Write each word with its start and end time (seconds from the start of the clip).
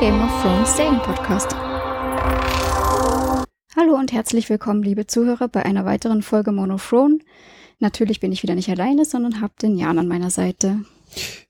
Game 0.00 0.18
of 0.22 0.30
Thrones 0.40 0.74
Serienpodcast. 0.78 1.54
Hallo 3.76 3.96
und 3.96 4.12
herzlich 4.12 4.48
willkommen, 4.48 4.82
liebe 4.82 5.06
Zuhörer, 5.06 5.48
bei 5.48 5.62
einer 5.66 5.84
weiteren 5.84 6.22
Folge 6.22 6.52
Monothrone. 6.52 7.18
Natürlich 7.80 8.18
bin 8.18 8.32
ich 8.32 8.42
wieder 8.42 8.54
nicht 8.54 8.70
alleine, 8.70 9.04
sondern 9.04 9.42
habe 9.42 9.52
den 9.60 9.76
Jan 9.76 9.98
an 9.98 10.08
meiner 10.08 10.30
Seite. 10.30 10.86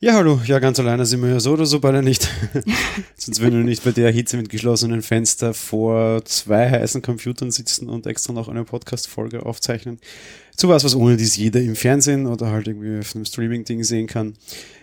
Ja, 0.03 0.15
hallo. 0.15 0.41
Ja, 0.47 0.61
ganz 0.61 0.81
alleine 0.81 1.05
sind 1.05 1.21
wir 1.23 1.29
ja 1.29 1.41
so 1.41 1.53
oder 1.53 1.67
so 1.67 1.79
beide 1.79 2.03
nicht. 2.03 2.27
Sonst 3.19 3.39
würden 3.43 3.59
wir 3.59 3.65
nicht 3.67 3.85
bei 3.85 3.91
der 3.91 4.11
Hitze 4.11 4.39
mit 4.39 4.49
geschlossenen 4.49 5.03
Fenster 5.03 5.53
vor 5.53 6.25
zwei 6.25 6.71
heißen 6.71 7.03
Computern 7.03 7.51
sitzen 7.51 7.91
und 7.91 8.07
extra 8.07 8.33
noch 8.33 8.49
eine 8.49 8.65
Podcast-Folge 8.65 9.45
aufzeichnen. 9.45 10.01
Zu 10.57 10.71
was, 10.71 10.85
was 10.85 10.95
ohne 10.95 11.19
dies 11.19 11.37
jeder 11.37 11.61
im 11.61 11.77
Fernsehen 11.77 12.27
oder 12.27 12.51
halt 12.51 12.67
irgendwie 12.67 13.01
auf 13.01 13.15
einem 13.15 13.27
Streaming-Ding 13.27 13.85
sehen 13.85 14.07
kann. 14.07 14.39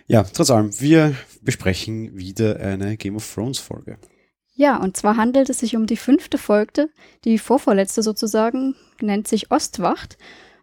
Ja, 0.06 0.22
trotz 0.22 0.52
allem, 0.52 0.80
wir 0.80 1.16
besprechen 1.42 2.16
wieder 2.16 2.60
eine 2.60 2.96
Game 2.96 3.16
of 3.16 3.34
Thrones-Folge. 3.34 3.98
Ja, 4.54 4.78
und 4.78 4.98
zwar 4.98 5.18
handelt 5.18 5.50
es 5.50 5.62
sich 5.62 5.76
um 5.76 5.88
die 5.88 5.98
fünfte 5.98 6.38
Folge, 6.38 6.90
die 7.26 7.40
vorvorletzte 7.40 8.04
sozusagen, 8.04 8.76
nennt 9.02 9.28
sich 9.28 9.50
Ostwacht. 9.50 10.20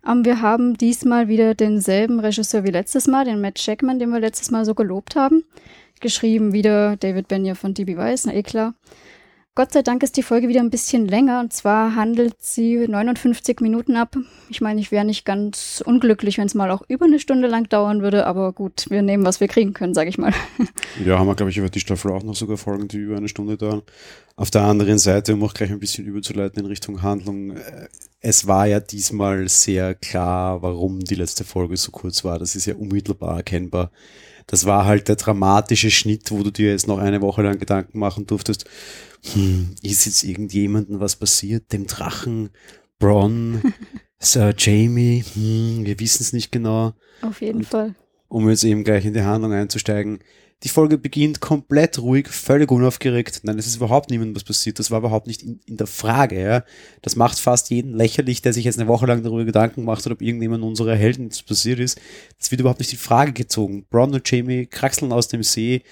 Ähm, 0.06 0.24
wir 0.24 0.41
haben 0.41 0.77
diesmal 0.77 1.28
wieder 1.28 1.55
denselben 1.55 2.20
Regisseur 2.20 2.64
wie 2.64 2.70
letztes 2.70 3.06
Mal, 3.06 3.24
den 3.24 3.41
Matt 3.41 3.64
Jackman, 3.64 3.98
den 3.98 4.11
wir 4.11 4.20
letztes 4.20 4.50
Mal 4.50 4.64
so 4.64 4.74
gelobt 4.74 5.16
haben. 5.16 5.44
Geschrieben 6.00 6.52
wieder 6.52 6.96
David 6.96 7.28
Benioff 7.28 7.58
von 7.58 7.74
DB 7.74 7.96
Weiss, 7.96 8.27
na 8.27 8.34
eh 8.34 8.42
klar. 8.42 8.74
Gott 9.56 9.72
sei 9.72 9.83
Dank 9.83 10.02
ist 10.02 10.16
die 10.16 10.24
Folge 10.24 10.48
wieder 10.48 10.58
ein 10.58 10.70
bisschen 10.70 11.06
länger 11.06 11.38
und 11.38 11.52
zwar 11.52 11.94
handelt 11.94 12.34
sie 12.41 12.88
59 12.88 13.61
Minuten 13.61 13.94
ab. 13.94 14.16
Ich 14.48 14.61
meine, 14.61 14.80
ich 14.80 14.91
wäre 14.91 15.05
nicht 15.05 15.24
ganz 15.24 15.80
unglücklich, 15.86 16.38
wenn 16.38 16.46
es 16.48 16.55
mal 16.55 16.72
auch 16.72 16.83
über 16.88 17.05
eine 17.05 17.20
Stunde 17.20 17.46
lang 17.46 17.69
dauern 17.69 18.02
würde, 18.02 18.27
aber 18.27 18.52
gut, 18.52 18.86
wir 18.88 19.02
nehmen, 19.02 19.24
was 19.24 19.38
wir 19.38 19.46
kriegen 19.46 19.72
können, 19.72 19.94
sage 19.94 20.11
ich 20.11 20.19
mal. 20.19 20.33
Ja, 21.05 21.19
haben 21.19 21.28
wir, 21.28 21.36
glaube 21.36 21.50
ich, 21.50 21.56
über 21.56 21.70
die 21.70 21.78
Staffel 21.78 22.11
auch 22.11 22.24
noch 22.24 22.34
sogar 22.34 22.56
Folgen, 22.56 22.88
die 22.88 22.98
über 22.98 23.16
eine 23.16 23.28
Stunde 23.28 23.56
dauern. 23.56 23.83
Auf 24.34 24.50
der 24.50 24.62
anderen 24.62 24.98
Seite, 24.98 25.34
um 25.34 25.42
auch 25.44 25.55
gleich 25.55 25.70
ein 25.70 25.80
bisschen 25.80 26.05
überzuleiten 26.05 26.61
in 26.61 26.66
Richtung 26.66 27.02
Handlung, 27.02 27.56
äh, 27.56 27.86
es 28.20 28.46
war 28.48 28.66
ja 28.66 28.80
diesmal 28.80 29.48
sehr 29.48 29.94
klar, 29.94 30.62
warum 30.62 31.00
die 31.00 31.14
letzte 31.14 31.44
Folge 31.44 31.77
so 31.77 31.92
kurz 31.92 32.24
war. 32.24 32.41
Das 32.41 32.56
ist 32.56 32.66
ja 32.66 32.74
unmittelbar 32.74 33.36
erkennbar. 33.36 33.92
Das 34.46 34.66
war 34.66 34.84
halt 34.84 35.08
der 35.08 35.16
dramatische 35.16 35.91
Schnitt, 35.91 36.30
wo 36.30 36.42
du 36.42 36.50
dir 36.50 36.70
jetzt 36.70 36.86
noch 36.86 36.98
eine 36.98 37.20
Woche 37.22 37.42
lang 37.42 37.58
Gedanken 37.58 37.98
machen 37.98 38.27
durftest 38.27 38.66
hm, 39.33 39.75
ist 39.83 40.06
jetzt 40.06 40.22
irgendjemandem 40.22 41.00
was 41.00 41.17
passiert? 41.17 41.72
Dem 41.72 41.86
Drachen, 41.86 42.50
Bronn, 42.98 43.62
Sir 44.19 44.55
Jamie, 44.56 45.25
hm, 45.34 45.84
wir 45.84 45.98
wissen 46.00 46.22
es 46.22 46.33
nicht 46.33 46.53
genau. 46.53 46.92
Auf 47.22 47.41
jeden 47.41 47.58
Und, 47.58 47.67
Fall. 47.67 47.95
Um 48.28 48.48
jetzt 48.48 48.64
eben 48.64 48.84
gleich 48.84 49.05
in 49.05 49.14
die 49.14 49.22
Handlung 49.22 49.52
einzusteigen. 49.52 50.20
Die 50.62 50.70
Folge 50.70 50.97
beginnt 50.97 51.41
komplett 51.41 51.98
ruhig, 51.98 52.28
völlig 52.28 52.70
unaufgeregt. 52.70 53.41
Nein, 53.42 53.58
es 53.58 53.67
ist 53.67 53.77
überhaupt 53.77 54.11
niemandem 54.11 54.34
was 54.34 54.45
passiert. 54.45 54.78
Das 54.78 54.91
war 54.91 55.00
überhaupt 55.00 55.27
nicht 55.27 55.42
in, 55.42 55.61
in, 55.67 55.77
der 55.77 55.86
Frage. 55.86 56.41
Ja. 56.41 56.64
Das 57.02 57.17
macht 57.17 57.39
fast 57.39 57.69
jeden 57.69 57.92
lächerlich, 57.92 58.41
der 58.41 58.55
sich 58.55 58.64
jetzt 58.64 58.78
eine 58.78 58.89
Woche 58.89 59.05
lang 59.05 59.22
darüber 59.22 59.45
Gedanken 59.45 59.84
macht, 59.84 60.06
ob 60.06 60.22
irgendjemand 60.22 60.64
unserer 60.64 60.96
Helden 60.96 61.29
passiert 61.46 61.80
ist. 61.80 62.01
Das 62.39 62.51
wird 62.51 62.61
überhaupt 62.61 62.80
nicht 62.80 62.92
in 62.92 62.98
Frage 62.98 63.33
gezogen. 63.33 63.85
Bronn 63.91 64.14
und 64.14 64.30
Jamie 64.30 64.67
kraxeln 64.67 65.12
aus 65.12 65.29
dem 65.29 65.42
See, 65.42 65.83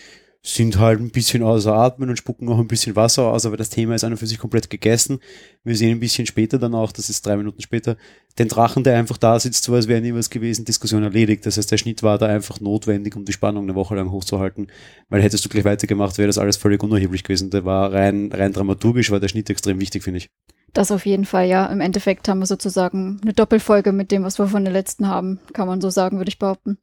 sind 0.44 0.80
halt 0.80 0.98
ein 0.98 1.10
bisschen 1.10 1.44
außer 1.44 1.72
Atmen 1.72 2.10
und 2.10 2.16
spucken 2.16 2.46
noch 2.46 2.58
ein 2.58 2.66
bisschen 2.66 2.96
Wasser 2.96 3.28
aus, 3.28 3.46
aber 3.46 3.56
das 3.56 3.70
Thema 3.70 3.94
ist 3.94 4.02
an 4.02 4.10
und 4.10 4.18
für 4.18 4.26
sich 4.26 4.38
komplett 4.38 4.70
gegessen. 4.70 5.20
Wir 5.62 5.76
sehen 5.76 5.92
ein 5.92 6.00
bisschen 6.00 6.26
später 6.26 6.58
dann 6.58 6.74
auch, 6.74 6.90
das 6.90 7.08
ist 7.08 7.24
drei 7.24 7.36
Minuten 7.36 7.62
später, 7.62 7.96
den 8.40 8.48
Drachen, 8.48 8.82
der 8.82 8.98
einfach 8.98 9.18
da 9.18 9.38
sitzt, 9.38 9.62
so 9.62 9.74
als 9.74 9.86
wäre 9.86 10.00
nie 10.00 10.12
was 10.12 10.30
gewesen, 10.30 10.64
Diskussion 10.64 11.04
erledigt. 11.04 11.46
Das 11.46 11.58
heißt, 11.58 11.70
der 11.70 11.78
Schnitt 11.78 12.02
war 12.02 12.18
da 12.18 12.26
einfach 12.26 12.60
notwendig, 12.60 13.14
um 13.14 13.24
die 13.24 13.32
Spannung 13.32 13.64
eine 13.64 13.76
Woche 13.76 13.94
lang 13.94 14.10
hochzuhalten, 14.10 14.66
weil 15.08 15.22
hättest 15.22 15.44
du 15.44 15.48
gleich 15.48 15.64
weitergemacht, 15.64 16.18
wäre 16.18 16.26
das 16.26 16.38
alles 16.38 16.56
völlig 16.56 16.82
unerheblich 16.82 17.22
gewesen. 17.22 17.50
Der 17.50 17.64
war 17.64 17.92
rein, 17.92 18.32
rein 18.32 18.52
dramaturgisch, 18.52 19.12
war 19.12 19.20
der 19.20 19.28
Schnitt 19.28 19.48
extrem 19.48 19.78
wichtig, 19.78 20.02
finde 20.02 20.18
ich. 20.18 20.30
Das 20.72 20.90
auf 20.90 21.06
jeden 21.06 21.26
Fall, 21.26 21.46
ja. 21.46 21.66
Im 21.66 21.80
Endeffekt 21.80 22.28
haben 22.28 22.40
wir 22.40 22.46
sozusagen 22.46 23.20
eine 23.22 23.32
Doppelfolge 23.34 23.92
mit 23.92 24.10
dem, 24.10 24.24
was 24.24 24.40
wir 24.40 24.48
von 24.48 24.64
der 24.64 24.72
letzten 24.72 25.06
haben, 25.06 25.38
kann 25.52 25.68
man 25.68 25.80
so 25.80 25.90
sagen, 25.90 26.16
würde 26.16 26.30
ich 26.30 26.38
behaupten. 26.38 26.78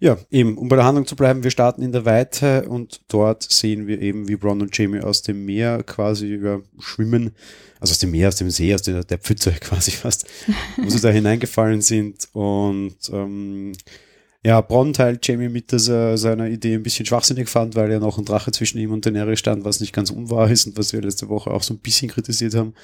Ja, 0.00 0.18
eben, 0.30 0.58
um 0.58 0.68
bei 0.68 0.76
der 0.76 0.84
Handlung 0.84 1.06
zu 1.06 1.16
bleiben, 1.16 1.44
wir 1.44 1.50
starten 1.50 1.82
in 1.82 1.92
der 1.92 2.04
Weite 2.04 2.68
und 2.68 3.00
dort 3.08 3.42
sehen 3.42 3.86
wir 3.86 4.00
eben, 4.00 4.28
wie 4.28 4.36
Bron 4.36 4.60
und 4.60 4.76
Jamie 4.76 5.00
aus 5.00 5.22
dem 5.22 5.44
Meer 5.44 5.82
quasi 5.82 6.40
ja, 6.42 6.60
schwimmen, 6.80 7.32
also 7.80 7.92
aus 7.92 7.98
dem 7.98 8.10
Meer, 8.10 8.28
aus 8.28 8.36
dem 8.36 8.50
See, 8.50 8.74
aus 8.74 8.82
der, 8.82 9.04
der 9.04 9.18
Pfütze 9.18 9.52
quasi 9.60 9.92
fast, 9.92 10.26
wo 10.76 10.88
sie 10.88 11.00
da 11.00 11.10
hineingefallen 11.10 11.80
sind 11.80 12.28
und 12.32 12.96
ähm, 13.12 13.72
ja, 14.46 14.60
Bronn 14.60 14.92
teilt 14.92 15.26
Jamie 15.26 15.48
mit, 15.48 15.72
dass 15.72 15.88
er 15.88 16.18
seine 16.18 16.50
Idee 16.50 16.74
ein 16.74 16.82
bisschen 16.82 17.06
schwachsinnig 17.06 17.48
fand, 17.48 17.76
weil 17.76 17.90
ja 17.90 17.98
noch 17.98 18.18
ein 18.18 18.26
Drache 18.26 18.52
zwischen 18.52 18.78
ihm 18.78 18.92
und 18.92 19.06
Daenerys 19.06 19.38
stand, 19.38 19.64
was 19.64 19.80
nicht 19.80 19.94
ganz 19.94 20.10
unwahr 20.10 20.50
ist 20.50 20.66
und 20.66 20.76
was 20.76 20.92
wir 20.92 21.00
letzte 21.00 21.30
Woche 21.30 21.50
auch 21.50 21.62
so 21.62 21.72
ein 21.72 21.78
bisschen 21.78 22.10
kritisiert 22.10 22.54
haben. 22.54 22.74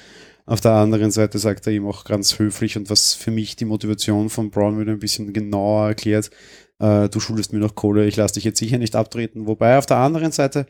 Auf 0.47 0.59
der 0.59 0.71
anderen 0.71 1.11
Seite 1.11 1.37
sagt 1.37 1.67
er 1.67 1.73
ihm 1.73 1.85
auch 1.85 2.03
ganz 2.03 2.39
höflich 2.39 2.77
und 2.77 2.89
was 2.89 3.13
für 3.13 3.29
mich 3.29 3.57
die 3.57 3.65
Motivation 3.65 4.29
von 4.29 4.49
Braun 4.49 4.79
wieder 4.79 4.91
ein 4.91 4.99
bisschen 4.99 5.33
genauer 5.33 5.89
erklärt, 5.89 6.31
äh, 6.81 7.09
du 7.09 7.19
schuldest 7.19 7.53
mir 7.53 7.59
noch 7.59 7.75
Kohle, 7.75 8.07
ich 8.07 8.15
lasse 8.15 8.33
dich 8.33 8.43
jetzt 8.43 8.59
sicher 8.59 8.77
nicht 8.77 8.95
abtreten. 8.95 9.45
Wobei 9.45 9.77
auf 9.77 9.85
der 9.85 9.97
anderen 9.97 10.31
Seite, 10.31 10.65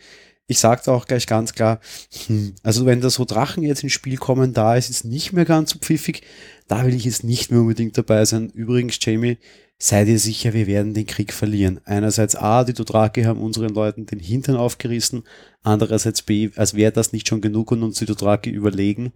ich 0.48 0.60
sagte 0.60 0.92
auch 0.92 1.06
gleich 1.06 1.26
ganz 1.26 1.54
klar, 1.54 1.80
hm, 2.28 2.54
also 2.62 2.86
wenn 2.86 3.02
da 3.02 3.10
so 3.10 3.24
Drachen 3.26 3.64
jetzt 3.64 3.84
ins 3.84 3.94
Spiel 3.94 4.18
kommen, 4.18 4.54
da 4.54 4.76
ist 4.76 4.90
es 4.90 5.04
nicht 5.06 5.32
mehr 5.32 5.46
ganz 5.46 5.72
so 5.72 5.80
pfiffig, 5.80 6.22
da 6.68 6.86
will 6.86 6.94
ich 6.94 7.06
jetzt 7.06 7.24
nicht 7.24 7.52
mehr 7.52 7.62
unbedingt 7.62 7.98
dabei 7.98 8.26
sein. 8.26 8.50
Übrigens, 8.50 8.98
Jamie, 9.02 9.38
sei 9.78 10.04
dir 10.04 10.20
sicher, 10.20 10.54
wir 10.54 10.68
werden 10.68 10.94
den 10.94 11.06
Krieg 11.06 11.32
verlieren. 11.32 11.80
Einerseits 11.86 12.36
A, 12.36 12.66
die 12.66 12.74
Dothraki 12.74 13.24
haben 13.24 13.42
unseren 13.42 13.74
Leuten 13.74 14.06
den 14.06 14.20
Hintern 14.20 14.58
aufgerissen, 14.58 15.24
andererseits 15.64 16.22
B, 16.22 16.50
als 16.56 16.76
wäre 16.76 16.92
das 16.92 17.14
nicht 17.14 17.30
schon 17.30 17.42
genug 17.42 17.72
und 17.72 17.84
uns 17.84 18.00
die 18.00 18.06
Dothraki 18.06 18.50
überlegen. 18.50 19.14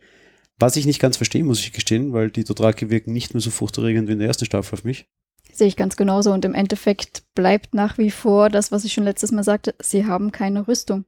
Was 0.58 0.78
ich 0.78 0.86
nicht 0.86 1.02
ganz 1.02 1.18
verstehe, 1.18 1.44
muss 1.44 1.60
ich 1.60 1.74
gestehen, 1.74 2.14
weil 2.14 2.32
die 2.32 2.46
Dothraki 2.46 2.90
wirken 2.90 3.12
nicht 3.12 3.34
mehr 3.34 3.42
so 3.42 3.50
furchterregend 3.50 4.08
wie 4.08 4.14
in 4.14 4.20
der 4.20 4.30
ersten 4.30 4.46
Staffel 4.46 4.74
auf 4.74 4.86
mich. 4.86 5.06
Sehe 5.56 5.68
ich 5.68 5.78
ganz 5.78 5.96
genauso. 5.96 6.34
Und 6.34 6.44
im 6.44 6.54
Endeffekt 6.54 7.24
bleibt 7.34 7.74
nach 7.74 7.98
wie 7.98 8.12
vor 8.12 8.50
das, 8.50 8.74
was 8.74 8.84
ich 8.84 8.92
schon 8.92 9.06
letztes 9.06 9.32
Mal 9.32 9.44
sagte, 9.44 9.74
sie 9.82 10.06
haben 10.06 10.34
keine 10.34 10.68
Rüstung. 10.68 11.06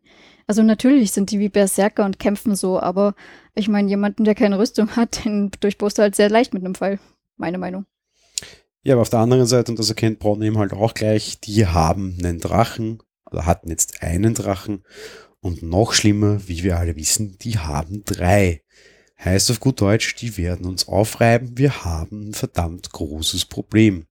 Also 0.48 0.64
natürlich 0.64 1.12
sind 1.12 1.32
die 1.32 1.40
wie 1.40 1.50
Berserker 1.50 2.06
und 2.06 2.18
kämpfen 2.18 2.56
so, 2.56 2.80
aber 2.80 3.14
ich 3.56 3.68
meine, 3.68 3.90
jemanden, 3.90 4.24
der 4.24 4.36
keine 4.36 4.58
Rüstung 4.58 4.96
hat, 4.96 5.26
den 5.26 5.52
durchbohrst 5.60 5.98
du 5.98 6.04
halt 6.04 6.16
sehr 6.16 6.30
leicht 6.30 6.54
mit 6.54 6.64
einem 6.64 6.76
Pfeil. 6.76 7.00
Meine 7.36 7.58
Meinung. 7.58 7.86
Ja, 8.84 8.94
aber 8.94 9.02
auf 9.02 9.10
der 9.10 9.20
anderen 9.20 9.48
Seite, 9.48 9.74
und 9.74 9.80
das 9.80 9.90
erkennt 9.90 10.20
Braun 10.20 10.42
eben 10.42 10.58
halt 10.58 10.72
auch 10.72 10.94
gleich, 10.94 11.42
die 11.42 11.68
haben 11.68 12.16
einen 12.20 12.40
Drachen, 12.40 13.04
oder 13.30 13.46
hatten 13.46 13.70
jetzt 13.70 14.02
einen 14.02 14.34
Drachen. 14.34 14.84
Und 15.42 15.62
noch 15.62 15.92
schlimmer, 15.92 16.48
wie 16.48 16.64
wir 16.64 16.78
alle 16.78 16.96
wissen, 16.96 17.38
die 17.42 17.60
haben 17.60 18.06
drei. 18.06 18.64
Heißt 19.20 19.52
auf 19.52 19.60
gut 19.60 19.82
Deutsch, 19.82 20.16
die 20.16 20.38
werden 20.38 20.66
uns 20.66 20.88
aufreiben. 20.88 21.58
Wir 21.58 21.84
haben 21.84 22.30
ein 22.30 22.34
verdammt 22.34 22.92
großes 22.92 23.46
Problem. 23.46 24.07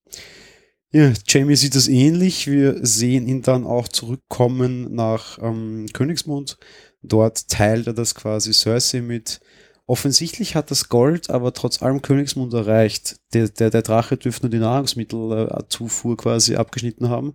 Ja, 0.93 1.13
Jamie 1.27 1.57
sieht 1.57 1.75
das 1.75 1.89
ähnlich. 1.89 2.47
Wir 2.47 2.85
sehen 2.85 3.27
ihn 3.27 3.43
dann 3.43 3.67
auch 3.67 3.89
zurückkommen 3.89 4.95
nach 4.95 5.39
ähm, 5.43 5.87
Königsmund. 5.93 6.59
Dort 7.03 7.49
teilt 7.49 7.87
er 7.87 7.93
das 7.93 8.15
quasi 8.15 8.53
Cersei 8.53 9.01
mit. 9.03 9.41
Offensichtlich 9.89 10.57
hat 10.57 10.71
das 10.71 10.89
Gold 10.89 11.31
aber 11.31 11.53
trotz 11.53 11.81
allem 11.81 12.03
Königsmund 12.03 12.53
erreicht. 12.55 13.17
Der, 13.35 13.49
der, 13.49 13.71
der 13.71 13.83
Drache 13.83 14.17
dürfte 14.17 14.47
nur 14.47 14.51
die 14.51 14.59
Nahrungsmittelzufuhr 14.59 16.17
quasi 16.17 16.57
abgeschnitten 16.57 17.09
haben. 17.09 17.35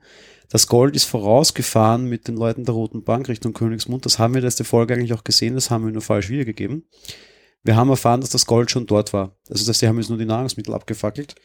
Das 0.49 0.67
Gold 0.67 0.97
ist 0.97 1.05
vorausgefahren 1.05 2.05
mit 2.05 2.27
den 2.27 2.35
Leuten 2.35 2.65
der 2.65 2.73
Roten 2.75 3.03
Bank 3.03 3.29
Richtung 3.29 3.53
Königsmund. 3.53 4.05
Das 4.05 4.19
haben 4.19 4.33
wir 4.33 4.41
letzte 4.41 4.65
Folge 4.65 4.93
eigentlich 4.93 5.13
auch 5.13 5.23
gesehen, 5.23 5.55
das 5.55 5.69
haben 5.69 5.85
wir 5.85 5.93
nur 5.93 6.01
falsch 6.01 6.29
wiedergegeben. 6.29 6.83
Wir 7.63 7.75
haben 7.75 7.89
erfahren, 7.89 8.21
dass 8.21 8.31
das 8.31 8.45
Gold 8.45 8.71
schon 8.71 8.87
dort 8.87 9.13
war. 9.13 9.37
Also, 9.49 9.65
dass 9.65 9.79
sie 9.79 9.87
haben 9.87 9.97
jetzt 9.97 10.09
nur 10.09 10.17
die 10.17 10.25
Nahrungsmittel 10.25 10.73
abgefackelt. 10.73 11.35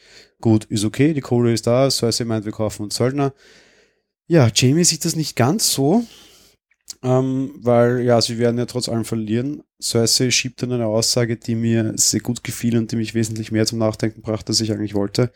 Gut, 0.41 0.65
ist 0.65 0.83
okay, 0.83 1.13
die 1.13 1.21
Kohle 1.21 1.53
ist 1.53 1.67
da, 1.67 1.89
Cersei 1.91 2.25
meint, 2.25 2.45
wir 2.45 2.51
kaufen 2.51 2.83
uns 2.83 2.95
Söldner. 2.95 3.33
Ja, 4.27 4.49
Jamie 4.53 4.83
sieht 4.83 5.05
das 5.05 5.15
nicht 5.15 5.35
ganz 5.35 5.71
so, 5.71 6.03
ähm, 7.03 7.51
weil, 7.61 8.01
ja, 8.01 8.19
sie 8.19 8.39
werden 8.39 8.57
ja 8.57 8.65
trotz 8.65 8.89
allem 8.89 9.05
verlieren. 9.05 9.63
Cersei 9.81 10.31
schiebt 10.31 10.61
dann 10.61 10.71
eine 10.71 10.87
Aussage, 10.87 11.37
die 11.37 11.55
mir 11.55 11.93
sehr 11.95 12.19
gut 12.19 12.43
gefiel 12.43 12.77
und 12.77 12.91
die 12.91 12.95
mich 12.95 13.13
wesentlich 13.13 13.51
mehr 13.51 13.65
zum 13.65 13.77
Nachdenken 13.77 14.21
brachte, 14.21 14.49
als 14.49 14.59
ich 14.59 14.71
eigentlich 14.71 14.95
wollte. 14.95 15.31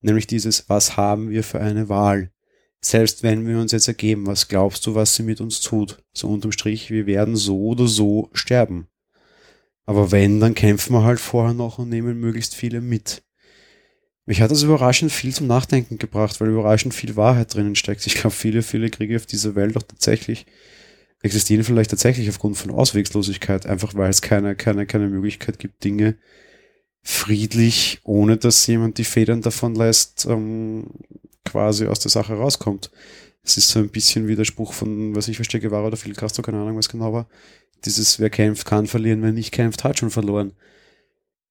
Nämlich 0.00 0.26
dieses, 0.26 0.68
was 0.68 0.96
haben 0.96 1.30
wir 1.30 1.44
für 1.44 1.60
eine 1.60 1.88
Wahl? 1.88 2.32
Selbst 2.80 3.22
wenn 3.22 3.46
wir 3.46 3.58
uns 3.58 3.72
jetzt 3.72 3.88
ergeben, 3.88 4.26
was 4.26 4.48
glaubst 4.48 4.86
du, 4.86 4.94
was 4.94 5.14
sie 5.14 5.22
mit 5.22 5.40
uns 5.40 5.60
tut? 5.60 6.02
So 6.12 6.28
unterm 6.28 6.52
Strich, 6.52 6.90
wir 6.90 7.06
werden 7.06 7.34
so 7.34 7.60
oder 7.60 7.88
so 7.88 8.30
sterben. 8.32 8.88
Aber 9.88 10.12
wenn, 10.12 10.38
dann 10.38 10.54
kämpfen 10.54 10.92
wir 10.92 11.02
halt 11.02 11.18
vorher 11.18 11.54
noch 11.54 11.78
und 11.78 11.88
nehmen 11.88 12.20
möglichst 12.20 12.54
viele 12.54 12.82
mit. 12.82 13.22
Mich 14.26 14.42
hat 14.42 14.50
das 14.50 14.62
überraschend 14.62 15.10
viel 15.10 15.34
zum 15.34 15.46
Nachdenken 15.46 15.96
gebracht, 15.96 16.38
weil 16.42 16.50
überraschend 16.50 16.92
viel 16.92 17.16
Wahrheit 17.16 17.54
drinnen 17.54 17.74
steckt. 17.74 18.06
Ich 18.06 18.12
glaube, 18.12 18.36
viele, 18.36 18.60
viele 18.60 18.90
Kriege 18.90 19.16
auf 19.16 19.24
dieser 19.24 19.54
Welt 19.54 19.78
auch 19.78 19.82
tatsächlich 19.82 20.44
existieren 21.22 21.64
vielleicht 21.64 21.88
tatsächlich 21.88 22.28
aufgrund 22.28 22.58
von 22.58 22.70
Auswegslosigkeit, 22.70 23.64
einfach 23.64 23.94
weil 23.94 24.10
es 24.10 24.20
keine, 24.20 24.54
keine, 24.56 24.84
keine 24.84 25.08
Möglichkeit 25.08 25.58
gibt, 25.58 25.82
Dinge 25.84 26.18
friedlich, 27.02 28.00
ohne 28.04 28.36
dass 28.36 28.66
jemand 28.66 28.98
die 28.98 29.04
Federn 29.04 29.40
davon 29.40 29.74
lässt, 29.74 30.26
ähm, 30.26 30.88
quasi 31.46 31.86
aus 31.86 32.00
der 32.00 32.10
Sache 32.10 32.34
rauskommt. 32.34 32.90
Das 33.42 33.56
ist 33.56 33.70
so 33.70 33.78
ein 33.78 33.88
bisschen 33.88 34.28
wie 34.28 34.36
der 34.36 34.44
Spruch 34.44 34.74
von, 34.74 35.16
was 35.16 35.28
ich 35.28 35.36
verstehe, 35.36 35.70
war 35.70 35.86
oder 35.86 35.96
Phil 35.96 36.12
Castro, 36.12 36.42
keine 36.42 36.58
Ahnung, 36.58 36.76
was 36.76 36.90
genau 36.90 37.14
war. 37.14 37.26
Dieses, 37.84 38.18
wer 38.18 38.30
kämpft, 38.30 38.66
kann 38.66 38.86
verlieren, 38.86 39.22
wer 39.22 39.32
nicht 39.32 39.52
kämpft, 39.52 39.84
hat 39.84 39.98
schon 39.98 40.10
verloren. 40.10 40.52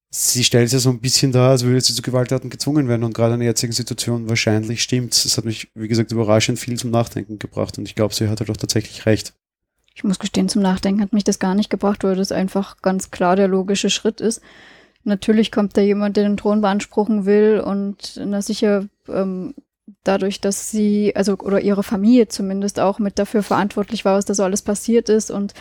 Sie 0.09 0.43
stellt 0.43 0.67
es 0.67 0.73
ja 0.73 0.79
so 0.79 0.89
ein 0.89 1.01
bisschen 1.01 1.31
da, 1.31 1.49
als 1.49 1.63
würde 1.63 1.81
sie 1.81 1.93
zu 1.93 2.01
Gewalttaten 2.01 2.49
gezwungen 2.49 2.87
werden 2.87 3.03
und 3.03 3.13
gerade 3.13 3.33
in 3.33 3.41
der 3.41 3.49
jetzigen 3.49 3.73
Situation 3.73 4.29
wahrscheinlich 4.29 4.81
stimmt. 4.81 5.25
Das 5.25 5.37
hat 5.37 5.45
mich, 5.45 5.69
wie 5.75 5.87
gesagt, 5.87 6.11
überraschend 6.11 6.59
viel 6.59 6.77
zum 6.77 6.91
Nachdenken 6.91 7.39
gebracht 7.39 7.77
und 7.77 7.85
ich 7.85 7.95
glaube, 7.95 8.13
sie 8.13 8.29
hat 8.29 8.39
halt 8.39 8.49
auch 8.49 8.57
tatsächlich 8.57 9.05
recht. 9.05 9.33
Ich 9.95 10.03
muss 10.03 10.19
gestehen, 10.19 10.47
zum 10.47 10.61
Nachdenken 10.61 11.01
hat 11.01 11.11
mich 11.11 11.23
das 11.23 11.39
gar 11.39 11.55
nicht 11.55 11.69
gebracht, 11.69 12.03
weil 12.03 12.15
das 12.15 12.31
einfach 12.31 12.81
ganz 12.81 13.11
klar 13.11 13.35
der 13.35 13.47
logische 13.47 13.89
Schritt 13.89 14.21
ist. 14.21 14.41
Natürlich 15.03 15.51
kommt 15.51 15.75
da 15.75 15.81
jemand, 15.81 16.17
der 16.17 16.23
den 16.23 16.37
Thron 16.37 16.61
beanspruchen 16.61 17.25
will 17.25 17.61
und 17.65 18.19
na 18.23 18.41
sicher 18.41 18.87
ähm, 19.07 19.55
dadurch, 20.03 20.41
dass 20.41 20.69
sie, 20.69 21.15
also 21.15 21.37
oder 21.37 21.61
ihre 21.61 21.83
Familie 21.83 22.27
zumindest 22.27 22.79
auch 22.79 22.99
mit 22.99 23.19
dafür 23.19 23.43
verantwortlich 23.43 24.05
war, 24.05 24.17
was 24.17 24.25
da 24.25 24.33
so 24.33 24.43
alles 24.43 24.61
passiert 24.61 25.09
ist 25.09 25.31
und 25.31 25.53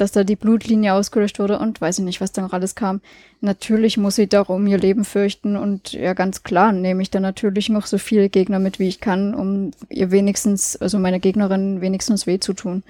dass 0.00 0.12
da 0.12 0.24
die 0.24 0.36
Blutlinie 0.36 0.94
ausgelöscht 0.94 1.38
wurde 1.38 1.58
und 1.58 1.80
weiß 1.80 1.98
ich 1.98 2.04
nicht, 2.04 2.20
was 2.20 2.32
da 2.32 2.42
noch 2.42 2.52
alles 2.52 2.74
kam. 2.74 3.00
Natürlich 3.40 3.96
muss 3.96 4.16
sie 4.16 4.26
darum 4.26 4.66
ihr 4.66 4.78
Leben 4.78 5.04
fürchten 5.04 5.56
und 5.56 5.92
ja, 5.92 6.14
ganz 6.14 6.42
klar 6.42 6.72
nehme 6.72 7.02
ich 7.02 7.10
da 7.10 7.20
natürlich 7.20 7.68
noch 7.68 7.86
so 7.86 7.98
viele 7.98 8.28
Gegner 8.28 8.58
mit, 8.58 8.78
wie 8.78 8.88
ich 8.88 9.00
kann, 9.00 9.34
um 9.34 9.72
ihr 9.88 10.10
wenigstens, 10.10 10.76
also 10.76 10.98
meine 10.98 11.20
Gegnerin 11.20 11.80
wenigstens 11.80 12.26
weh 12.26 12.40
zu 12.40 12.52
tun. 12.52 12.82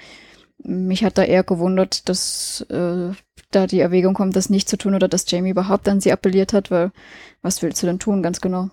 Mich 0.62 1.04
hat 1.04 1.18
da 1.18 1.24
eher 1.24 1.44
gewundert, 1.44 2.08
dass 2.08 2.62
äh, 2.70 3.10
da 3.50 3.66
die 3.66 3.80
Erwägung 3.80 4.14
kommt, 4.14 4.36
das 4.36 4.50
nicht 4.50 4.68
zu 4.68 4.76
tun 4.76 4.94
oder 4.94 5.08
dass 5.08 5.30
Jamie 5.30 5.50
überhaupt 5.50 5.88
an 5.88 6.00
sie 6.00 6.12
appelliert 6.12 6.52
hat, 6.52 6.70
weil 6.70 6.90
was 7.42 7.62
willst 7.62 7.82
du 7.82 7.86
denn 7.86 7.98
tun, 7.98 8.22
ganz 8.22 8.40
genau? 8.40 8.70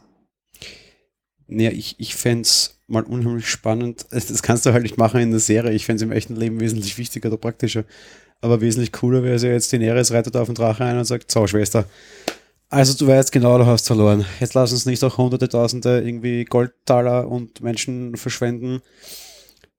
Naja, 1.48 1.72
ich, 1.72 1.96
ich 2.00 2.16
fände 2.16 2.50
mal 2.88 3.04
unheimlich 3.04 3.48
spannend. 3.48 4.06
Das 4.12 4.42
kannst 4.44 4.66
du 4.66 4.74
halt 4.74 4.84
nicht 4.84 4.98
machen 4.98 5.20
in 5.20 5.32
der 5.32 5.40
Serie. 5.40 5.74
Ich 5.74 5.86
fände 5.86 5.98
es 5.98 6.02
im 6.04 6.12
echten 6.12 6.36
Leben 6.36 6.60
wesentlich 6.60 6.98
wichtiger 6.98 7.30
oder 7.30 7.38
praktischer. 7.38 7.84
Aber 8.42 8.62
wesentlich 8.62 8.92
cooler 8.92 9.24
wäre 9.24 9.36
es 9.36 9.44
ja 9.44 9.50
jetzt, 9.50 9.72
Daenerys 9.74 10.12
reitet 10.12 10.36
auf 10.36 10.48
den 10.48 10.56
Drache 10.56 10.84
ein 10.84 10.98
und 10.98 11.06
sagt, 11.06 11.32
so 11.32 11.48
Schwester, 11.48 11.86
also 12.70 12.94
du 12.98 13.08
weißt 13.08 13.32
genau, 13.32 13.58
du 13.58 13.66
hast 13.66 13.88
verloren. 13.88 14.26
Jetzt 14.40 14.54
lass 14.54 14.72
uns 14.72 14.86
nicht 14.86 15.04
auch 15.04 15.18
hunderte, 15.18 15.48
tausende 15.48 16.02
irgendwie 16.02 16.46
Goldtaler 16.46 17.28
und 17.28 17.62
Menschen 17.62 18.18
verschwenden. 18.18 18.82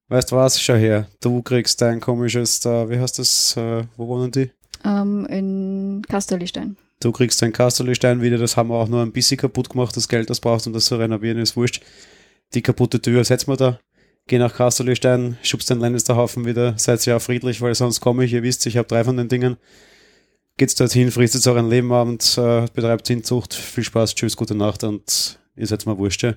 Weißt 0.09 0.31
du 0.31 0.37
was, 0.37 0.61
schau 0.61 0.75
her, 0.75 1.09
du 1.21 1.43
kriegst 1.43 1.83
dein 1.83 2.01
komisches, 2.01 2.61
da, 2.61 2.89
wie 2.89 2.99
heißt 2.99 3.19
das, 3.19 3.57
äh, 3.57 3.85
wo 3.97 4.07
wohnen 4.07 4.31
die? 4.31 4.51
Ähm, 4.85 5.27
in 5.27 6.03
Kasterlistein. 6.09 6.77
Du 7.01 7.11
kriegst 7.13 7.43
dein 7.43 7.53
Kasterlistein 7.53 8.23
wieder, 8.23 8.39
das 8.39 8.57
haben 8.57 8.71
wir 8.71 8.77
auch 8.77 8.89
nur 8.89 9.03
ein 9.03 9.13
bisschen 9.13 9.37
kaputt 9.37 9.69
gemacht, 9.69 9.97
das 9.97 10.09
Geld, 10.09 10.31
das 10.31 10.41
brauchst, 10.41 10.67
um 10.67 10.73
das 10.73 10.87
zu 10.87 10.97
renovieren, 10.97 11.39
ist 11.39 11.57
wurscht. 11.57 11.83
Die 12.55 12.63
kaputte 12.63 13.03
Tür 13.03 13.25
setzen 13.25 13.51
wir 13.51 13.57
da 13.57 13.81
geh 14.27 14.39
nach 14.39 14.55
Kasterlistein, 14.55 15.39
schubst 15.43 15.71
den 15.71 15.81
Lannisterhaufen 15.81 16.45
wieder, 16.45 16.75
seid 16.77 17.05
ja 17.07 17.19
friedlich, 17.19 17.61
weil 17.61 17.75
sonst 17.75 18.01
komme 18.01 18.25
ich, 18.25 18.33
ihr 18.33 18.43
wisst, 18.43 18.67
ich 18.67 18.77
habe 18.77 18.89
drei 18.89 19.05
von 19.05 19.17
den 19.17 19.29
Dingen. 19.29 19.57
Geht's 20.57 20.75
dorthin, 20.75 21.11
frisst 21.11 21.35
jetzt 21.35 21.47
euren 21.47 21.69
Lebenabend, 21.69 22.39
äh, 22.39 22.67
betreibt 22.73 23.07
Hinzucht, 23.09 23.55
viel 23.55 23.85
Spaß, 23.85 24.15
tschüss, 24.15 24.37
gute 24.37 24.55
Nacht 24.55 24.85
und 24.85 25.39
ihr 25.55 25.67
seid 25.67 25.85
mal 25.87 25.99
wurscht. 25.99 26.23
Ja. 26.23 26.35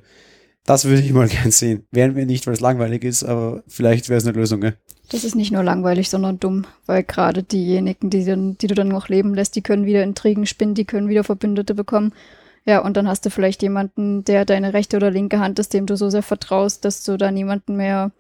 Das 0.65 0.85
würde 0.85 1.01
ich 1.01 1.13
mal 1.13 1.27
gern 1.29 1.51
sehen. 1.51 1.87
Wären 1.91 2.15
wir 2.15 2.25
nicht, 2.25 2.45
weil 2.45 2.53
es 2.53 2.59
langweilig 2.59 3.03
ist, 3.03 3.23
aber 3.23 3.63
vielleicht 3.67 4.09
wäre 4.09 4.17
es 4.17 4.25
eine 4.25 4.37
Lösung. 4.37 4.61
Ja. 4.61 4.73
Das 5.09 5.23
ist 5.23 5.35
nicht 5.35 5.51
nur 5.51 5.63
langweilig, 5.63 6.09
sondern 6.09 6.39
dumm, 6.39 6.67
weil 6.85 7.03
gerade 7.03 7.41
diejenigen, 7.43 8.09
die, 8.09 8.23
die 8.25 8.67
du 8.67 8.75
dann 8.75 8.89
noch 8.89 9.07
leben 9.07 9.33
lässt, 9.33 9.55
die 9.55 9.61
können 9.61 9.85
wieder 9.85 10.03
Intrigen 10.03 10.45
spinnen, 10.45 10.75
die 10.75 10.85
können 10.85 11.09
wieder 11.09 11.23
Verbündete 11.23 11.73
bekommen 11.73 12.13
ja, 12.65 12.79
und 12.79 12.97
dann 12.97 13.07
hast 13.07 13.25
du 13.25 13.29
vielleicht 13.29 13.61
jemanden, 13.61 14.23
der 14.23 14.45
deine 14.45 14.73
rechte 14.73 14.97
oder 14.97 15.11
linke 15.11 15.39
Hand 15.39 15.59
ist, 15.59 15.73
dem 15.73 15.85
du 15.85 15.95
so 15.95 16.09
sehr 16.09 16.23
vertraust, 16.23 16.85
dass 16.85 17.03
du 17.03 17.17
da 17.17 17.31
niemanden 17.31 17.75
mehr 17.75 18.11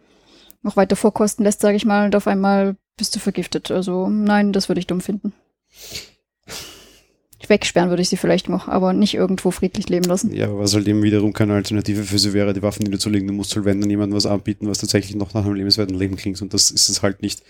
noch 0.61 0.75
weiter 0.75 0.95
vorkosten 0.95 1.45
lässt, 1.45 1.61
sage 1.61 1.77
ich 1.77 1.85
mal, 1.85 2.05
und 2.05 2.15
auf 2.15 2.27
einmal 2.27 2.75
bist 2.97 3.15
du 3.15 3.19
vergiftet. 3.19 3.71
Also 3.71 4.09
nein, 4.09 4.51
das 4.53 4.69
würde 4.69 4.79
ich 4.79 4.87
dumm 4.87 5.01
finden. 5.01 5.33
Wegsperren 7.49 7.89
würde 7.89 8.01
ich 8.01 8.09
sie 8.09 8.17
vielleicht 8.17 8.47
noch, 8.47 8.67
aber 8.67 8.93
nicht 8.93 9.15
irgendwo 9.15 9.51
friedlich 9.51 9.89
leben 9.89 10.05
lassen. 10.05 10.33
Ja, 10.33 10.55
was 10.55 10.75
halt 10.75 10.87
eben 10.87 11.01
wiederum 11.03 11.33
keine 11.33 11.55
Alternative 11.55 12.03
für 12.03 12.19
sie 12.19 12.33
wäre, 12.33 12.53
die 12.53 12.61
Waffen 12.61 12.83
niederzulegen. 12.83 13.27
Du 13.27 13.33
musst 13.33 13.55
halt, 13.55 13.65
wenn 13.65 13.81
dann 13.81 13.89
jemandem 13.89 14.15
was 14.15 14.25
anbieten, 14.25 14.67
was 14.67 14.77
tatsächlich 14.77 15.15
noch 15.15 15.33
nach 15.33 15.45
einem 15.45 15.55
lebenswerten 15.55 15.97
Leben 15.97 16.15
klingt. 16.15 16.41
Und 16.41 16.53
das 16.53 16.71
ist 16.71 16.89
es 16.89 17.01
halt 17.01 17.21
nicht. 17.21 17.41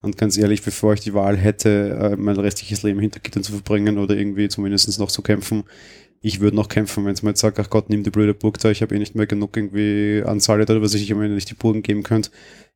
Und 0.00 0.16
ganz 0.16 0.36
ehrlich, 0.36 0.62
bevor 0.62 0.92
ich 0.92 1.00
die 1.00 1.14
Wahl 1.14 1.36
hätte, 1.36 2.12
äh, 2.12 2.16
mein 2.16 2.36
restliches 2.36 2.82
Leben 2.82 3.00
hinter 3.00 3.20
Gittern 3.20 3.42
zu 3.42 3.52
verbringen 3.52 3.98
oder 3.98 4.16
irgendwie 4.16 4.48
zumindest 4.48 4.96
noch 4.98 5.10
zu 5.10 5.22
kämpfen, 5.22 5.64
ich 6.20 6.40
würde 6.40 6.56
noch 6.56 6.68
kämpfen, 6.68 7.04
wenn 7.04 7.12
es 7.12 7.22
mal 7.22 7.30
jetzt 7.30 7.40
sagt, 7.40 7.58
ach 7.60 7.70
Gott, 7.70 7.90
nimm 7.90 8.02
die 8.02 8.10
blöde 8.10 8.34
Burg 8.34 8.58
da, 8.58 8.70
ich 8.70 8.82
habe 8.82 8.94
eh 8.94 8.98
nicht 8.98 9.14
mehr 9.14 9.26
genug 9.26 9.56
irgendwie 9.56 10.22
Anzahl 10.24 10.60
oder 10.60 10.82
was 10.82 10.94
ich 10.94 11.14
mir 11.14 11.28
nicht 11.28 11.50
die 11.50 11.54
Burgen 11.54 11.82
geben 11.82 12.02
könnt. 12.02 12.30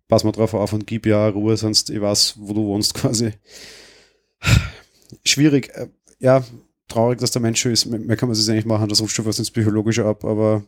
Pass 0.09 0.25
mal 0.25 0.33
drauf 0.33 0.55
auf 0.55 0.73
und 0.73 0.87
gib 0.87 1.07
ja 1.07 1.29
Ruhe, 1.29 1.57
sonst 1.57 1.91
ich 1.91 2.01
weiß, 2.01 2.35
wo 2.39 2.53
du 2.53 2.65
wohnst 2.67 2.95
quasi. 2.95 3.33
Schwierig, 5.25 5.71
äh, 5.75 5.89
ja, 6.21 6.45
traurig, 6.89 7.19
dass 7.19 7.31
der 7.31 7.43
Mensch 7.43 7.65
ist. 7.67 7.87
Mehr 7.87 8.17
kann 8.17 8.29
man 8.29 8.37
sich 8.37 8.49
eigentlich 8.51 8.67
machen, 8.67 8.89
das 8.89 9.01
ruft 9.01 9.15
schon 9.15 9.25
was 9.25 9.39
ins 9.39 9.51
Psychologische 9.51 10.05
ab, 10.05 10.25
aber 10.25 10.65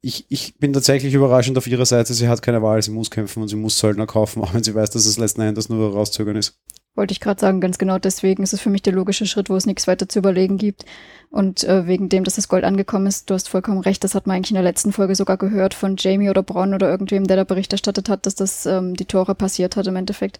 ich, 0.00 0.26
ich 0.28 0.58
bin 0.58 0.72
tatsächlich 0.72 1.14
überraschend 1.14 1.56
auf 1.56 1.66
ihrer 1.66 1.86
Seite. 1.86 2.12
Sie 2.12 2.28
hat 2.28 2.42
keine 2.42 2.62
Wahl, 2.62 2.82
sie 2.82 2.90
muss 2.90 3.10
kämpfen 3.10 3.42
und 3.42 3.48
sie 3.48 3.56
muss 3.56 3.78
Söldner 3.78 4.06
kaufen, 4.06 4.42
auch 4.42 4.52
wenn 4.54 4.62
sie 4.62 4.74
weiß, 4.74 4.90
dass 4.90 5.06
es 5.06 5.18
letzten 5.18 5.40
Endes 5.40 5.68
nur 5.68 5.92
rauszögern 5.92 6.36
ist. 6.36 6.60
Wollte 6.96 7.12
ich 7.12 7.20
gerade 7.20 7.40
sagen, 7.40 7.60
ganz 7.60 7.78
genau 7.78 7.98
deswegen 7.98 8.44
ist 8.44 8.52
es 8.52 8.60
für 8.60 8.70
mich 8.70 8.82
der 8.82 8.92
logische 8.92 9.26
Schritt, 9.26 9.50
wo 9.50 9.56
es 9.56 9.66
nichts 9.66 9.88
weiter 9.88 10.08
zu 10.08 10.20
überlegen 10.20 10.58
gibt. 10.58 10.84
Und 11.28 11.64
äh, 11.64 11.88
wegen 11.88 12.08
dem, 12.08 12.22
dass 12.22 12.36
das 12.36 12.46
Gold 12.46 12.62
angekommen 12.62 13.08
ist, 13.08 13.28
du 13.28 13.34
hast 13.34 13.48
vollkommen 13.48 13.80
recht, 13.80 14.04
das 14.04 14.14
hat 14.14 14.28
man 14.28 14.36
eigentlich 14.36 14.52
in 14.52 14.54
der 14.54 14.62
letzten 14.62 14.92
Folge 14.92 15.16
sogar 15.16 15.36
gehört 15.36 15.74
von 15.74 15.96
Jamie 15.98 16.30
oder 16.30 16.44
Braun 16.44 16.72
oder 16.72 16.88
irgendwem, 16.88 17.26
der 17.26 17.36
da 17.36 17.42
Bericht 17.42 17.72
erstattet 17.72 18.08
hat, 18.08 18.26
dass 18.26 18.36
das 18.36 18.64
ähm, 18.66 18.94
die 18.94 19.06
Tore 19.06 19.34
passiert 19.34 19.74
hat 19.74 19.88
im 19.88 19.96
Endeffekt. 19.96 20.38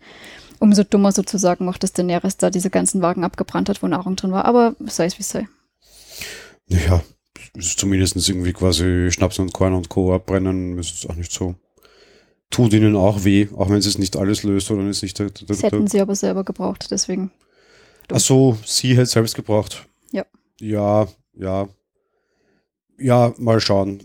Umso 0.61 0.85
dummer 0.85 1.11
sozusagen 1.11 1.69
auch, 1.69 1.79
dass 1.79 1.93
Daenerys 1.93 2.37
da 2.37 2.51
diese 2.51 2.71
ganzen 2.71 3.03
Wagen 3.03 3.25
abgebrannt 3.25 3.69
hat, 3.69 3.83
wo 3.83 3.89
Nahrung 3.89 4.15
drin 4.15 4.31
war. 4.31 4.45
Aber 4.45 4.77
sei 4.87 5.07
es 5.07 5.19
wie 5.19 5.23
es 5.23 5.31
sei. 5.31 5.49
Ja, 6.69 7.03
zumindest 7.61 8.17
irgendwie 8.29 8.53
quasi 8.53 9.11
Schnaps 9.11 9.41
und 9.41 9.53
Korn 9.53 9.75
und 9.75 9.89
Co. 9.89 10.15
abbrennen, 10.15 10.79
ist 10.79 11.11
auch 11.11 11.17
nicht 11.17 11.33
so 11.33 11.57
tut 12.51 12.73
ihnen 12.73 12.97
auch 12.97 13.25
weh, 13.25 13.49
auch 13.57 13.71
wenn 13.71 13.81
sie 13.81 13.89
es 13.89 13.99
nicht 13.99 14.17
alles 14.17 14.43
löst 14.43 14.71
oder 14.71 14.87
ist 14.89 15.03
nicht. 15.03 15.19
Der, 15.19 15.31
der, 15.31 15.47
das 15.47 15.63
hätten 15.63 15.87
sie 15.87 16.01
aber 16.01 16.15
selber 16.15 16.45
gebraucht, 16.45 16.89
deswegen. 16.91 17.31
Dumm. 18.09 18.17
Ach 18.17 18.21
so, 18.21 18.59
sie 18.65 18.97
hätte 18.97 19.07
selbst 19.07 19.35
gebraucht. 19.35 19.87
Ja. 20.13 20.25
Ja, 20.61 21.09
ja. 21.35 21.69
Ja, 22.97 23.35
mal 23.39 23.61
schauen. 23.61 24.03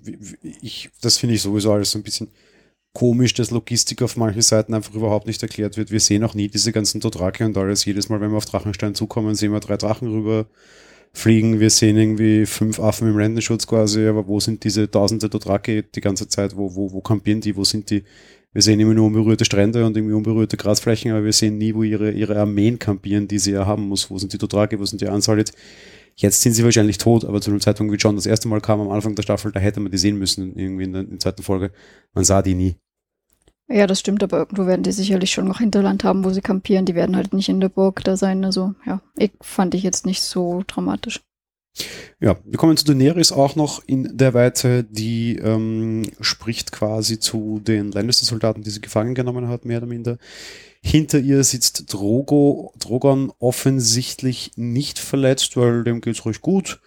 Ich, 0.61 0.89
das 1.01 1.17
finde 1.17 1.35
ich 1.35 1.41
sowieso 1.41 1.71
alles 1.71 1.91
so 1.91 1.99
ein 1.99 2.03
bisschen 2.03 2.29
komisch, 2.93 3.35
dass 3.35 3.51
Logistik 3.51 4.01
auf 4.01 4.17
manchen 4.17 4.41
Seiten 4.41 4.73
einfach 4.73 4.95
überhaupt 4.95 5.27
nicht 5.27 5.41
erklärt 5.43 5.77
wird. 5.77 5.91
Wir 5.91 5.99
sehen 5.99 6.23
auch 6.23 6.33
nie 6.33 6.47
diese 6.47 6.71
ganzen 6.71 6.99
Dothraki 6.99 7.43
und 7.43 7.57
alles. 7.57 7.85
Jedes 7.85 8.09
Mal, 8.09 8.19
wenn 8.19 8.31
wir 8.31 8.37
auf 8.37 8.45
Drachenstein 8.45 8.95
zukommen, 8.95 9.35
sehen 9.35 9.51
wir 9.51 9.59
drei 9.59 9.77
Drachen 9.77 10.07
rüber 10.07 10.47
fliegen. 11.13 11.59
Wir 11.59 11.69
sehen 11.69 11.97
irgendwie 11.97 12.45
fünf 12.45 12.79
Affen 12.79 13.09
im 13.09 13.15
Rentenschutz 13.15 13.67
quasi, 13.67 14.07
aber 14.07 14.27
wo 14.27 14.39
sind 14.39 14.63
diese 14.63 14.89
tausende 14.89 15.29
Dothraki 15.29 15.83
die 15.95 16.01
ganze 16.01 16.27
Zeit? 16.27 16.55
Wo, 16.55 16.75
wo, 16.75 16.91
wo 16.91 17.01
kampieren 17.01 17.41
die? 17.41 17.55
Wo 17.55 17.63
sind 17.63 17.89
die? 17.89 18.03
wir 18.51 18.61
sehen 18.61 18.79
immer 18.79 18.93
nur 18.93 19.05
unberührte 19.05 19.45
Strände 19.45 19.85
und 19.85 19.95
irgendwie 19.95 20.15
unberührte 20.15 20.57
Grasflächen, 20.57 21.11
aber 21.11 21.23
wir 21.23 21.33
sehen 21.33 21.57
nie, 21.57 21.75
wo 21.75 21.83
ihre, 21.83 22.11
ihre 22.11 22.39
Armeen 22.39 22.79
kampieren, 22.79 23.27
die 23.27 23.37
sie 23.37 23.51
ja 23.51 23.65
haben 23.65 23.87
muss. 23.87 24.09
Wo 24.09 24.17
sind 24.17 24.33
die 24.33 24.39
Dothraki, 24.39 24.79
wo 24.79 24.85
sind 24.85 25.01
die 25.01 25.07
Ansalid? 25.07 25.51
Jetzt 26.15 26.41
sind 26.41 26.53
sie 26.53 26.63
wahrscheinlich 26.63 26.97
tot, 26.97 27.25
aber 27.25 27.41
zu 27.41 27.51
dem 27.51 27.61
Zeitpunkt, 27.61 27.93
wie 27.93 27.97
John 27.97 28.15
das 28.15 28.25
erste 28.25 28.47
Mal 28.47 28.59
kam 28.59 28.81
am 28.81 28.89
Anfang 28.89 29.15
der 29.15 29.23
Staffel, 29.23 29.51
da 29.51 29.59
hätte 29.59 29.79
man 29.79 29.91
die 29.91 29.97
sehen 29.97 30.17
müssen, 30.17 30.55
irgendwie 30.55 30.83
in 30.83 30.93
der, 30.93 31.01
in 31.03 31.09
der 31.11 31.19
zweiten 31.19 31.43
Folge. 31.43 31.71
Man 32.13 32.25
sah 32.25 32.41
die 32.41 32.55
nie. 32.55 32.75
Ja, 33.71 33.85
das 33.85 33.99
stimmt, 33.99 34.23
aber 34.23 34.39
irgendwo 34.39 34.65
werden 34.65 34.81
die 34.81 34.91
sicherlich 34.91 35.31
schon 35.31 35.47
noch 35.47 35.59
Hinterland 35.59 36.03
haben, 36.03 36.25
wo 36.25 36.31
sie 36.31 36.41
kampieren. 36.41 36.85
Die 36.85 36.95
werden 36.95 37.15
halt 37.15 37.33
nicht 37.33 37.49
in 37.49 37.59
der 37.59 37.69
Burg 37.69 38.03
da 38.03 38.17
sein. 38.17 38.43
Also, 38.43 38.73
ja, 38.85 38.99
ich 39.15 39.31
fand 39.41 39.75
ich 39.75 39.83
jetzt 39.83 40.07
nicht 40.07 40.23
so 40.23 40.63
dramatisch. 40.65 41.21
Ja, 42.19 42.35
wir 42.43 42.57
kommen 42.57 42.75
zu 42.75 42.85
Daenerys 42.85 43.31
auch 43.31 43.55
noch 43.55 43.83
in 43.85 44.17
der 44.17 44.33
Weite, 44.33 44.83
die 44.83 45.37
ähm, 45.37 46.03
spricht 46.19 46.71
quasi 46.71 47.19
zu 47.19 47.61
den 47.63 47.91
Lannister-Soldaten, 47.91 48.63
die 48.63 48.71
sie 48.71 48.81
gefangen 48.81 49.13
genommen 49.13 49.47
hat, 49.47 49.65
mehr 49.65 49.77
oder 49.77 49.87
minder. 49.87 50.17
Hinter 50.81 51.19
ihr 51.19 51.43
sitzt 51.43 51.93
Drogo, 51.93 52.73
Drogon 52.79 53.31
offensichtlich 53.39 54.51
nicht 54.55 54.97
verletzt, 54.97 55.55
weil 55.57 55.83
dem 55.83 56.01
geht's 56.01 56.25
ruhig 56.25 56.41
gut. 56.41 56.81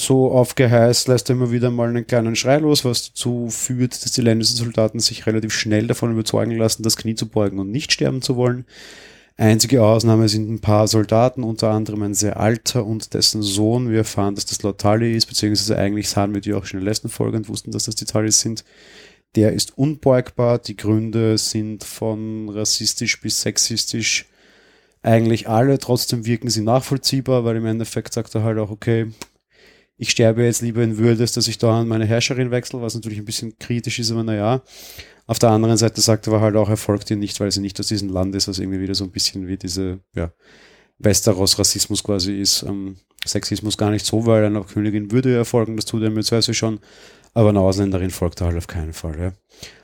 So 0.00 0.32
auf 0.32 0.54
Geheiß 0.54 1.08
lässt 1.08 1.28
er 1.28 1.36
immer 1.36 1.52
wieder 1.52 1.70
mal 1.70 1.90
einen 1.90 2.06
kleinen 2.06 2.34
Schrei 2.34 2.56
los, 2.56 2.86
was 2.86 3.08
dazu 3.08 3.50
führt, 3.50 4.02
dass 4.02 4.12
die 4.12 4.22
Lannister-Soldaten 4.22 4.98
sich 4.98 5.26
relativ 5.26 5.52
schnell 5.52 5.86
davon 5.88 6.12
überzeugen 6.12 6.56
lassen, 6.56 6.82
das 6.82 6.96
Knie 6.96 7.16
zu 7.16 7.28
beugen 7.28 7.58
und 7.58 7.70
nicht 7.70 7.92
sterben 7.92 8.22
zu 8.22 8.36
wollen. 8.36 8.64
Einzige 9.36 9.84
Ausnahme 9.84 10.30
sind 10.30 10.50
ein 10.50 10.60
paar 10.60 10.88
Soldaten, 10.88 11.42
unter 11.42 11.70
anderem 11.70 12.02
ein 12.02 12.14
sehr 12.14 12.40
alter 12.40 12.86
und 12.86 13.12
dessen 13.12 13.42
Sohn. 13.42 13.90
Wir 13.90 13.98
erfahren, 13.98 14.34
dass 14.34 14.46
das 14.46 14.62
Lord 14.62 14.80
Tully 14.80 15.14
ist, 15.14 15.26
beziehungsweise 15.26 15.76
eigentlich 15.76 16.08
sahen 16.08 16.32
wir 16.32 16.40
die 16.40 16.54
auch 16.54 16.64
schon 16.64 16.80
in 16.80 16.86
der 16.86 16.92
letzten 16.92 17.10
Folge 17.10 17.36
und 17.36 17.50
wussten, 17.50 17.70
dass 17.70 17.84
das 17.84 17.94
die 17.94 18.06
Tullys 18.06 18.40
sind. 18.40 18.64
Der 19.36 19.52
ist 19.52 19.76
unbeugbar. 19.76 20.60
Die 20.60 20.76
Gründe 20.76 21.36
sind 21.36 21.84
von 21.84 22.48
rassistisch 22.48 23.20
bis 23.20 23.42
sexistisch 23.42 24.30
eigentlich 25.02 25.46
alle. 25.46 25.78
Trotzdem 25.78 26.24
wirken 26.24 26.48
sie 26.48 26.62
nachvollziehbar, 26.62 27.44
weil 27.44 27.56
im 27.56 27.66
Endeffekt 27.66 28.14
sagt 28.14 28.34
er 28.34 28.44
halt 28.44 28.58
auch, 28.58 28.70
okay, 28.70 29.12
ich 30.00 30.12
sterbe 30.12 30.44
jetzt 30.44 30.62
lieber 30.62 30.82
in 30.82 30.96
Würde, 30.96 31.26
dass 31.26 31.46
ich 31.46 31.58
da 31.58 31.80
an 31.80 31.88
meine 31.88 32.06
Herrscherin 32.06 32.50
wechsle, 32.50 32.80
was 32.80 32.94
natürlich 32.94 33.18
ein 33.18 33.26
bisschen 33.26 33.58
kritisch 33.58 33.98
ist, 33.98 34.10
aber 34.10 34.24
naja. 34.24 34.62
Auf 35.26 35.38
der 35.38 35.50
anderen 35.50 35.76
Seite 35.76 36.00
sagt 36.00 36.26
er 36.26 36.40
halt 36.40 36.56
auch, 36.56 36.70
er 36.70 36.78
folgt 36.78 37.10
ihr 37.10 37.18
nicht, 37.18 37.38
weil 37.38 37.52
sie 37.52 37.60
nicht 37.60 37.78
aus 37.78 37.88
diesem 37.88 38.08
Land 38.08 38.34
ist, 38.34 38.48
was 38.48 38.58
irgendwie 38.58 38.80
wieder 38.80 38.94
so 38.94 39.04
ein 39.04 39.10
bisschen 39.10 39.46
wie 39.46 39.58
diese, 39.58 40.00
ja, 40.14 40.32
Westeros-Rassismus 41.00 42.02
quasi 42.02 42.40
ist. 42.40 42.62
Ähm, 42.62 42.96
Sexismus 43.26 43.76
gar 43.76 43.90
nicht 43.90 44.06
so, 44.06 44.24
weil 44.24 44.42
einer 44.42 44.64
Königin 44.64 45.12
würde 45.12 45.36
er 45.36 45.44
folgen, 45.44 45.76
das 45.76 45.84
tut 45.84 46.02
er 46.02 46.08
mit 46.08 46.24
Cersei 46.24 46.54
schon, 46.54 46.80
aber 47.34 47.50
einer 47.50 47.60
Ausländerin 47.60 48.10
folgt 48.10 48.40
er 48.40 48.46
halt 48.46 48.56
auf 48.56 48.68
keinen 48.68 48.94
Fall, 48.94 49.20
ja. 49.20 49.32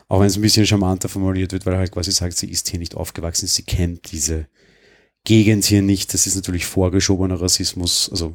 Auch 0.09 0.21
wenn 0.21 0.29
es 0.29 0.37
ein 0.37 0.43
bisschen 0.43 0.65
charmanter 0.65 1.11
formuliert 1.11 1.53
wird, 1.53 1.67
weil 1.67 1.75
er 1.75 1.81
halt 1.81 1.93
quasi 1.93 2.11
sagt, 2.11 2.39
sie 2.39 2.51
ist 2.51 2.71
hier 2.71 2.79
nicht 2.79 2.95
aufgewachsen, 2.95 3.49
sie 3.49 3.65
kennt 3.65 4.13
diese 4.13 4.47
Gegend 5.27 5.65
hier 5.65 5.83
nicht. 5.83 6.15
Das 6.15 6.27
ist 6.29 6.37
natürlich 6.37 6.67
vorgeschobener 6.67 7.41
Rassismus, 7.41 8.09
also 8.11 8.33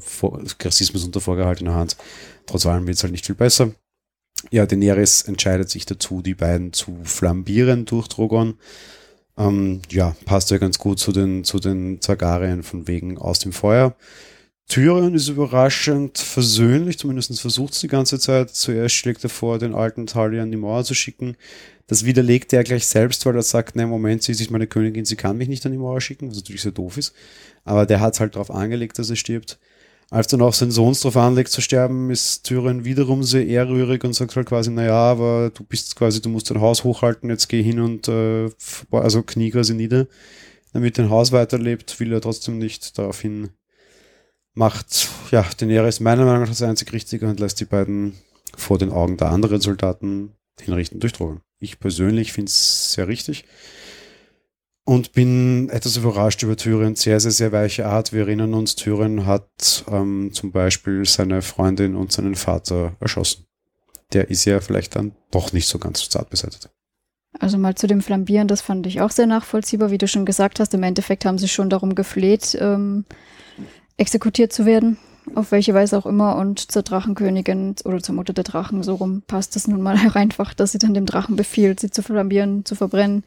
Rassismus 0.62 1.06
unter 1.06 1.22
vorgehaltener 1.22 1.74
Hand. 1.74 1.96
Trotz 2.46 2.66
allem 2.66 2.86
wird 2.86 2.98
es 2.98 3.04
halt 3.04 3.14
nicht 3.14 3.26
viel 3.26 3.36
besser. 3.36 3.72
Ja, 4.50 4.66
Daenerys 4.66 5.22
entscheidet 5.22 5.70
sich 5.70 5.86
dazu, 5.86 6.22
die 6.22 6.36
beiden 6.36 6.74
zu 6.74 6.98
flambieren 7.04 7.86
durch 7.86 8.10
Drogon. 8.10 8.56
Ähm, 9.38 9.82
ja, 9.90 10.18
passt 10.26 10.52
ja 10.52 10.58
ganz 10.58 10.80
gut 10.80 11.00
zu 11.00 11.14
den, 11.14 11.46
zu 11.46 11.60
den 11.60 12.02
Targaryen 12.02 12.62
von 12.62 12.90
wegen 12.90 13.18
aus 13.18 13.40
dem 13.40 13.54
Feuer. 13.54 13.96
Tyrion 14.72 15.14
ist 15.16 15.28
überraschend 15.28 16.18
versöhnlich, 16.18 16.98
zumindest 16.98 17.42
versucht 17.42 17.74
es 17.74 17.82
die 17.82 17.90
ganze 17.90 18.20
Zeit. 18.20 18.52
Zuerst 18.52 18.96
schlägt 18.96 19.22
er 19.22 19.30
vor, 19.30 19.60
den 19.60 19.76
alten 19.76 20.08
Talia 20.08 20.44
an 20.44 20.50
die 20.50 20.56
Mauer 20.56 20.86
zu 20.86 20.94
schicken. 20.94 21.36
Das 21.88 22.06
widerlegt 22.06 22.54
er 22.54 22.64
gleich 22.64 22.88
selbst, 22.88 23.26
weil 23.26 23.36
er 23.36 23.42
sagt, 23.42 23.76
ne, 23.76 23.86
Moment, 23.86 24.24
sie 24.24 24.32
ist 24.32 24.50
meine 24.50 24.68
Königin, 24.68 25.04
sie 25.04 25.18
kann 25.18 25.36
mich 25.36 25.50
nicht 25.50 25.66
an 25.66 25.74
die 25.74 25.78
Mauer 25.78 26.00
schicken, 26.00 26.30
was 26.30 26.38
natürlich 26.38 26.62
sehr 26.62 26.72
doof 26.72 26.96
ist. 26.96 27.14
Aber 27.66 27.86
der 27.86 28.00
hat 28.00 28.14
es 28.14 28.22
halt 28.22 28.36
darauf 28.36 28.50
angelegt, 28.50 28.98
dass 28.98 29.10
er 29.10 29.18
stirbt. 29.18 29.60
Als 30.10 30.28
dann 30.28 30.42
auch 30.42 30.54
sein 30.54 30.72
Sohn 30.72 30.94
darauf 30.94 31.18
anlegt 31.18 31.52
zu 31.52 31.60
sterben, 31.60 32.10
ist 32.10 32.44
Tyrion 32.44 32.86
wiederum 32.86 33.24
sehr 33.24 33.46
ehrrührig 33.46 34.06
und 34.06 34.14
sagt 34.14 34.38
halt 34.38 34.48
quasi, 34.48 34.72
naja, 34.72 34.94
aber 34.94 35.52
du 35.54 35.66
bist 35.66 35.98
quasi, 35.98 36.22
du 36.22 36.30
musst 36.30 36.50
dein 36.50 36.62
Haus 36.62 36.86
hochhalten, 36.86 37.30
jetzt 37.30 37.50
geh 37.50 37.62
hin 37.62 37.82
und 37.82 38.08
äh, 38.08 38.50
also 38.92 39.22
knie 39.22 39.52
quasi 39.52 39.74
nieder. 39.74 40.08
Damit 40.72 40.98
dein 40.98 41.10
Haus 41.10 41.34
weiterlebt, 41.34 42.00
will 42.00 42.14
er 42.14 42.22
trotzdem 42.22 42.58
nicht. 42.58 42.98
Daraufhin 42.98 43.50
macht 44.54 45.10
ja 45.32 45.46
Daenerys 45.58 46.00
meiner 46.00 46.26
Meinung 46.26 46.42
nach 46.42 46.50
das 46.50 46.62
einzig 46.62 46.92
Richtige 46.94 47.28
und 47.28 47.40
lässt 47.40 47.60
die 47.60 47.66
beiden 47.66 48.16
vor 48.56 48.78
den 48.78 48.92
Augen 48.92 49.18
der 49.18 49.30
anderen 49.30 49.62
Soldaten 49.62 50.34
hinrichten 50.60 51.00
durch 51.00 51.14
Drogen. 51.14 51.42
Ich 51.60 51.80
persönlich 51.80 52.34
finde 52.34 52.50
es 52.50 52.94
sehr 52.94 53.08
richtig 53.08 53.46
und 54.86 55.14
bin 55.14 55.70
etwas 55.70 55.98
überrascht 55.98 56.44
über 56.44 56.58
Tyrion. 56.58 56.96
Sehr, 56.96 57.20
sehr, 57.20 57.32
sehr 57.32 57.52
weiche 57.52 57.86
Art. 57.86 58.14
Wir 58.14 58.22
erinnern 58.22 58.54
uns, 58.54 58.76
Tyrion 58.76 59.26
hat 59.26 59.86
ähm, 59.88 60.32
zum 60.34 60.52
Beispiel 60.52 61.06
seine 61.06 61.42
Freundin 61.42 61.96
und 61.96 62.12
seinen 62.12 62.36
Vater 62.36 62.96
erschossen. 63.00 63.46
Der 64.14 64.30
ist 64.30 64.46
ja 64.46 64.60
vielleicht 64.60 64.96
dann 64.96 65.14
doch 65.32 65.54
nicht 65.54 65.68
so 65.68 65.80
ganz 65.80 66.10
zart 66.10 66.30
beseitigt. 66.30 66.70
Also 67.40 67.58
mal 67.58 67.76
zu 67.76 67.88
dem 67.88 68.02
Flambieren, 68.02 68.50
das 68.50 68.60
fand 68.60 68.86
ich 68.86 69.00
auch 69.00 69.12
sehr 69.12 69.28
nachvollziehbar, 69.28 69.90
wie 69.90 69.98
du 69.98 70.08
schon 70.08 70.26
gesagt 70.26 70.60
hast. 70.60 70.74
Im 70.74 70.84
Endeffekt 70.84 71.24
haben 71.24 71.38
sie 71.38 71.48
schon 71.48 71.70
darum 71.70 71.96
gefleht, 71.96 72.58
ähm, 72.60 73.06
exekutiert 74.02 74.52
zu 74.52 74.66
werden 74.66 74.98
auf 75.36 75.52
welche 75.52 75.74
Weise 75.74 75.98
auch 75.98 76.06
immer. 76.06 76.36
Und 76.36 76.72
zur 76.72 76.84
Drachenkönigin 76.84 77.76
oder 77.86 78.02
zur 78.02 78.16
Mutter 78.16 78.34
der 78.34 78.44
Drachen, 78.44 78.84
so 78.84 78.96
rum 78.96 79.24
passt 79.26 79.56
es 79.56 79.68
nun 79.68 79.82
mal 79.82 79.98
einfach, 80.14 80.54
dass 80.54 80.72
sie 80.72 80.80
dann 80.80 80.94
dem 80.94 81.06
Drachen 81.06 81.36
befiehlt, 81.36 81.80
sie 81.80 81.92
zu 81.92 82.04
flambieren, 82.04 82.66
zu 82.66 82.76
verbrennen. 82.76 83.24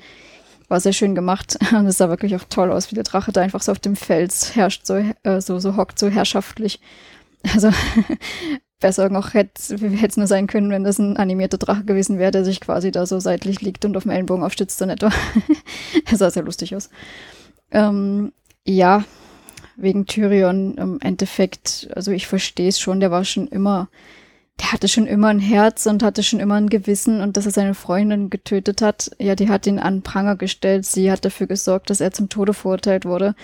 War 0.68 0.80
sehr 0.80 0.92
schön 0.92 1.14
gemacht. 1.14 1.58
Und 1.72 1.86
es 1.86 1.98
sah 1.98 2.08
wirklich 2.08 2.34
auch 2.36 2.44
toll 2.48 2.72
aus, 2.72 2.90
wie 2.90 2.94
der 2.94 3.04
Drache 3.04 3.32
da 3.32 3.42
einfach 3.42 3.62
so 3.62 3.72
auf 3.72 3.78
dem 3.78 3.96
Fels 3.96 4.56
herrscht, 4.56 4.86
so, 4.86 4.94
äh, 4.94 5.40
so, 5.40 5.58
so 5.58 5.76
hockt, 5.76 5.98
so 5.98 6.08
herrschaftlich. 6.08 6.80
Also 7.52 7.68
besser 8.80 9.10
noch 9.10 9.34
hätte 9.34 9.74
es 9.74 10.16
nur 10.16 10.26
sein 10.26 10.46
können, 10.46 10.70
wenn 10.70 10.82
das 10.82 10.98
ein 10.98 11.18
animierter 11.18 11.58
Drache 11.58 11.84
gewesen 11.84 12.18
wäre, 12.18 12.30
der 12.30 12.42
sich 12.42 12.58
quasi 12.58 12.90
da 12.90 13.04
so 13.04 13.20
seitlich 13.20 13.60
liegt 13.60 13.84
und 13.84 13.94
auf 13.98 14.04
dem 14.04 14.12
Ellenbogen 14.12 14.42
aufstützt 14.42 14.80
in 14.80 14.88
etwa. 14.88 15.10
das 16.10 16.20
sah 16.20 16.30
sehr 16.30 16.42
lustig 16.42 16.74
aus. 16.74 16.88
Ähm, 17.70 18.32
ja, 18.64 19.04
wegen 19.76 20.06
Tyrion 20.06 20.76
im 20.76 21.00
Endeffekt, 21.00 21.88
also 21.94 22.10
ich 22.10 22.26
verstehe 22.26 22.68
es 22.68 22.78
schon, 22.78 23.00
der 23.00 23.10
war 23.10 23.24
schon 23.24 23.48
immer, 23.48 23.88
der 24.60 24.72
hatte 24.72 24.88
schon 24.88 25.06
immer 25.06 25.28
ein 25.28 25.40
Herz 25.40 25.86
und 25.86 26.02
hatte 26.02 26.22
schon 26.22 26.40
immer 26.40 26.54
ein 26.54 26.70
Gewissen 26.70 27.20
und 27.20 27.36
dass 27.36 27.46
er 27.46 27.52
seine 27.52 27.74
Freundin 27.74 28.30
getötet 28.30 28.82
hat, 28.82 29.10
ja, 29.18 29.34
die 29.34 29.48
hat 29.48 29.66
ihn 29.66 29.78
an 29.78 30.02
Pranger 30.02 30.36
gestellt, 30.36 30.86
sie 30.86 31.10
hat 31.10 31.24
dafür 31.24 31.46
gesorgt, 31.46 31.90
dass 31.90 32.00
er 32.00 32.12
zum 32.12 32.28
Tode 32.28 32.54
verurteilt 32.54 33.04
wurde. 33.04 33.34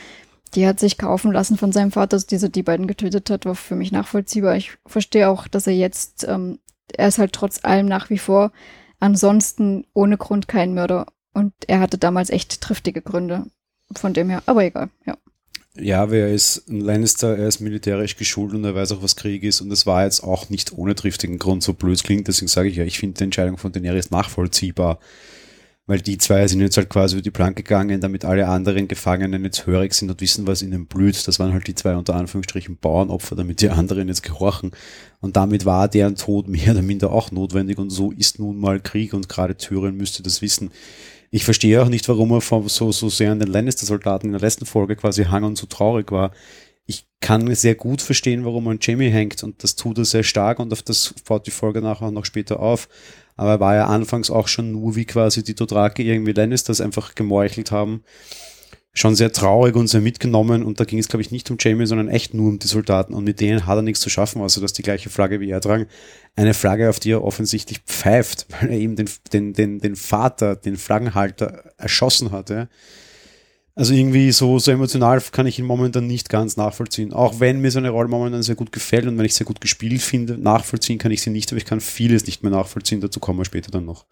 Die 0.54 0.66
hat 0.66 0.80
sich 0.80 0.98
kaufen 0.98 1.30
lassen 1.30 1.56
von 1.56 1.70
seinem 1.70 1.92
Vater, 1.92 2.16
dass 2.16 2.26
dieser 2.26 2.48
die 2.48 2.64
beiden 2.64 2.88
getötet 2.88 3.30
hat, 3.30 3.44
war 3.44 3.54
für 3.54 3.76
mich 3.76 3.92
nachvollziehbar. 3.92 4.56
Ich 4.56 4.72
verstehe 4.84 5.28
auch, 5.28 5.46
dass 5.46 5.68
er 5.68 5.74
jetzt, 5.74 6.26
ähm, 6.28 6.58
er 6.96 7.06
ist 7.06 7.18
halt 7.18 7.32
trotz 7.32 7.64
allem 7.64 7.86
nach 7.86 8.10
wie 8.10 8.18
vor 8.18 8.50
ansonsten 8.98 9.86
ohne 9.94 10.18
Grund 10.18 10.48
kein 10.48 10.74
Mörder. 10.74 11.06
Und 11.32 11.52
er 11.68 11.78
hatte 11.78 11.98
damals 11.98 12.30
echt 12.30 12.60
triftige 12.60 13.00
Gründe. 13.00 13.46
Von 13.92 14.12
dem 14.12 14.28
her, 14.28 14.42
aber 14.46 14.64
egal, 14.64 14.90
ja 15.06 15.16
ja, 15.80 16.04
er 16.06 16.32
ist 16.32 16.68
ein 16.68 16.80
Lannister, 16.80 17.36
er 17.36 17.48
ist 17.48 17.60
militärisch 17.60 18.16
geschult 18.16 18.54
und 18.54 18.64
er 18.64 18.74
weiß 18.74 18.92
auch, 18.92 19.02
was 19.02 19.16
Krieg 19.16 19.42
ist. 19.42 19.60
Und 19.60 19.70
es 19.70 19.86
war 19.86 20.04
jetzt 20.04 20.22
auch 20.22 20.48
nicht 20.50 20.72
ohne 20.72 20.94
triftigen 20.94 21.38
Grund 21.38 21.62
so 21.62 21.74
blöd 21.74 22.02
klingt. 22.02 22.28
Deswegen 22.28 22.48
sage 22.48 22.68
ich 22.68 22.76
ja, 22.76 22.84
ich 22.84 22.98
finde 22.98 23.18
die 23.18 23.24
Entscheidung 23.24 23.56
von 23.56 23.72
Daenerys 23.72 24.10
nachvollziehbar. 24.10 24.98
Weil 25.86 26.00
die 26.00 26.18
zwei 26.18 26.46
sind 26.46 26.60
jetzt 26.60 26.76
halt 26.76 26.88
quasi 26.88 27.16
über 27.16 27.22
die 27.22 27.32
Planke 27.32 27.64
gegangen, 27.64 28.00
damit 28.00 28.24
alle 28.24 28.46
anderen 28.46 28.86
Gefangenen 28.86 29.42
jetzt 29.42 29.66
hörig 29.66 29.92
sind 29.92 30.08
und 30.08 30.20
wissen, 30.20 30.46
was 30.46 30.62
ihnen 30.62 30.86
blüht. 30.86 31.26
Das 31.26 31.40
waren 31.40 31.52
halt 31.52 31.66
die 31.66 31.74
zwei 31.74 31.96
unter 31.96 32.14
Anführungsstrichen 32.14 32.76
Bauernopfer, 32.76 33.34
damit 33.34 33.60
die 33.60 33.70
anderen 33.70 34.06
jetzt 34.06 34.22
gehorchen. 34.22 34.70
Und 35.20 35.36
damit 35.36 35.64
war 35.64 35.88
deren 35.88 36.14
Tod 36.14 36.46
mehr 36.46 36.70
oder 36.70 36.82
minder 36.82 37.10
auch 37.10 37.32
notwendig. 37.32 37.78
Und 37.78 37.90
so 37.90 38.12
ist 38.12 38.38
nun 38.38 38.60
mal 38.60 38.78
Krieg 38.78 39.14
und 39.14 39.28
gerade 39.28 39.56
Tyrion 39.56 39.96
müsste 39.96 40.22
das 40.22 40.42
wissen. 40.42 40.70
Ich 41.30 41.44
verstehe 41.44 41.80
auch 41.80 41.88
nicht, 41.88 42.08
warum 42.08 42.32
er 42.32 42.40
so, 42.40 42.90
so 42.90 43.08
sehr 43.08 43.30
an 43.30 43.38
den 43.38 43.48
Lannister-Soldaten 43.48 44.26
in 44.26 44.32
der 44.32 44.40
letzten 44.40 44.66
Folge 44.66 44.96
quasi 44.96 45.24
hang 45.24 45.44
und 45.44 45.56
so 45.56 45.66
traurig 45.66 46.10
war. 46.10 46.32
Ich 46.86 47.06
kann 47.20 47.54
sehr 47.54 47.76
gut 47.76 48.02
verstehen, 48.02 48.44
warum 48.44 48.66
er 48.66 48.72
an 48.72 48.78
Jamie 48.80 49.10
hängt 49.10 49.44
und 49.44 49.62
das 49.62 49.76
tut 49.76 49.98
er 49.98 50.04
sehr 50.04 50.24
stark 50.24 50.58
und 50.58 50.72
auf 50.72 50.82
das 50.82 51.14
baut 51.28 51.46
die 51.46 51.52
Folge 51.52 51.82
nachher 51.82 52.10
noch 52.10 52.24
später 52.24 52.58
auf. 52.58 52.88
Aber 53.36 53.50
er 53.50 53.60
war 53.60 53.74
ja 53.76 53.86
anfangs 53.86 54.28
auch 54.28 54.48
schon 54.48 54.72
nur, 54.72 54.96
wie 54.96 55.04
quasi 55.04 55.44
die 55.44 55.54
Dothraki 55.54 56.02
irgendwie 56.02 56.32
Lannisters 56.32 56.80
einfach 56.80 57.14
gemeuchelt 57.14 57.70
haben 57.70 58.02
schon 58.92 59.14
sehr 59.14 59.32
traurig 59.32 59.76
und 59.76 59.86
sehr 59.86 60.00
mitgenommen 60.00 60.64
und 60.64 60.80
da 60.80 60.84
ging 60.84 60.98
es, 60.98 61.08
glaube 61.08 61.22
ich, 61.22 61.30
nicht 61.30 61.50
um 61.50 61.56
Jamie, 61.60 61.86
sondern 61.86 62.08
echt 62.08 62.34
nur 62.34 62.48
um 62.48 62.58
die 62.58 62.66
Soldaten 62.66 63.14
und 63.14 63.24
mit 63.24 63.40
denen 63.40 63.66
hat 63.66 63.78
er 63.78 63.82
nichts 63.82 64.00
zu 64.00 64.10
schaffen, 64.10 64.42
außer 64.42 64.60
dass 64.60 64.72
die 64.72 64.82
gleiche 64.82 65.10
Flagge 65.10 65.38
wie 65.40 65.50
er 65.50 65.60
tragen. 65.60 65.86
Eine 66.34 66.54
Flagge, 66.54 66.90
auf 66.90 66.98
die 66.98 67.12
er 67.12 67.22
offensichtlich 67.22 67.80
pfeift, 67.80 68.46
weil 68.50 68.70
er 68.70 68.78
eben 68.78 68.96
den, 68.96 69.08
den, 69.32 69.52
den, 69.52 69.78
den 69.78 69.96
Vater, 69.96 70.56
den 70.56 70.76
Flaggenhalter 70.76 71.72
erschossen 71.78 72.32
hatte. 72.32 72.68
Also 73.76 73.94
irgendwie 73.94 74.32
so, 74.32 74.58
so 74.58 74.72
emotional 74.72 75.22
kann 75.32 75.46
ich 75.46 75.58
ihn 75.58 75.64
momentan 75.64 76.06
nicht 76.06 76.28
ganz 76.28 76.56
nachvollziehen. 76.56 77.12
Auch 77.12 77.38
wenn 77.38 77.60
mir 77.60 77.70
seine 77.70 77.90
Rolle 77.90 78.08
momentan 78.08 78.42
sehr 78.42 78.56
gut 78.56 78.72
gefällt 78.72 79.06
und 79.06 79.16
wenn 79.16 79.24
ich 79.24 79.34
sehr 79.34 79.46
gut 79.46 79.60
gespielt 79.60 80.02
finde, 80.02 80.36
nachvollziehen 80.36 80.98
kann 80.98 81.12
ich 81.12 81.22
sie 81.22 81.30
nicht, 81.30 81.50
aber 81.50 81.58
ich 81.58 81.64
kann 81.64 81.80
vieles 81.80 82.26
nicht 82.26 82.42
mehr 82.42 82.52
nachvollziehen. 82.52 83.00
Dazu 83.00 83.20
kommen 83.20 83.38
wir 83.38 83.44
später 83.44 83.70
dann 83.70 83.84
noch. 83.84 84.04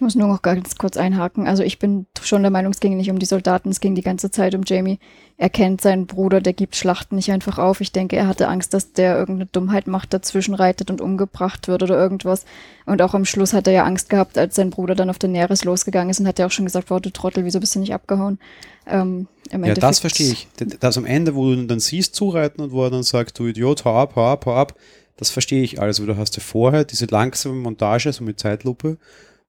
Ich 0.00 0.02
muss 0.02 0.14
nur 0.14 0.28
noch 0.28 0.40
ganz 0.40 0.76
kurz 0.76 0.96
einhaken. 0.96 1.46
Also 1.46 1.62
ich 1.62 1.78
bin 1.78 2.06
schon 2.22 2.40
der 2.40 2.50
Meinung, 2.50 2.72
es 2.72 2.80
ging 2.80 2.96
nicht 2.96 3.10
um 3.10 3.18
die 3.18 3.26
Soldaten, 3.26 3.68
es 3.68 3.80
ging 3.80 3.94
die 3.94 4.00
ganze 4.00 4.30
Zeit 4.30 4.54
um 4.54 4.62
Jamie. 4.64 4.98
Er 5.36 5.50
kennt 5.50 5.82
seinen 5.82 6.06
Bruder, 6.06 6.40
der 6.40 6.54
gibt 6.54 6.74
Schlachten 6.74 7.16
nicht 7.16 7.30
einfach 7.30 7.58
auf. 7.58 7.82
Ich 7.82 7.92
denke, 7.92 8.16
er 8.16 8.26
hatte 8.26 8.48
Angst, 8.48 8.72
dass 8.72 8.94
der 8.94 9.18
irgendeine 9.18 9.50
Dummheit 9.52 9.88
macht, 9.88 10.14
dazwischen 10.14 10.54
reitet 10.54 10.90
und 10.90 11.02
umgebracht 11.02 11.68
wird 11.68 11.82
oder 11.82 11.98
irgendwas. 11.98 12.46
Und 12.86 13.02
auch 13.02 13.12
am 13.12 13.26
Schluss 13.26 13.52
hat 13.52 13.66
er 13.66 13.74
ja 13.74 13.84
Angst 13.84 14.08
gehabt, 14.08 14.38
als 14.38 14.54
sein 14.54 14.70
Bruder 14.70 14.94
dann 14.94 15.10
auf 15.10 15.18
den 15.18 15.32
Näheres 15.32 15.64
losgegangen 15.64 16.08
ist 16.08 16.18
und 16.18 16.26
hat 16.26 16.38
ja 16.38 16.46
auch 16.46 16.50
schon 16.50 16.64
gesagt, 16.64 16.90
wow, 16.90 16.98
du 16.98 17.10
Trottel, 17.10 17.44
wieso 17.44 17.60
bist 17.60 17.74
du 17.74 17.80
nicht 17.80 17.92
abgehauen? 17.92 18.38
Ähm, 18.86 19.28
ja, 19.52 19.74
das 19.74 19.98
verstehe 19.98 20.32
ich. 20.32 20.48
Das 20.80 20.96
am 20.96 21.04
Ende, 21.04 21.34
wo 21.34 21.44
du 21.44 21.60
ihn 21.60 21.68
dann 21.68 21.78
siehst 21.78 22.14
zureiten 22.14 22.62
und 22.62 22.72
wo 22.72 22.84
er 22.84 22.90
dann 22.90 23.02
sagt, 23.02 23.38
du 23.38 23.48
Idiot, 23.48 23.84
hau 23.84 23.98
ab, 23.98 24.16
hau 24.16 24.24
ab, 24.24 24.46
hau 24.46 24.54
ab, 24.54 24.76
das 25.18 25.28
verstehe 25.28 25.62
ich 25.62 25.78
alles. 25.78 26.00
Aber 26.00 26.06
du 26.06 26.16
hast 26.16 26.38
ja 26.38 26.42
vorher 26.42 26.86
diese 26.86 27.04
langsame 27.04 27.56
Montage, 27.56 28.10
so 28.14 28.24
mit 28.24 28.40
Zeitlupe, 28.40 28.96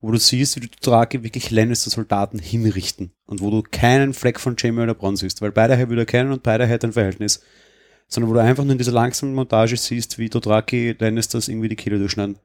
wo 0.01 0.11
du 0.11 0.17
siehst, 0.17 0.55
wie 0.55 0.61
die 0.61 0.71
Dothraki 0.71 1.23
wirklich 1.23 1.51
Lannister-Soldaten 1.51 2.39
hinrichten 2.39 3.11
und 3.25 3.41
wo 3.41 3.51
du 3.51 3.61
keinen 3.61 4.13
Fleck 4.13 4.39
von 4.39 4.55
Jaime 4.57 4.83
oder 4.83 4.95
Bronn 4.95 5.15
siehst, 5.15 5.41
weil 5.41 5.51
beide 5.51 5.89
wieder 5.89 6.05
kennen 6.05 6.31
und 6.31 6.43
beide 6.43 6.65
hätten 6.65 6.87
ein 6.87 6.93
Verhältnis, 6.93 7.41
sondern 8.07 8.29
wo 8.29 8.33
du 8.33 8.41
einfach 8.41 8.63
nur 8.63 8.73
in 8.73 8.77
dieser 8.77 8.91
langsamen 8.91 9.35
Montage 9.35 9.77
siehst, 9.77 10.17
wie 10.17 10.29
Dothraki 10.29 10.95
Lannisters 10.97 11.47
irgendwie 11.47 11.69
die 11.69 11.75
Kehle 11.75 11.99
durchschneiden 11.99 12.37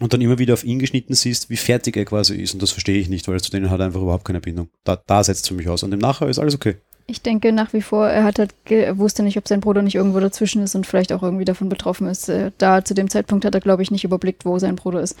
und 0.00 0.12
dann 0.12 0.20
immer 0.20 0.38
wieder 0.38 0.54
auf 0.54 0.64
ihn 0.64 0.78
geschnitten 0.78 1.14
siehst, 1.14 1.50
wie 1.50 1.56
fertig 1.56 1.96
er 1.96 2.04
quasi 2.04 2.36
ist 2.36 2.54
und 2.54 2.62
das 2.62 2.70
verstehe 2.70 2.98
ich 2.98 3.08
nicht, 3.08 3.28
weil 3.28 3.40
zu 3.40 3.50
denen 3.50 3.70
hat 3.70 3.80
er 3.80 3.86
einfach 3.86 4.00
überhaupt 4.00 4.24
keine 4.24 4.40
Bindung. 4.40 4.68
Da, 4.84 4.96
da 5.06 5.22
setzt 5.22 5.44
es 5.44 5.48
für 5.48 5.54
mich 5.54 5.68
aus 5.68 5.82
und 5.82 5.92
im 5.92 6.00
Nachher 6.00 6.28
ist 6.28 6.38
alles 6.38 6.54
okay. 6.54 6.76
Ich 7.08 7.22
denke 7.22 7.52
nach 7.52 7.72
wie 7.72 7.82
vor, 7.82 8.08
er 8.08 8.24
hat 8.24 8.40
halt, 8.40 8.52
er 8.68 8.98
wusste 8.98 9.22
nicht, 9.22 9.38
ob 9.38 9.46
sein 9.46 9.60
Bruder 9.60 9.80
nicht 9.80 9.94
irgendwo 9.94 10.18
dazwischen 10.18 10.62
ist 10.62 10.74
und 10.74 10.86
vielleicht 10.86 11.12
auch 11.12 11.22
irgendwie 11.22 11.44
davon 11.44 11.68
betroffen 11.68 12.08
ist. 12.08 12.28
Äh, 12.28 12.50
da 12.58 12.84
zu 12.84 12.94
dem 12.94 13.08
Zeitpunkt 13.08 13.44
hat 13.44 13.54
er, 13.54 13.60
glaube 13.60 13.82
ich, 13.82 13.92
nicht 13.92 14.02
überblickt, 14.02 14.44
wo 14.44 14.58
sein 14.58 14.74
Bruder 14.74 15.00
ist. 15.00 15.16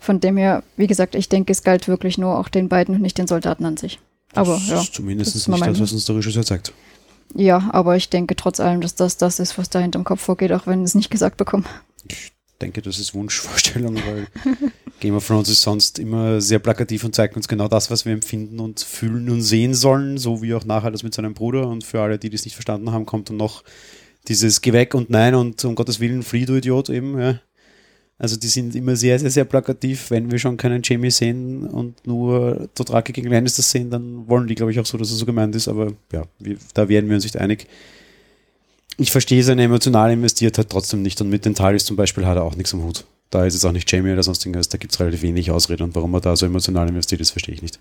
Von 0.00 0.20
dem 0.20 0.36
her, 0.36 0.62
wie 0.76 0.86
gesagt, 0.86 1.14
ich 1.14 1.30
denke, 1.30 1.52
es 1.52 1.62
galt 1.62 1.88
wirklich 1.88 2.18
nur 2.18 2.38
auch 2.38 2.48
den 2.48 2.68
beiden 2.68 2.94
und 2.94 3.00
nicht 3.00 3.16
den 3.16 3.26
Soldaten 3.26 3.64
an 3.64 3.78
sich. 3.78 3.98
Aber 4.34 4.52
das 4.54 4.68
ja. 4.68 4.80
Ist 4.80 4.94
zumindest 4.94 5.34
das 5.34 5.42
ist 5.42 5.48
nicht 5.48 5.66
das, 5.66 5.80
was 5.80 5.92
uns 5.92 6.04
der 6.04 6.16
Regisseur 6.16 6.44
zeigt. 6.44 6.72
Ja, 7.34 7.70
aber 7.72 7.96
ich 7.96 8.10
denke 8.10 8.36
trotz 8.36 8.60
allem, 8.60 8.80
dass 8.80 8.94
das 8.94 9.16
das 9.16 9.40
ist, 9.40 9.56
was 9.56 9.70
da 9.70 9.78
hinterm 9.78 10.04
Kopf 10.04 10.20
vorgeht, 10.20 10.52
auch 10.52 10.66
wenn 10.66 10.82
es 10.82 10.94
nicht 10.94 11.10
gesagt 11.10 11.36
bekommen. 11.36 11.64
Ich 12.06 12.32
denke, 12.60 12.82
das 12.82 12.98
ist 12.98 13.14
Wunschvorstellung, 13.14 13.96
weil 13.96 14.26
Game 15.00 15.14
of 15.14 15.26
Thrones 15.26 15.48
ist 15.48 15.62
sonst 15.62 15.98
immer 15.98 16.40
sehr 16.40 16.58
plakativ 16.58 17.04
und 17.04 17.14
zeigt 17.14 17.36
uns 17.36 17.48
genau 17.48 17.68
das, 17.68 17.90
was 17.90 18.04
wir 18.04 18.12
empfinden 18.12 18.60
und 18.60 18.80
fühlen 18.80 19.30
und 19.30 19.42
sehen 19.42 19.74
sollen, 19.74 20.18
so 20.18 20.42
wie 20.42 20.54
auch 20.54 20.64
nachher 20.64 20.90
das 20.90 21.02
mit 21.02 21.14
seinem 21.14 21.34
Bruder. 21.34 21.66
Und 21.68 21.84
für 21.84 22.00
alle, 22.00 22.18
die 22.18 22.30
das 22.30 22.44
nicht 22.44 22.54
verstanden 22.54 22.92
haben, 22.92 23.06
kommt 23.06 23.30
dann 23.30 23.36
noch 23.36 23.64
dieses 24.28 24.60
Geh 24.60 24.72
weg 24.72 24.94
und 24.94 25.10
nein 25.10 25.34
und 25.34 25.64
um 25.64 25.74
Gottes 25.74 26.00
Willen, 26.00 26.22
flieh 26.22 26.44
du 26.44 26.54
Idiot 26.54 26.90
eben. 26.90 27.18
Ja. 27.18 27.40
Also 28.18 28.36
die 28.36 28.48
sind 28.48 28.76
immer 28.76 28.96
sehr, 28.96 29.18
sehr, 29.18 29.30
sehr 29.30 29.46
plakativ. 29.46 30.10
Wenn 30.10 30.30
wir 30.30 30.38
schon 30.38 30.58
keinen 30.58 30.82
Jamie 30.84 31.10
sehen 31.10 31.64
und 31.66 32.06
nur 32.06 32.68
Dothraki 32.74 33.12
gegen 33.12 33.30
Lannister 33.30 33.62
sehen, 33.62 33.90
dann 33.90 34.28
wollen 34.28 34.46
die, 34.46 34.54
glaube 34.54 34.72
ich, 34.72 34.78
auch 34.78 34.84
so, 34.84 34.98
dass 34.98 35.10
es 35.10 35.18
so 35.18 35.24
gemeint 35.24 35.56
ist. 35.56 35.68
Aber 35.68 35.94
ja, 36.12 36.24
wir, 36.38 36.58
da 36.74 36.90
werden 36.90 37.08
wir 37.08 37.14
uns 37.14 37.24
nicht 37.24 37.38
einig. 37.38 37.66
Ich 38.96 39.10
verstehe 39.10 39.42
seine 39.42 39.62
emotional 39.62 40.12
investiert 40.12 40.58
hat 40.58 40.70
trotzdem 40.70 41.02
nicht. 41.02 41.20
Und 41.20 41.30
mit 41.30 41.44
den 41.44 41.54
Talis 41.54 41.84
zum 41.84 41.96
Beispiel 41.96 42.26
hat 42.26 42.36
er 42.36 42.44
auch 42.44 42.56
nichts 42.56 42.74
am 42.74 42.82
Hut. 42.82 43.04
Da 43.30 43.46
ist 43.46 43.54
es 43.54 43.64
auch 43.64 43.72
nicht 43.72 43.90
Jamie 43.90 44.12
oder 44.12 44.22
sonst 44.22 44.44
irgendwas. 44.44 44.68
Da 44.68 44.78
gibt 44.78 44.92
es 44.92 45.00
relativ 45.00 45.22
wenig 45.22 45.50
Ausrede. 45.50 45.84
Und 45.84 45.94
warum 45.94 46.12
er 46.14 46.20
da 46.20 46.36
so 46.36 46.46
emotional 46.46 46.88
investiert 46.88 47.20
ist, 47.20 47.30
verstehe 47.30 47.54
ich 47.54 47.62
nicht. 47.62 47.78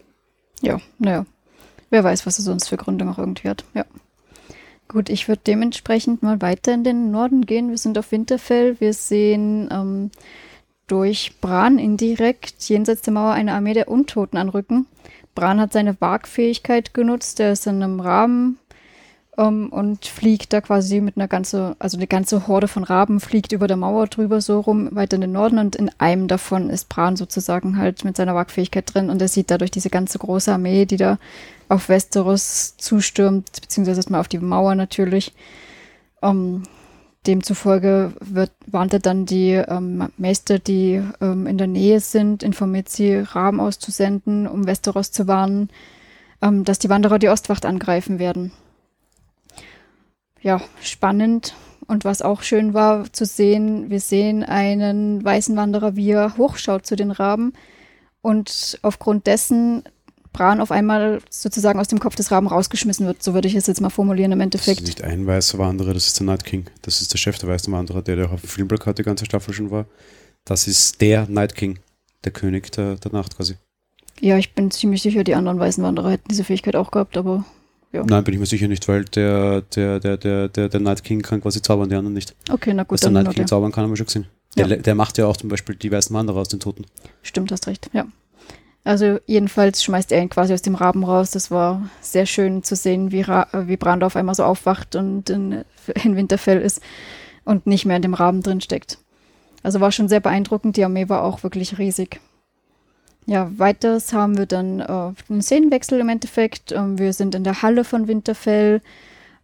Ja, 0.61 0.79
naja. 0.99 1.25
Wer 1.89 2.03
weiß, 2.03 2.25
was 2.25 2.37
er 2.37 2.43
sonst 2.43 2.67
für 2.67 2.77
Gründe 2.77 3.03
noch 3.03 3.17
irgendwie 3.17 3.49
hat. 3.49 3.65
Ja. 3.73 3.85
Gut, 4.87 5.09
ich 5.09 5.27
würde 5.27 5.41
dementsprechend 5.45 6.23
mal 6.23 6.41
weiter 6.41 6.73
in 6.73 6.83
den 6.83 7.11
Norden 7.11 7.45
gehen. 7.45 7.69
Wir 7.69 7.77
sind 7.77 7.97
auf 7.97 8.11
Winterfell. 8.11 8.79
Wir 8.79 8.93
sehen 8.93 9.69
ähm, 9.71 10.11
durch 10.87 11.33
Bran 11.41 11.79
indirekt 11.79 12.69
jenseits 12.69 13.01
der 13.01 13.13
Mauer 13.13 13.33
eine 13.33 13.53
Armee 13.53 13.73
der 13.73 13.87
Untoten 13.87 14.37
anrücken. 14.37 14.87
Bran 15.35 15.59
hat 15.59 15.73
seine 15.73 15.99
Wagfähigkeit 16.01 16.93
genutzt. 16.93 17.39
Er 17.39 17.51
ist 17.51 17.67
in 17.67 17.81
einem 17.81 17.99
Rahmen 17.99 18.57
ähm, 19.39 19.69
und 19.69 20.05
fliegt 20.05 20.53
da 20.53 20.61
quasi 20.61 20.99
mit 21.01 21.17
einer 21.17 21.27
ganzen, 21.27 21.75
also 21.79 21.97
eine 21.97 22.07
ganze 22.07 22.47
Horde 22.47 22.67
von 22.67 22.83
Raben 22.83 23.19
fliegt 23.19 23.53
über 23.53 23.67
der 23.67 23.77
Mauer 23.77 24.07
drüber 24.07 24.41
so 24.41 24.59
rum, 24.59 24.89
weiter 24.91 25.15
in 25.15 25.21
den 25.21 25.31
Norden 25.31 25.57
und 25.57 25.75
in 25.75 25.89
einem 25.97 26.27
davon 26.27 26.69
ist 26.69 26.89
Bran 26.89 27.15
sozusagen 27.15 27.77
halt 27.77 28.03
mit 28.03 28.17
seiner 28.17 28.35
Wagfähigkeit 28.35 28.93
drin 28.93 29.09
und 29.09 29.21
er 29.21 29.29
sieht 29.29 29.49
dadurch 29.49 29.71
diese 29.71 29.89
ganze 29.89 30.19
große 30.19 30.51
Armee, 30.51 30.85
die 30.85 30.97
da 30.97 31.17
auf 31.69 31.87
Westeros 31.87 32.75
zustürmt, 32.77 33.49
beziehungsweise 33.61 33.99
erstmal 33.99 34.21
auf 34.21 34.27
die 34.27 34.39
Mauer 34.39 34.75
natürlich. 34.75 35.33
Um, 36.21 36.63
demzufolge 37.27 38.13
wird, 38.19 38.51
warnt 38.65 38.93
er 38.93 38.99
dann 38.99 39.25
die 39.25 39.51
ähm, 39.51 40.09
Meister, 40.17 40.59
die 40.59 41.01
ähm, 41.21 41.47
in 41.47 41.57
der 41.57 41.67
Nähe 41.67 41.99
sind, 41.99 42.43
informiert 42.43 42.89
sie, 42.89 43.15
Raben 43.15 43.59
auszusenden, 43.59 44.47
um 44.47 44.67
Westeros 44.67 45.11
zu 45.11 45.27
warnen, 45.27 45.69
ähm, 46.41 46.63
dass 46.63 46.79
die 46.79 46.89
Wanderer 46.89 47.19
die 47.19 47.29
Ostwacht 47.29 47.65
angreifen 47.65 48.19
werden. 48.19 48.51
Ja, 50.41 50.61
spannend. 50.81 51.53
Und 51.87 52.05
was 52.05 52.21
auch 52.21 52.43
schön 52.43 52.73
war 52.73 53.11
zu 53.11 53.25
sehen, 53.25 53.89
wir 53.89 53.99
sehen 53.99 54.43
einen 54.43 55.23
weißen 55.23 55.55
Wanderer, 55.55 55.95
wie 55.95 56.11
er 56.11 56.37
hochschaut 56.37 56.85
zu 56.85 56.95
den 56.95 57.11
Raben. 57.11 57.53
Und 58.21 58.77
aufgrund 58.83 59.25
dessen 59.27 59.83
Bran 60.31 60.61
auf 60.61 60.71
einmal 60.71 61.19
sozusagen 61.29 61.79
aus 61.79 61.87
dem 61.87 61.99
Kopf 61.99 62.15
des 62.15 62.31
Raben 62.31 62.47
rausgeschmissen 62.47 63.05
wird. 63.07 63.23
So 63.23 63.33
würde 63.33 63.47
ich 63.47 63.55
es 63.55 63.65
jetzt 63.67 63.81
mal 63.81 63.89
formulieren 63.89 64.31
im 64.31 64.41
Endeffekt. 64.41 64.81
Das 64.81 64.89
ist 64.89 64.99
nicht 64.99 65.03
ein 65.03 65.25
weißer 65.25 65.57
Wanderer, 65.57 65.93
das 65.93 66.07
ist 66.07 66.19
der 66.19 66.27
Night 66.27 66.43
King. 66.43 66.65
Das 66.83 67.01
ist 67.01 67.11
der 67.11 67.17
Chef 67.17 67.39
der 67.39 67.49
weißen 67.49 67.73
Wanderer, 67.73 68.01
der, 68.01 68.15
der 68.15 68.31
auf 68.31 68.41
dem 68.41 68.49
Filmplakat 68.49 68.99
die 68.99 69.03
ganze 69.03 69.25
Staffel 69.25 69.53
schon 69.53 69.71
war. 69.71 69.85
Das 70.45 70.67
ist 70.67 71.01
der 71.01 71.27
Night 71.27 71.55
King, 71.55 71.79
der 72.23 72.31
König 72.31 72.71
der, 72.71 72.95
der 72.95 73.11
Nacht 73.11 73.35
quasi. 73.35 73.55
Ja, 74.19 74.37
ich 74.37 74.53
bin 74.53 74.69
ziemlich 74.69 75.01
sicher, 75.01 75.23
die 75.23 75.35
anderen 75.35 75.59
weißen 75.59 75.83
Wanderer 75.83 76.11
hätten 76.11 76.27
diese 76.29 76.43
Fähigkeit 76.43 76.75
auch 76.75 76.91
gehabt, 76.91 77.17
aber 77.17 77.45
ja. 77.91 78.03
Nein, 78.03 78.23
bin 78.23 78.35
ich 78.35 78.39
mir 78.39 78.45
sicher 78.45 78.67
nicht, 78.67 78.87
weil 78.87 79.05
der, 79.05 79.61
der, 79.61 79.99
der, 79.99 80.17
der, 80.17 80.47
der, 80.47 80.69
der 80.69 80.79
Night 80.79 81.03
King 81.03 81.21
kann 81.21 81.41
quasi 81.41 81.61
zaubern, 81.61 81.89
die 81.89 81.95
anderen 81.95 82.13
nicht. 82.13 82.35
Okay, 82.51 82.73
na 82.73 82.83
gut. 82.83 82.93
Dass 82.93 83.01
der 83.01 83.11
Night 83.11 83.33
King 83.35 83.47
zaubern 83.47 83.71
kann, 83.71 83.83
haben 83.83 83.91
wir 83.91 83.97
schon 83.97 84.05
gesehen. 84.05 84.27
Der, 84.57 84.67
ja. 84.67 84.75
der 84.75 84.95
macht 84.95 85.17
ja 85.17 85.25
auch 85.25 85.37
zum 85.37 85.49
Beispiel 85.49 85.75
die 85.75 85.91
weißen 85.91 86.15
Wanderer 86.15 86.37
aus 86.37 86.49
den 86.49 86.59
Toten. 86.59 86.85
Stimmt, 87.23 87.51
hast 87.51 87.67
recht, 87.67 87.89
ja. 87.93 88.05
Also 88.83 89.19
jedenfalls 89.25 89.83
schmeißt 89.83 90.11
er 90.11 90.21
ihn 90.21 90.29
quasi 90.29 90.53
aus 90.53 90.61
dem 90.61 90.75
Raben 90.75 91.03
raus. 91.03 91.31
Das 91.31 91.51
war 91.51 91.89
sehr 92.01 92.25
schön 92.25 92.63
zu 92.63 92.75
sehen, 92.75 93.11
wie, 93.11 93.21
Ra 93.21 93.47
wie 93.51 93.77
Brando 93.77 94.05
auf 94.05 94.15
einmal 94.15 94.35
so 94.35 94.43
aufwacht 94.43 94.95
und 94.95 95.29
in, 95.29 95.63
in 96.03 96.15
Winterfell 96.15 96.61
ist 96.61 96.81
und 97.43 97.67
nicht 97.67 97.85
mehr 97.85 97.97
in 97.97 98.01
dem 98.01 98.13
Raben 98.13 98.41
drin 98.41 98.61
steckt. 98.61 98.99
Also 99.63 99.81
war 99.81 99.91
schon 99.91 100.07
sehr 100.07 100.21
beeindruckend. 100.21 100.77
Die 100.77 100.85
Armee 100.85 101.09
war 101.09 101.23
auch 101.23 101.43
wirklich 101.43 101.77
riesig. 101.77 102.21
Ja, 103.25 103.51
weiters 103.57 104.11
haben 104.11 104.37
wir 104.37 104.45
dann 104.47 104.79
äh, 104.79 105.11
einen 105.29 105.41
Szenenwechsel 105.41 105.99
im 105.99 106.09
Endeffekt. 106.09 106.71
Ähm, 106.71 106.97
wir 106.97 107.13
sind 107.13 107.35
in 107.35 107.43
der 107.43 107.61
Halle 107.61 107.83
von 107.83 108.07
Winterfell. 108.07 108.81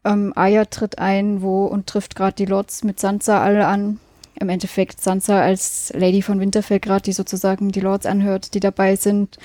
Ähm, 0.03 0.33
Aya 0.35 0.65
tritt 0.65 0.99
ein 0.99 1.41
wo, 1.41 1.65
und 1.65 1.87
trifft 1.87 2.15
gerade 2.15 2.35
die 2.35 2.45
Lords 2.45 2.83
mit 2.83 2.99
Sansa 2.99 3.41
alle 3.43 3.67
an 3.67 3.99
im 4.39 4.49
Endeffekt 4.49 5.01
Sansa 5.01 5.41
als 5.41 5.91
Lady 5.95 6.21
von 6.21 6.39
Winterfell 6.39 6.79
gerade, 6.79 7.03
die 7.03 7.13
sozusagen 7.13 7.71
die 7.71 7.79
Lords 7.79 8.05
anhört, 8.05 8.53
die 8.53 8.59
dabei 8.59 8.95
sind, 8.95 9.37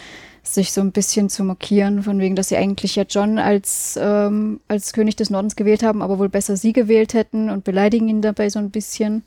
sich 0.42 0.72
so 0.72 0.80
ein 0.80 0.92
bisschen 0.92 1.28
zu 1.28 1.44
markieren, 1.44 2.02
von 2.02 2.18
wegen, 2.18 2.34
dass 2.34 2.48
sie 2.48 2.56
eigentlich 2.56 2.96
ja 2.96 3.04
John 3.08 3.38
als, 3.38 3.98
ähm, 4.00 4.60
als 4.68 4.92
König 4.92 5.16
des 5.16 5.30
Nordens 5.30 5.54
gewählt 5.54 5.82
haben, 5.82 6.02
aber 6.02 6.18
wohl 6.18 6.28
besser 6.28 6.56
sie 6.56 6.72
gewählt 6.72 7.14
hätten 7.14 7.50
und 7.50 7.64
beleidigen 7.64 8.08
ihn 8.08 8.22
dabei 8.22 8.48
so 8.48 8.58
ein 8.58 8.70
bisschen. 8.70 9.22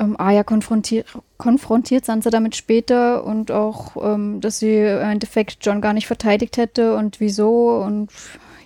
Ähm, 0.00 0.18
Arya 0.18 0.42
konfrontiert, 0.42 1.06
konfrontiert 1.38 2.04
Sansa 2.04 2.30
damit 2.30 2.56
später 2.56 3.22
und 3.24 3.52
auch, 3.52 3.96
ähm, 4.02 4.40
dass 4.40 4.58
sie 4.58 4.74
im 4.74 5.10
Endeffekt 5.10 5.58
John 5.60 5.80
gar 5.80 5.92
nicht 5.92 6.08
verteidigt 6.08 6.56
hätte 6.56 6.96
und 6.96 7.20
wieso 7.20 7.76
und 7.76 8.10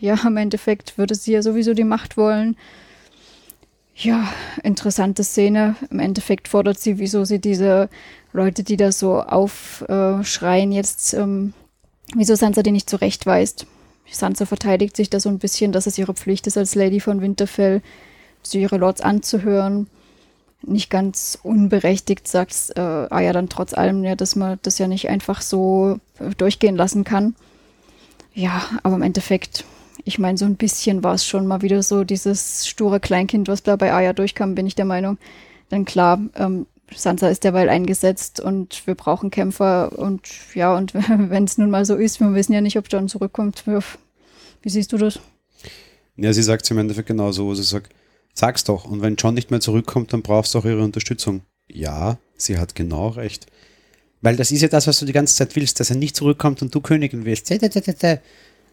ja, 0.01 0.18
im 0.25 0.38
Endeffekt 0.38 0.97
würde 0.97 1.14
sie 1.14 1.33
ja 1.33 1.42
sowieso 1.42 1.75
die 1.75 1.85
Macht 1.85 2.16
wollen 2.16 2.57
ja, 3.97 4.29
interessante 4.62 5.23
Szene. 5.25 5.77
Im 5.90 6.01
Endeffekt 6.01 6.49
fordert 6.49 6.79
sie, 6.79 6.99
wieso 6.99 7.25
sie 7.25 7.38
diese 7.38 7.88
Leute, 8.33 8.64
die 8.64 8.77
da 8.77 8.90
so 8.90 9.20
aufschreien, 9.20 10.73
jetzt, 10.73 11.14
ähm, 11.14 11.53
wieso 12.14 12.35
Sansa 12.35 12.62
die 12.62 12.73
nicht 12.73 12.90
zurechtweist. 12.90 13.66
Sansa 14.11 14.47
verteidigt 14.47 14.97
sich 14.97 15.11
da 15.11 15.20
so 15.20 15.29
ein 15.29 15.38
bisschen, 15.38 15.73
dass 15.73 15.87
es 15.87 15.99
ihre 15.99 16.14
Pflicht 16.14 16.47
ist, 16.47 16.59
als 16.59 16.75
Lady 16.75 17.01
von 17.01 17.20
Winterfell, 17.20 17.83
sie 18.42 18.61
ihre 18.61 18.77
Lords 18.77 19.01
anzuhören. 19.01 19.88
Nicht 20.66 20.90
ganz 20.90 21.38
unberechtigt 21.42 22.27
sagt 22.29 22.72
äh, 22.77 22.81
Aya 22.81 23.33
dann 23.33 23.48
trotz 23.48 23.74
allem, 23.74 24.05
ja, 24.05 24.16
dass 24.16 24.37
man 24.37 24.59
das 24.62 24.79
ja 24.79 24.88
nicht 24.88 25.09
einfach 25.09 25.42
so 25.42 25.98
durchgehen 26.38 26.77
lassen 26.77 27.05
kann. 27.05 27.35
Ja, 28.33 28.62
aber 28.83 28.96
im 28.96 29.03
Endeffekt 29.03 29.64
ich 30.05 30.18
meine, 30.18 30.37
so 30.37 30.44
ein 30.44 30.57
bisschen 30.57 31.03
war 31.03 31.14
es 31.14 31.27
schon 31.27 31.46
mal 31.46 31.62
wieder 31.62 31.83
so, 31.83 32.05
dieses 32.05 32.66
sture 32.66 33.00
Kleinkind, 33.00 33.48
was 33.48 33.62
da 33.62 33.77
bei 33.77 33.92
Aya 33.92 34.12
durchkam, 34.12 34.55
bin 34.55 34.66
ich 34.66 34.74
der 34.74 34.85
Meinung. 34.85 35.18
Dann 35.70 35.85
klar, 35.85 36.20
ähm, 36.37 36.66
Sansa 36.94 37.29
ist 37.29 37.44
derweil 37.44 37.70
eingesetzt 37.70 38.40
und 38.40 38.87
wir 38.87 38.94
brauchen 38.94 39.31
Kämpfer 39.31 39.98
und 39.98 40.29
ja, 40.55 40.77
und 40.77 40.94
wenn 40.94 41.44
es 41.44 41.59
nun 41.59 41.70
mal 41.70 41.85
so 41.85 41.96
ist, 41.96 42.20
wir 42.20 42.35
wissen 42.35 42.53
ja 42.53 42.61
nicht, 42.61 42.77
ob 42.77 42.87
John 42.88 43.09
zurückkommt. 43.09 43.64
Wie 43.66 44.68
siehst 44.68 44.92
du 44.92 44.98
das? 44.98 45.18
Ja, 46.16 46.33
sie 46.33 46.42
sagt 46.42 46.64
es 46.64 46.70
im 46.70 46.79
Endeffekt 46.79 47.09
genauso. 47.09 47.55
Sie 47.55 47.62
sagt, 47.62 47.92
sag's 48.35 48.64
doch. 48.64 48.85
Und 48.85 49.01
wenn 49.01 49.16
John 49.16 49.35
nicht 49.35 49.51
mehr 49.51 49.61
zurückkommt, 49.61 50.12
dann 50.12 50.23
brauchst 50.23 50.55
du 50.55 50.59
auch 50.59 50.64
ihre 50.64 50.83
Unterstützung. 50.83 51.42
Ja, 51.70 52.18
sie 52.37 52.59
hat 52.59 52.75
genau 52.75 53.09
recht. 53.09 53.47
Weil 54.20 54.37
das 54.37 54.51
ist 54.51 54.62
ja 54.62 54.68
das, 54.68 54.87
was 54.87 54.99
du 54.99 55.07
die 55.07 55.12
ganze 55.12 55.35
Zeit 55.35 55.57
willst, 55.57 55.81
dass 55.81 55.90
er 55.90 55.97
nicht 55.97 56.16
zurückkommt 56.16 56.62
und 56.62 56.75
du 56.75 56.81
Königin 56.81 57.25
wirst. 57.25 57.49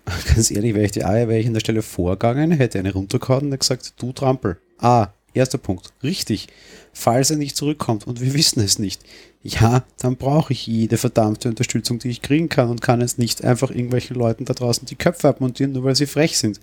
Ganz 0.35 0.51
ehrlich, 0.51 0.73
wäre 0.73 0.85
ich 0.85 0.91
die 0.91 1.05
Eier, 1.05 1.27
wäre 1.27 1.39
ich 1.39 1.47
an 1.47 1.53
der 1.53 1.59
Stelle 1.59 1.81
vorgegangen, 1.81 2.51
hätte 2.51 2.79
eine 2.79 2.93
runtergehauen 2.93 3.51
und 3.51 3.59
gesagt, 3.59 3.93
du 3.97 4.13
Trampel. 4.13 4.57
Ah, 4.79 5.09
erster 5.33 5.57
Punkt. 5.57 5.93
Richtig. 6.03 6.47
Falls 6.93 7.29
er 7.29 7.37
nicht 7.37 7.55
zurückkommt 7.55 8.07
und 8.07 8.21
wir 8.21 8.33
wissen 8.33 8.61
es 8.61 8.79
nicht, 8.79 9.01
ja, 9.43 9.83
dann 9.97 10.17
brauche 10.17 10.53
ich 10.53 10.67
jede 10.67 10.97
verdammte 10.97 11.49
Unterstützung, 11.49 11.99
die 11.99 12.09
ich 12.09 12.21
kriegen 12.21 12.49
kann 12.49 12.69
und 12.69 12.81
kann 12.81 13.01
es 13.01 13.17
nicht 13.17 13.43
einfach 13.43 13.71
irgendwelchen 13.71 14.15
Leuten 14.15 14.45
da 14.45 14.53
draußen 14.53 14.85
die 14.85 14.95
Köpfe 14.95 15.27
abmontieren, 15.27 15.73
nur 15.73 15.83
weil 15.83 15.95
sie 15.95 16.05
frech 16.05 16.37
sind. 16.37 16.59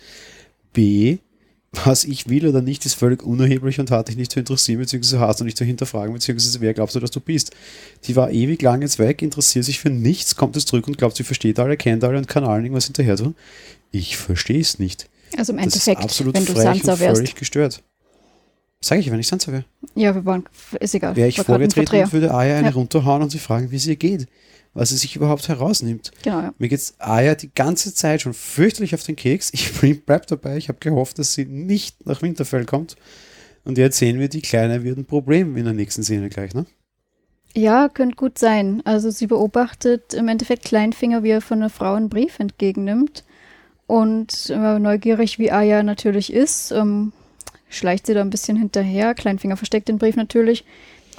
B, 0.73 1.19
was 1.73 2.05
ich 2.05 2.29
will 2.29 2.47
oder 2.47 2.63
nicht, 2.63 2.87
ist 2.87 2.95
völlig 2.95 3.23
unerheblich 3.23 3.79
und 3.79 3.91
hat 3.91 4.09
dich 4.09 4.17
nicht 4.17 4.33
zu 4.33 4.39
interessieren, 4.39 4.81
beziehungsweise 4.81 5.21
hast 5.21 5.41
du 5.41 5.45
nicht 5.45 5.57
zu 5.57 5.65
hinterfragen, 5.65 6.15
beziehungsweise 6.15 6.61
wer 6.61 6.73
glaubst 6.73 6.97
du, 6.97 7.01
dass 7.01 7.11
du 7.11 7.21
bist? 7.21 7.51
Die 8.05 8.17
war 8.17 8.31
ewig 8.31 8.63
lang 8.63 8.81
jetzt 8.81 8.99
weg, 8.99 9.21
interessiert 9.21 9.67
sich 9.67 9.79
für 9.79 9.91
nichts, 9.91 10.37
kommt 10.37 10.57
es 10.57 10.65
zurück 10.65 10.89
und 10.89 10.97
glaubt, 10.97 11.17
sie 11.17 11.25
versteht 11.25 11.59
alle, 11.59 11.77
kennt 11.77 12.05
alle 12.05 12.17
und 12.17 12.27
kann 12.27 12.45
allen 12.45 12.65
irgendwas 12.65 12.87
hinterher 12.87 13.17
tun. 13.17 13.35
Ich 13.91 14.17
verstehe 14.17 14.61
es 14.61 14.79
nicht. 14.79 15.09
Also 15.37 15.53
im 15.53 15.59
Endeffekt, 15.59 16.03
absolut 16.03 16.35
wenn 16.35 16.47
du 16.47 16.55
Sansa 16.55 16.99
wärst. 16.99 17.17
völlig 17.17 17.35
gestört. 17.35 17.83
Sag 18.81 19.01
ich, 19.01 19.11
wenn 19.11 19.21
ich 19.21 19.27
Sansa 19.27 19.53
wäre. 19.53 19.65
Ja, 19.95 20.15
wir 20.15 20.25
waren, 20.25 20.45
ist 20.81 20.95
egal. 20.95 21.17
Wäre 21.17 21.29
ich 21.29 21.41
vorgetreten 21.41 22.03
und 22.03 22.13
würde 22.13 22.33
Aya 22.33 22.59
eine 22.59 22.69
ja. 22.69 22.75
runterhauen 22.75 23.23
und 23.23 23.31
sie 23.31 23.39
fragen, 23.39 23.71
wie 23.71 23.77
es 23.77 23.87
ihr 23.87 23.97
geht 23.97 24.27
was 24.79 24.91
sie 24.91 24.97
sich 24.97 25.17
überhaupt 25.17 25.49
herausnimmt. 25.49 26.13
Genau, 26.23 26.41
ja. 26.41 26.55
Mir 26.59 26.69
geht's 26.69 26.95
Aya 26.99 27.35
die 27.35 27.51
ganze 27.53 27.93
Zeit 27.93 28.23
schon 28.23 28.33
fürchterlich 28.33 28.95
auf 28.95 29.03
den 29.03 29.17
Keks. 29.17 29.51
Ich 29.53 29.73
bleib 30.07 30.29
dabei. 30.29 30.57
Ich 30.57 30.69
habe 30.69 30.79
gehofft, 30.79 31.19
dass 31.19 31.35
sie 31.35 31.47
nicht 31.47 32.07
nach 32.07 32.23
Winterfell 32.23 32.65
kommt. 32.65 32.95
Und 33.65 33.77
jetzt 33.77 33.99
sehen 33.99 34.21
wir, 34.21 34.29
die 34.29 34.41
Kleine 34.41 34.85
wird 34.85 34.97
ein 34.97 35.05
Problem 35.05 35.57
in 35.57 35.65
der 35.65 35.75
nächsten 35.75 36.05
Szene 36.05 36.29
gleich, 36.29 36.55
ne? 36.55 36.65
Ja, 37.55 37.89
könnte 37.89 38.15
gut 38.15 38.39
sein. 38.39 38.81
Also 38.85 39.11
sie 39.11 39.27
beobachtet 39.27 40.15
im 40.15 40.29
Endeffekt 40.29 40.65
Kleinfinger, 40.65 41.25
wie 41.25 41.31
er 41.31 41.41
von 41.41 41.59
einer 41.59 41.71
Frau 41.71 41.95
einen 41.95 42.09
Brief 42.09 42.39
entgegennimmt. 42.39 43.25
Und 43.89 44.49
äh, 44.51 44.79
neugierig 44.79 45.41
wie 45.41 45.51
Aya 45.51 45.83
natürlich 45.83 46.33
ist, 46.33 46.71
ähm, 46.71 47.13
schleicht 47.69 48.07
sie 48.07 48.15
da 48.15 48.21
ein 48.21 48.31
bisschen 48.31 48.57
hinterher. 48.57 49.15
Kleinfinger 49.15 49.57
versteckt 49.57 49.89
den 49.89 49.99
Brief 49.99 50.15
natürlich. 50.15 50.65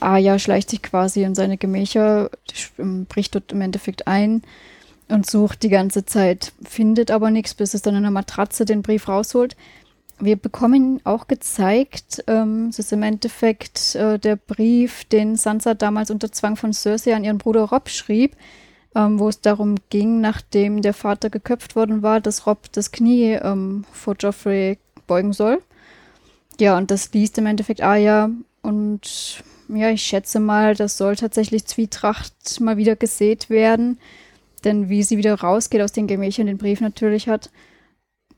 Aya 0.02 0.40
schleicht 0.40 0.70
sich 0.70 0.82
quasi 0.82 1.24
in 1.24 1.36
seine 1.36 1.58
Gemächer, 1.58 2.30
ähm, 2.78 3.06
bricht 3.06 3.36
dort 3.36 3.52
im 3.52 3.62
Endeffekt 3.62 4.08
ein 4.08 4.44
und 5.08 5.30
sucht 5.30 5.64
die 5.64 5.70
ganze 5.70 6.06
Zeit, 6.06 6.54
findet 6.64 7.12
aber 7.12 7.32
nichts, 7.32 7.54
bis 7.54 7.74
es 7.74 7.82
dann 7.82 7.96
in 7.96 8.00
einer 8.00 8.12
Matratze 8.12 8.66
den 8.66 8.82
Brief 8.82 9.08
rausholt. 9.08 9.56
Wir 10.20 10.36
bekommen 10.36 11.00
auch 11.06 11.28
gezeigt, 11.28 12.24
ähm, 12.28 12.68
es 12.70 12.80
ist 12.80 12.92
im 12.92 13.04
Endeffekt 13.04 13.96
äh, 13.96 14.20
der 14.20 14.36
Brief, 14.36 15.06
den 15.06 15.38
Sansa 15.38 15.74
damals 15.74 16.12
unter 16.12 16.32
Zwang 16.32 16.58
von 16.58 16.74
Cersei 16.74 17.16
an 17.16 17.24
ihren 17.24 17.38
Bruder 17.38 17.64
Rob 17.64 17.90
schrieb, 17.90 18.36
ähm, 18.96 19.18
wo 19.18 19.30
es 19.30 19.40
darum 19.40 19.76
ging, 19.90 20.20
nachdem 20.20 20.82
der 20.82 20.94
Vater 20.94 21.30
geköpft 21.30 21.76
worden 21.76 22.04
war, 22.04 22.20
dass 22.20 22.46
Rob 22.46 22.72
das 22.74 22.92
Knie 22.92 23.34
ähm, 23.42 23.86
vor 23.94 24.16
Joffrey 24.20 24.78
beugen 25.08 25.32
soll. 25.32 25.62
Ja, 26.60 26.78
und 26.78 26.92
das 26.92 27.14
liest 27.14 27.38
im 27.38 27.46
Endeffekt 27.46 27.82
Arya 27.82 28.30
und 28.62 29.42
ja, 29.70 29.90
ich 29.90 30.02
schätze 30.02 30.40
mal, 30.40 30.76
das 30.76 30.98
soll 30.98 31.16
tatsächlich 31.16 31.66
Zwietracht 31.66 32.60
mal 32.60 32.78
wieder 32.78 32.96
gesät 32.96 33.50
werden. 33.50 34.00
Denn 34.64 34.90
wie 34.90 35.04
sie 35.04 35.18
wieder 35.18 35.36
rausgeht 35.36 35.82
aus 35.82 35.92
den 35.92 36.08
Gemächern, 36.08 36.48
den 36.48 36.58
Brief 36.58 36.82
natürlich 36.82 37.30
hat, 37.30 37.50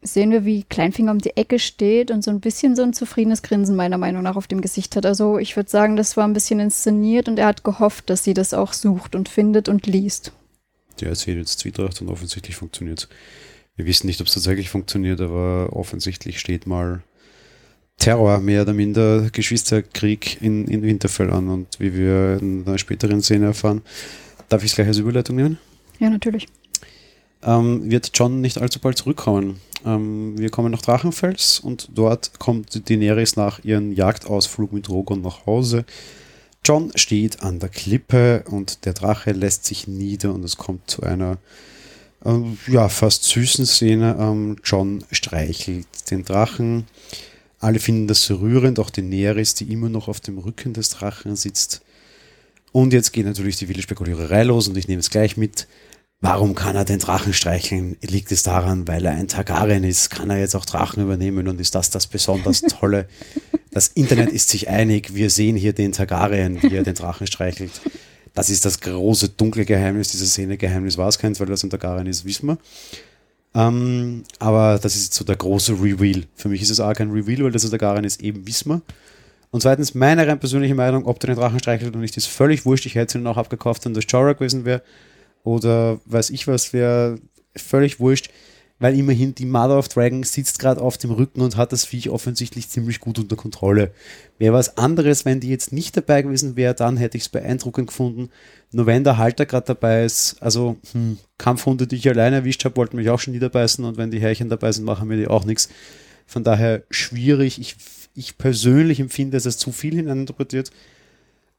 sehen 0.01 0.31
wir, 0.31 0.45
wie 0.45 0.63
Kleinfinger 0.63 1.11
um 1.11 1.19
die 1.19 1.37
Ecke 1.37 1.59
steht 1.59 2.11
und 2.11 2.23
so 2.23 2.31
ein 2.31 2.39
bisschen 2.39 2.75
so 2.75 2.81
ein 2.81 2.93
zufriedenes 2.93 3.43
Grinsen 3.43 3.75
meiner 3.75 3.97
Meinung 3.97 4.23
nach 4.23 4.35
auf 4.35 4.47
dem 4.47 4.61
Gesicht 4.61 4.95
hat. 4.95 5.05
Also 5.05 5.37
ich 5.37 5.55
würde 5.55 5.69
sagen, 5.69 5.95
das 5.95 6.17
war 6.17 6.27
ein 6.27 6.33
bisschen 6.33 6.59
inszeniert 6.59 7.27
und 7.27 7.37
er 7.37 7.47
hat 7.47 7.63
gehofft, 7.63 8.09
dass 8.09 8.23
sie 8.23 8.33
das 8.33 8.53
auch 8.53 8.73
sucht 8.73 9.15
und 9.15 9.29
findet 9.29 9.69
und 9.69 9.85
liest. 9.87 10.31
Ja, 10.99 11.09
es 11.09 11.21
sieht 11.21 11.37
jetzt 11.37 11.59
Zwietracht 11.59 12.01
und 12.01 12.09
offensichtlich 12.09 12.55
funktioniert 12.55 13.09
Wir 13.75 13.85
wissen 13.85 14.07
nicht, 14.07 14.21
ob 14.21 14.27
es 14.27 14.33
tatsächlich 14.33 14.69
funktioniert, 14.69 15.21
aber 15.21 15.69
offensichtlich 15.73 16.39
steht 16.39 16.67
mal 16.67 17.03
Terror, 17.97 18.39
mehr 18.39 18.63
oder 18.63 18.73
minder 18.73 19.29
Geschwisterkrieg 19.31 20.41
in, 20.41 20.67
in 20.67 20.81
Winterfell 20.81 21.31
an. 21.31 21.49
Und 21.49 21.79
wie 21.79 21.93
wir 21.93 22.39
in 22.41 22.63
einer 22.65 22.77
späteren 22.77 23.21
Szene 23.21 23.47
erfahren, 23.47 23.81
darf 24.49 24.63
ich 24.63 24.71
es 24.71 24.75
gleich 24.75 24.87
als 24.87 24.97
Überleitung 24.97 25.35
nehmen? 25.35 25.57
Ja, 25.99 26.09
natürlich. 26.09 26.47
Ähm, 27.43 27.89
wird 27.89 28.11
John 28.13 28.41
nicht 28.41 28.59
allzu 28.59 28.79
bald 28.79 28.97
zurückkommen. 28.97 29.59
Ähm, 29.85 30.37
wir 30.37 30.49
kommen 30.49 30.71
nach 30.71 30.81
Drachenfels 30.81 31.59
und 31.59 31.89
dort 31.93 32.39
kommt 32.39 32.89
Daenerys 32.89 33.35
nach 33.35 33.63
ihrem 33.63 33.93
Jagdausflug 33.93 34.73
mit 34.73 34.89
Rogon 34.89 35.21
nach 35.21 35.45
Hause. 35.45 35.85
John 36.63 36.91
steht 36.95 37.41
an 37.41 37.59
der 37.59 37.69
Klippe 37.69 38.43
und 38.47 38.85
der 38.85 38.93
Drache 38.93 39.31
lässt 39.31 39.65
sich 39.65 39.87
nieder 39.87 40.33
und 40.33 40.43
es 40.43 40.57
kommt 40.57 40.89
zu 40.89 41.01
einer 41.01 41.37
äh, 42.23 42.39
ja, 42.67 42.89
fast 42.89 43.23
süßen 43.23 43.65
Szene. 43.65 44.15
Ähm, 44.19 44.57
John 44.63 45.03
streichelt 45.11 45.87
den 46.11 46.23
Drachen. 46.23 46.85
Alle 47.61 47.79
finden 47.79 48.07
das 48.07 48.23
so 48.23 48.37
rührend, 48.37 48.79
auch 48.79 48.89
Daenerys, 48.89 49.53
die 49.53 49.71
immer 49.71 49.87
noch 49.87 50.07
auf 50.07 50.19
dem 50.19 50.39
Rücken 50.39 50.73
des 50.73 50.89
Drachen 50.89 51.35
sitzt. 51.35 51.81
Und 52.71 52.91
jetzt 52.91 53.13
geht 53.13 53.27
natürlich 53.27 53.57
die 53.57 53.67
wilde 53.69 53.83
Spekuliererei 53.83 54.43
los 54.43 54.67
und 54.67 54.77
ich 54.77 54.87
nehme 54.87 54.99
es 54.99 55.11
gleich 55.11 55.37
mit. 55.37 55.67
Warum 56.21 56.55
kann 56.55 56.75
er 56.75 56.85
den 56.85 56.99
Drachen 56.99 57.33
streicheln? 57.33 57.97
Liegt 58.01 58.31
es 58.31 58.41
daran, 58.41 58.87
weil 58.87 59.05
er 59.05 59.11
ein 59.11 59.27
Targaryen 59.27 59.83
ist? 59.83 60.09
Kann 60.09 60.31
er 60.31 60.39
jetzt 60.39 60.55
auch 60.55 60.65
Drachen 60.65 61.03
übernehmen 61.03 61.47
und 61.47 61.61
ist 61.61 61.75
das 61.75 61.91
das 61.91 62.07
besonders 62.07 62.61
Tolle? 62.79 63.07
Das 63.69 63.87
Internet 63.89 64.31
ist 64.31 64.49
sich 64.49 64.67
einig. 64.67 65.13
Wir 65.13 65.29
sehen 65.29 65.55
hier 65.55 65.73
den 65.73 65.91
Targaryen, 65.91 66.61
wie 66.63 66.75
er 66.75 66.83
den 66.83 66.95
Drachen 66.95 67.27
streichelt. 67.27 67.71
Das 68.33 68.49
ist 68.49 68.65
das 68.65 68.79
große 68.79 69.29
dunkle 69.29 69.65
Geheimnis 69.65 70.09
dieser 70.09 70.25
Szene. 70.25 70.57
Geheimnis 70.57 70.97
war 70.97 71.09
es 71.09 71.19
keins, 71.19 71.39
weil 71.39 71.47
das 71.47 71.63
ein 71.63 71.69
Targaryen 71.69 72.07
ist, 72.07 72.25
wissen 72.25 72.47
wir. 72.47 72.57
Ähm, 73.53 74.23
aber 74.39 74.79
das 74.81 74.95
ist 74.95 75.13
so 75.13 75.25
der 75.25 75.35
große 75.35 75.73
Reveal. 75.73 76.23
Für 76.35 76.49
mich 76.49 76.61
ist 76.61 76.69
es 76.69 76.79
auch 76.79 76.93
kein 76.93 77.11
Reveal, 77.11 77.43
weil 77.43 77.51
das 77.51 77.63
ist 77.63 77.71
der 77.71 77.79
Garen 77.79 78.03
ist, 78.03 78.21
eben 78.21 78.45
wir. 78.45 78.81
Und 79.51 79.61
zweitens, 79.61 79.93
meine 79.93 80.25
rein 80.25 80.39
persönliche 80.39 80.75
Meinung, 80.75 81.05
ob 81.05 81.19
der 81.19 81.31
den 81.31 81.39
Drachen 81.39 81.59
streichelt 81.59 81.89
oder 81.89 81.99
nicht, 81.99 82.15
ist 82.15 82.27
völlig 82.27 82.65
wurscht. 82.65 82.85
Ich 82.85 82.95
hätte 82.95 83.17
ihn 83.17 83.27
auch 83.27 83.37
abgekauft, 83.37 83.83
wenn 83.83 83.93
das 83.93 84.05
Jorah 84.07 84.33
gewesen 84.33 84.63
wäre. 84.63 84.81
Oder 85.43 85.99
weiß 86.05 86.29
ich 86.29 86.47
was, 86.47 86.71
wäre 86.71 87.19
völlig 87.55 87.99
wurscht 87.99 88.29
weil 88.81 88.97
immerhin 88.97 89.35
die 89.35 89.45
Mother 89.45 89.77
of 89.77 89.89
Dragon 89.89 90.23
sitzt 90.23 90.57
gerade 90.57 90.81
auf 90.81 90.97
dem 90.97 91.11
Rücken 91.11 91.41
und 91.41 91.55
hat 91.55 91.71
das 91.71 91.85
Viech 91.85 92.09
offensichtlich 92.09 92.67
ziemlich 92.67 92.99
gut 92.99 93.19
unter 93.19 93.35
Kontrolle. 93.35 93.91
Wäre 94.39 94.55
was 94.55 94.75
anderes, 94.77 95.23
wenn 95.23 95.39
die 95.39 95.49
jetzt 95.49 95.71
nicht 95.71 95.95
dabei 95.95 96.23
gewesen 96.23 96.55
wäre, 96.55 96.73
dann 96.73 96.97
hätte 96.97 97.15
ich 97.15 97.23
es 97.23 97.29
beeindruckend 97.29 97.87
gefunden. 97.87 98.29
Nur 98.71 98.87
wenn 98.87 99.03
der 99.03 99.17
Halter 99.17 99.45
gerade 99.45 99.67
dabei 99.67 100.03
ist, 100.03 100.41
also 100.41 100.77
hm, 100.93 101.19
Kampfhunde, 101.37 101.85
die 101.85 101.97
ich 101.97 102.09
alleine 102.09 102.37
erwischt 102.37 102.65
habe, 102.65 102.75
wollten 102.75 102.97
mich 102.97 103.11
auch 103.11 103.19
schon 103.19 103.33
niederbeißen 103.33 103.85
und 103.85 103.97
wenn 103.97 104.09
die 104.09 104.19
Härchen 104.19 104.49
dabei 104.49 104.71
sind, 104.71 104.83
machen 104.83 105.07
mir 105.07 105.17
die 105.17 105.27
auch 105.27 105.45
nichts. 105.45 105.69
Von 106.25 106.43
daher 106.43 106.81
schwierig. 106.89 107.61
Ich, 107.61 107.75
ich 108.15 108.39
persönlich 108.39 108.99
empfinde 108.99 109.37
es 109.37 109.45
als 109.45 109.57
zu 109.57 109.71
viel 109.71 109.93
hineininterpretiert. 109.93 110.71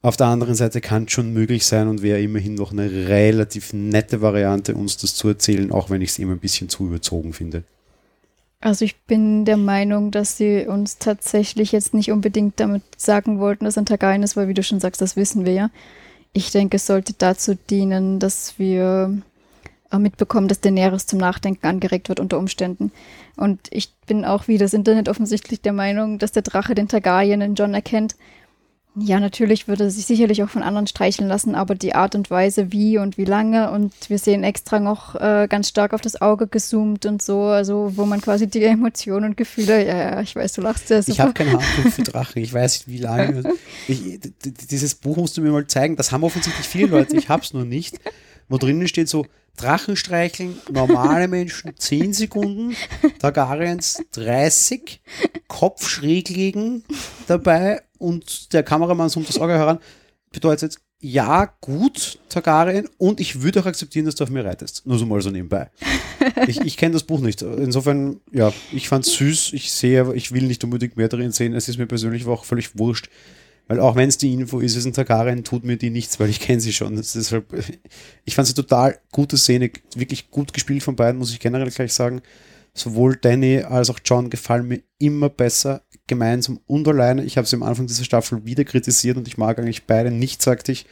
Auf 0.03 0.17
der 0.17 0.27
anderen 0.27 0.57
Seite 0.57 0.81
kann 0.81 1.05
es 1.05 1.13
schon 1.13 1.33
möglich 1.33 1.65
sein 1.65 1.87
und 1.87 2.03
wäre 2.03 2.21
immerhin 2.21 2.57
noch 2.57 2.73
eine 2.73 2.91
relativ 2.91 3.73
nette 3.73 4.21
Variante, 4.21 4.75
uns 4.75 4.97
das 4.97 5.15
zu 5.15 5.29
erzählen, 5.29 5.71
auch 5.71 5.91
wenn 5.91 6.03
ich 6.03 6.11
es 6.11 6.19
immer 6.19 6.33
ein 6.33 6.41
bisschen 6.41 6.69
zu 6.69 6.87
überzogen 6.87 7.33
finde. 7.33 7.63
Also 8.61 8.85
ich 8.85 9.01
bin 9.03 9.45
der 9.45 9.57
Meinung, 9.57 10.11
dass 10.11 10.37
sie 10.37 10.67
uns 10.67 10.99
tatsächlich 10.99 11.71
jetzt 11.71 11.95
nicht 11.95 12.11
unbedingt 12.11 12.59
damit 12.59 12.83
sagen 12.97 13.39
wollten, 13.39 13.65
dass 13.65 13.79
ein 13.79 13.87
Targaryen 13.87 14.25
ist, 14.25 14.37
weil 14.37 14.49
wie 14.49 14.55
du 14.55 14.63
schon 14.65 14.81
sagst, 14.81 15.01
das 15.01 15.17
wissen 15.17 15.45
wir 15.45 15.53
ja. 15.53 15.71
Ich 16.33 16.51
denke, 16.51 16.77
es 16.77 16.87
sollte 16.87 17.13
dazu 17.17 17.57
dienen, 17.71 18.19
dass 18.19 18.59
wir 18.59 19.17
äh, 19.93 19.99
mitbekommen, 19.99 20.49
dass 20.49 20.61
Daenerys 20.61 21.07
zum 21.07 21.19
Nachdenken 21.19 21.67
angeregt 21.67 22.09
wird 22.09 22.19
unter 22.19 22.39
Umständen. 22.39 22.91
Und 23.37 23.61
ich 23.71 23.93
bin 24.07 24.25
auch 24.25 24.49
wie 24.49 24.59
das 24.59 24.75
Internet 24.75 25.09
offensichtlich 25.09 25.61
der 25.61 25.73
Meinung, 25.73 26.19
dass 26.19 26.33
der 26.33 26.43
Drache 26.43 26.75
den 26.75 26.89
Targaryen 26.89 27.41
in 27.41 27.55
John 27.55 27.75
erkennt 27.75 28.17
ja, 28.95 29.21
natürlich 29.21 29.69
würde 29.69 29.91
sich 29.91 30.05
sicherlich 30.05 30.43
auch 30.43 30.51
von 30.51 30.63
anderen 30.63 30.87
streicheln 30.87 31.27
lassen, 31.27 31.55
aber 31.55 31.75
die 31.75 31.95
Art 31.95 32.15
und 32.15 32.31
Weise, 32.31 32.73
wie 32.73 32.99
und 32.99 33.17
wie 33.17 33.25
lange 33.25 33.71
und 33.71 33.93
wir 34.09 34.19
sehen 34.19 34.45
extra 34.45 34.81
noch 34.81 35.15
äh, 35.15 35.47
ganz 35.49 35.71
stark 35.71 35.95
auf 35.95 36.03
das 36.03 36.21
Auge 36.21 36.47
gezoomt 36.47 37.07
und 37.07 37.23
so, 37.23 37.45
also 37.45 37.93
wo 37.97 38.05
man 38.05 38.21
quasi 38.21 38.49
die 38.49 38.63
Emotionen 38.65 39.31
und 39.31 39.37
Gefühle, 39.39 39.87
ja, 39.87 39.97
ja, 39.97 40.21
ich 40.21 40.37
weiß, 40.37 40.53
du 40.53 40.61
lachst 40.61 40.91
ja 40.91 41.01
super. 41.01 41.13
Ich 41.13 41.21
habe 41.21 41.33
keine 41.33 41.51
Ahnung 41.53 41.63
für 41.91 42.03
Drachen, 42.03 42.43
ich 42.43 42.53
weiß 42.53 42.87
nicht, 42.87 42.89
wie 42.89 43.03
lange. 43.03 43.55
Ich, 43.89 44.21
dieses 44.45 44.95
Buch 44.95 45.17
musst 45.17 45.39
du 45.39 45.41
mir 45.41 45.53
mal 45.53 45.67
zeigen, 45.67 45.97
das 45.97 46.13
haben 46.13 46.23
offensichtlich 46.23 46.69
viele 46.69 46.89
Leute, 46.89 47.17
ich 47.17 47.31
hab's 47.31 47.55
nur 47.55 47.65
nicht, 47.65 47.99
wo 48.51 48.59
drinnen 48.59 48.89
steht 48.89 49.09
so, 49.09 49.25
Drachen 49.57 49.97
streicheln, 49.97 50.59
normale 50.71 51.29
Menschen 51.29 51.75
10 51.79 52.13
Sekunden, 52.13 52.75
Targaryens 53.19 54.03
30, 54.13 55.01
Kopf 55.49 55.89
schräg 55.89 56.29
liegen 56.29 56.85
dabei 57.27 57.83
und 57.99 58.53
der 58.53 58.63
Kameramann 58.63 59.11
zoomt 59.11 59.29
das 59.29 59.39
Auge 59.39 59.53
heran, 59.53 59.79
bedeutet, 60.33 60.79
ja, 61.05 61.53
gut, 61.61 62.21
Targaryen, 62.29 62.89
und 62.97 63.19
ich 63.19 63.43
würde 63.43 63.61
auch 63.61 63.67
akzeptieren, 63.67 64.07
dass 64.07 64.15
du 64.15 64.23
auf 64.23 64.31
mir 64.31 64.45
reitest. 64.45 64.87
Nur 64.87 64.99
so 64.99 65.05
mal 65.05 65.21
so 65.21 65.31
nebenbei. 65.31 65.69
Ich, 66.47 66.61
ich 66.61 66.77
kenne 66.77 66.93
das 66.93 67.03
Buch 67.03 67.19
nicht. 67.19 67.43
Insofern, 67.43 68.21
ja, 68.31 68.53
ich 68.71 68.89
fand 68.89 69.05
es 69.05 69.15
süß. 69.15 69.53
Ich 69.53 69.73
sehe, 69.73 70.15
ich 70.15 70.31
will 70.31 70.45
nicht 70.45 70.63
unbedingt 70.63 70.97
mehr 70.97 71.09
darin 71.09 71.33
sehen. 71.33 71.55
Es 71.55 71.69
ist 71.69 71.77
mir 71.77 71.87
persönlich 71.87 72.25
auch 72.27 72.45
völlig 72.45 72.79
wurscht. 72.79 73.09
Weil 73.69 73.81
auch 73.81 73.97
wenn 73.97 74.09
es 74.09 74.19
die 74.19 74.35
Info 74.35 74.61
ist, 74.61 74.77
ist 74.77 74.87
ein 74.87 74.93
Targaryen, 74.93 75.45
tut 75.45 75.65
mir 75.65 75.77
die 75.77 75.91
nichts, 75.91 76.21
weil 76.21 76.29
ich 76.29 76.41
kenne 76.41 76.61
sie 76.61 76.73
schon. 76.73 76.97
Halt, 76.97 77.79
ich 78.25 78.35
fand 78.35 78.49
sie 78.49 78.55
total 78.55 78.99
gute 79.13 79.39
Szene, 79.39 79.71
wirklich 79.95 80.31
gut 80.31 80.53
gespielt 80.53 80.83
von 80.83 80.97
beiden, 80.97 81.19
muss 81.19 81.33
ich 81.33 81.41
generell 81.41 81.71
gleich 81.71 81.93
sagen. 81.93 82.23
Sowohl 82.75 83.17
Danny 83.17 83.59
als 83.59 83.91
auch 83.91 83.99
John 84.05 84.31
gefallen 84.31 84.67
mir 84.67 84.83
immer 84.99 85.29
besser, 85.29 85.83
gemeinsam 86.07 86.61
und 86.67 86.89
alleine. 86.89 87.25
Ich 87.25 87.37
habe 87.37 87.47
sie 87.47 87.57
am 87.57 87.63
Anfang 87.63 87.87
dieser 87.87 88.05
Staffel 88.05 88.45
wieder 88.45 88.65
kritisiert 88.65 89.17
und 89.17 89.29
ich 89.29 89.39
mag 89.39 89.59
eigentlich 89.59 89.87
beide 89.87 90.11
nicht, 90.11 90.43
sagte 90.43 90.73
ich. 90.73 90.87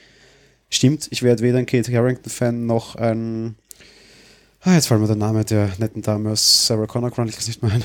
Stimmt, 0.68 1.09
ich 1.11 1.22
werde 1.22 1.42
weder 1.42 1.59
ein 1.59 1.66
Kate 1.66 1.92
Harrington-Fan 1.92 2.64
noch 2.64 2.94
ein. 2.94 3.56
Ah, 4.61 4.74
jetzt 4.74 4.87
fällt 4.87 5.00
mir 5.00 5.06
der 5.06 5.16
Name 5.16 5.44
der 5.44 5.70
netten 5.78 6.02
Dame 6.02 6.30
aus 6.30 6.66
Sarah 6.66 6.87
Connor 6.87 7.11
Chronicles 7.11 7.48
nicht 7.48 7.62
mehr 7.62 7.72
ein. 7.72 7.83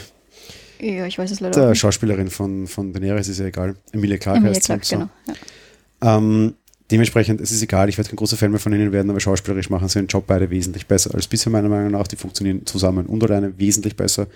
Ja, 0.79 1.05
ich 1.05 1.17
weiß 1.17 1.31
es 1.31 1.39
leider 1.39 1.59
Der 1.59 1.69
nicht. 1.69 1.79
Schauspielerin 1.79 2.29
von, 2.29 2.67
von 2.67 2.93
Daenerys 2.93 3.27
ist 3.27 3.39
ja 3.39 3.45
egal. 3.45 3.75
Emilia 3.91 4.17
Clarke 4.17 4.39
Emilia 4.39 4.55
heißt 4.55 4.65
Clarke, 4.65 4.85
so. 4.85 4.95
genau. 4.95 5.09
Ja. 5.27 6.17
Ähm, 6.17 6.53
dementsprechend, 6.91 7.41
es 7.41 7.51
ist 7.51 7.61
egal, 7.61 7.89
ich 7.89 7.97
werde 7.97 8.09
kein 8.09 8.17
großer 8.17 8.37
Fan 8.37 8.51
mehr 8.51 8.59
von 8.59 8.73
ihnen 8.73 8.91
werden, 8.91 9.09
aber 9.09 9.19
schauspielerisch 9.19 9.69
machen 9.69 9.87
sie 9.87 9.99
ihren 9.99 10.07
Job 10.07 10.25
beide 10.27 10.49
wesentlich 10.49 10.85
besser 10.85 11.13
als 11.15 11.27
bisher, 11.27 11.51
meiner 11.51 11.69
Meinung 11.69 11.91
nach. 11.91 12.07
Die 12.07 12.15
funktionieren 12.15 12.65
zusammen 12.65 13.05
und 13.05 13.23
alleine 13.23 13.57
wesentlich 13.57 13.95
besser. 13.95 14.27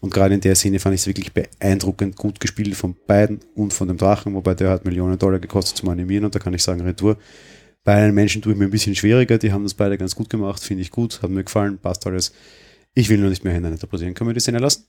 Und 0.00 0.12
gerade 0.12 0.34
in 0.34 0.40
der 0.40 0.54
Szene 0.54 0.78
fand 0.78 0.94
ich 0.94 1.00
es 1.02 1.06
wirklich 1.06 1.32
beeindruckend 1.32 2.16
gut 2.16 2.40
gespielt 2.40 2.74
von 2.74 2.94
beiden 3.06 3.40
und 3.54 3.72
von 3.72 3.88
dem 3.88 3.96
Drachen, 3.96 4.34
wobei 4.34 4.54
der 4.54 4.70
hat 4.70 4.84
Millionen 4.84 5.18
Dollar 5.18 5.38
gekostet 5.38 5.78
zum 5.78 5.88
Animieren 5.88 6.24
und 6.26 6.34
da 6.34 6.38
kann 6.38 6.52
ich 6.52 6.62
sagen, 6.62 6.82
Retour. 6.82 7.16
Bei 7.84 7.94
einem 7.94 8.14
Menschen 8.14 8.40
tue 8.40 8.52
ich 8.52 8.58
mir 8.58 8.64
ein 8.64 8.70
bisschen 8.70 8.94
schwieriger, 8.94 9.36
die 9.38 9.52
haben 9.52 9.62
das 9.62 9.74
beide 9.74 9.98
ganz 9.98 10.14
gut 10.14 10.30
gemacht, 10.30 10.62
finde 10.62 10.82
ich 10.82 10.90
gut, 10.90 11.22
hat 11.22 11.30
mir 11.30 11.44
gefallen, 11.44 11.78
passt 11.78 12.06
alles. 12.06 12.32
Ich 12.94 13.08
will 13.08 13.18
nur 13.18 13.28
nicht 13.28 13.44
mehr 13.44 13.52
hineininterpretieren. 13.52 14.14
Können 14.14 14.30
wir 14.30 14.34
die 14.34 14.40
Szene 14.40 14.58
lassen? 14.58 14.84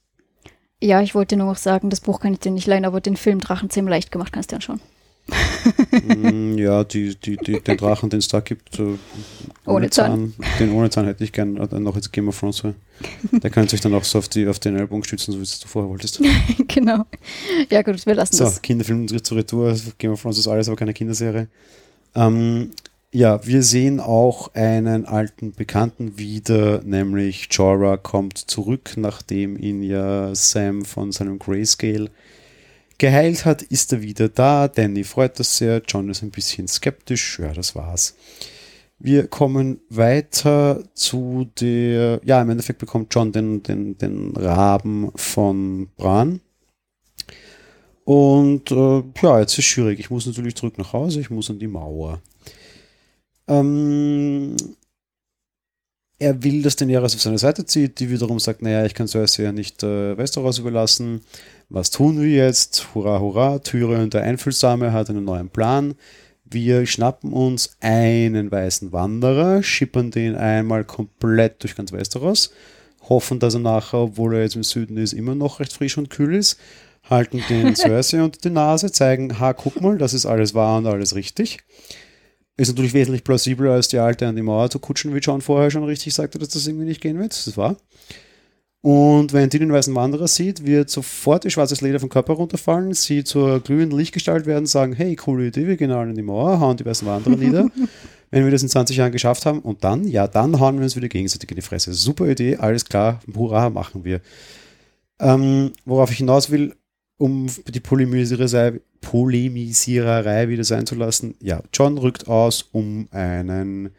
Ja, 0.82 1.00
ich 1.00 1.14
wollte 1.14 1.36
nur 1.36 1.46
noch 1.46 1.56
sagen, 1.56 1.88
das 1.90 2.00
Buch 2.00 2.20
kann 2.20 2.34
ich 2.34 2.40
dir 2.40 2.50
nicht 2.52 2.66
leihen, 2.66 2.84
aber 2.84 3.00
den 3.00 3.16
Film 3.16 3.40
Drachenzähmen 3.40 3.88
leicht 3.88 4.12
gemacht 4.12 4.32
kannst 4.32 4.52
du 4.52 4.56
ja 4.56 4.60
schon. 4.60 4.80
mm, 5.90 6.56
ja, 6.58 6.84
die, 6.84 7.16
die, 7.16 7.36
die, 7.36 7.60
den 7.60 7.76
Drachen, 7.78 8.10
den 8.10 8.18
es 8.20 8.28
da 8.28 8.40
gibt, 8.40 8.78
äh, 8.78 8.82
ohne, 8.82 8.98
Ohne 9.64 9.90
Zahn. 9.90 10.34
Den 10.60 10.70
ohne 10.72 10.90
Zahn 10.90 11.06
hätte 11.06 11.24
ich 11.24 11.32
gern 11.32 11.56
äh, 11.56 11.80
noch 11.80 11.96
jetzt 11.96 12.12
Game 12.12 12.28
of 12.28 12.38
Thrones. 12.38 12.62
Der 13.32 13.50
könnte 13.50 13.70
sich 13.72 13.80
dann 13.80 13.94
auch 13.94 14.04
so 14.04 14.18
auf, 14.18 14.28
die, 14.28 14.46
auf 14.46 14.58
den 14.60 14.76
Ellbogen 14.76 15.02
stützen, 15.02 15.32
so 15.32 15.38
wie 15.38 15.42
es 15.42 15.58
du 15.58 15.66
vorher 15.66 15.90
wolltest. 15.90 16.20
genau. 16.68 17.04
Ja 17.70 17.82
gut, 17.82 18.04
wir 18.06 18.14
lassen 18.14 18.36
So, 18.36 18.44
das. 18.44 18.62
Kinderfilm 18.62 19.08
zur 19.24 19.38
Retour. 19.38 19.74
Game 19.98 20.12
of 20.12 20.22
Thrones 20.22 20.38
ist 20.38 20.46
alles, 20.46 20.68
aber 20.68 20.76
keine 20.76 20.94
Kinderserie. 20.94 21.48
Ähm, 22.14 22.70
ja, 23.16 23.46
wir 23.46 23.62
sehen 23.62 23.98
auch 23.98 24.52
einen 24.52 25.06
alten 25.06 25.52
Bekannten 25.52 26.18
wieder, 26.18 26.82
nämlich 26.82 27.48
Jorah 27.50 27.96
kommt 27.96 28.36
zurück, 28.36 28.92
nachdem 28.96 29.56
ihn 29.56 29.82
ja 29.82 30.34
Sam 30.34 30.84
von 30.84 31.12
seinem 31.12 31.38
Grayscale 31.38 32.10
geheilt 32.98 33.46
hat, 33.46 33.62
ist 33.62 33.94
er 33.94 34.02
wieder 34.02 34.28
da. 34.28 34.68
Danny 34.68 35.02
freut 35.02 35.38
das 35.40 35.56
sehr, 35.56 35.80
John 35.88 36.10
ist 36.10 36.22
ein 36.22 36.30
bisschen 36.30 36.68
skeptisch. 36.68 37.38
Ja, 37.38 37.54
das 37.54 37.74
war's. 37.74 38.16
Wir 38.98 39.28
kommen 39.28 39.80
weiter 39.88 40.84
zu 40.92 41.50
der, 41.58 42.20
ja, 42.22 42.42
im 42.42 42.50
Endeffekt 42.50 42.80
bekommt 42.80 43.14
John 43.14 43.32
den, 43.32 43.62
den, 43.62 43.96
den 43.96 44.36
Raben 44.36 45.10
von 45.14 45.88
Bran. 45.96 46.40
Und 48.04 48.70
äh, 48.70 49.02
ja, 49.22 49.40
jetzt 49.40 49.58
ist 49.58 49.64
schwierig. 49.64 50.00
Ich 50.00 50.10
muss 50.10 50.26
natürlich 50.26 50.54
zurück 50.54 50.76
nach 50.76 50.92
Hause, 50.92 51.20
ich 51.20 51.30
muss 51.30 51.48
an 51.48 51.58
die 51.58 51.66
Mauer. 51.66 52.20
Ähm, 53.48 54.56
er 56.18 56.42
will, 56.42 56.62
dass 56.62 56.76
Daenerys 56.76 57.14
auf 57.14 57.20
seine 57.20 57.38
Seite 57.38 57.66
zieht, 57.66 58.00
die 58.00 58.10
wiederum 58.10 58.40
sagt, 58.40 58.62
naja, 58.62 58.86
ich 58.86 58.94
kann 58.94 59.06
Cersei 59.06 59.42
ja 59.42 59.52
nicht 59.52 59.82
äh, 59.82 60.16
Westeros 60.16 60.58
überlassen. 60.58 61.20
Was 61.68 61.90
tun 61.90 62.20
wir 62.20 62.28
jetzt? 62.28 62.94
Hurra, 62.94 63.20
hurra, 63.20 63.58
Tyrion, 63.58 64.08
der 64.08 64.22
Einfühlsame, 64.22 64.92
hat 64.92 65.10
einen 65.10 65.24
neuen 65.24 65.50
Plan. 65.50 65.94
Wir 66.44 66.86
schnappen 66.86 67.32
uns 67.32 67.76
einen 67.80 68.50
weißen 68.50 68.92
Wanderer, 68.92 69.62
schippern 69.62 70.10
den 70.10 70.36
einmal 70.36 70.84
komplett 70.84 71.62
durch 71.62 71.74
ganz 71.74 71.92
Westeros, 71.92 72.52
hoffen, 73.08 73.40
dass 73.40 73.54
er 73.54 73.60
nachher, 73.60 73.98
obwohl 73.98 74.36
er 74.36 74.42
jetzt 74.42 74.56
im 74.56 74.62
Süden 74.62 74.96
ist, 74.96 75.12
immer 75.12 75.34
noch 75.34 75.60
recht 75.60 75.72
frisch 75.72 75.98
und 75.98 76.08
kühl 76.08 76.34
ist, 76.36 76.58
halten 77.02 77.42
den 77.50 77.74
Cersei 77.76 78.22
unter 78.22 78.40
die 78.40 78.50
Nase, 78.50 78.92
zeigen, 78.92 79.38
ha, 79.40 79.52
guck 79.52 79.80
mal, 79.80 79.98
das 79.98 80.14
ist 80.14 80.24
alles 80.24 80.54
wahr 80.54 80.78
und 80.78 80.86
alles 80.86 81.16
richtig. 81.16 81.58
Ist 82.56 82.68
natürlich 82.68 82.94
wesentlich 82.94 83.24
plausibler, 83.24 83.72
als 83.72 83.88
die 83.88 83.98
Alte 83.98 84.26
an 84.26 84.36
die 84.36 84.42
Mauer 84.42 84.70
zu 84.70 84.78
kutschen, 84.78 85.14
wie 85.14 85.18
John 85.18 85.42
vorher 85.42 85.70
schon 85.70 85.84
richtig 85.84 86.14
sagte, 86.14 86.38
dass 86.38 86.48
das 86.48 86.66
irgendwie 86.66 86.86
nicht 86.86 87.02
gehen 87.02 87.18
wird. 87.18 87.32
Das 87.32 87.56
war. 87.56 87.76
Und 88.80 89.32
wenn 89.32 89.50
die 89.50 89.58
den 89.58 89.72
weißen 89.72 89.94
Wanderer 89.94 90.28
sieht, 90.28 90.64
wird 90.64 90.90
sofort 90.90 91.44
ihr 91.44 91.50
schwarzes 91.50 91.80
Leder 91.80 91.98
vom 91.98 92.08
Körper 92.08 92.34
runterfallen, 92.34 92.92
sie 92.94 93.24
zur 93.24 93.60
glühenden 93.60 93.98
Lichtgestalt 93.98 94.46
werden, 94.46 94.66
sagen, 94.66 94.92
hey, 94.92 95.16
coole 95.16 95.48
Idee, 95.48 95.66
wir 95.66 95.76
gehen 95.76 95.90
alle 95.90 96.10
in 96.10 96.16
die 96.16 96.22
Mauer, 96.22 96.60
hauen 96.60 96.76
die 96.76 96.86
weißen 96.86 97.06
Wanderer 97.06 97.36
nieder. 97.36 97.68
wenn 98.30 98.44
wir 98.44 98.50
das 98.50 98.62
in 98.62 98.68
20 98.68 98.96
Jahren 98.96 99.12
geschafft 99.12 99.46
haben 99.46 99.60
und 99.60 99.84
dann, 99.84 100.06
ja, 100.06 100.26
dann 100.26 100.58
hauen 100.60 100.76
wir 100.76 100.84
uns 100.84 100.96
wieder 100.96 101.08
gegenseitig 101.08 101.50
in 101.50 101.56
die 101.56 101.62
Fresse. 101.62 101.94
Super 101.94 102.28
Idee, 102.28 102.56
alles 102.56 102.84
klar, 102.84 103.20
hurra, 103.34 103.70
machen 103.70 104.04
wir. 104.04 104.20
Ähm, 105.18 105.72
worauf 105.84 106.10
ich 106.10 106.18
hinaus 106.18 106.50
will, 106.50 106.74
um 107.18 107.46
die 107.68 107.80
Polemisiererei, 107.80 108.80
Polemisiererei 109.06 110.48
wieder 110.48 110.64
sein 110.64 110.84
zu 110.84 110.96
lassen, 110.96 111.36
ja, 111.40 111.62
John 111.72 111.96
rückt 111.96 112.26
aus, 112.26 112.68
um 112.72 113.06
einen 113.12 113.90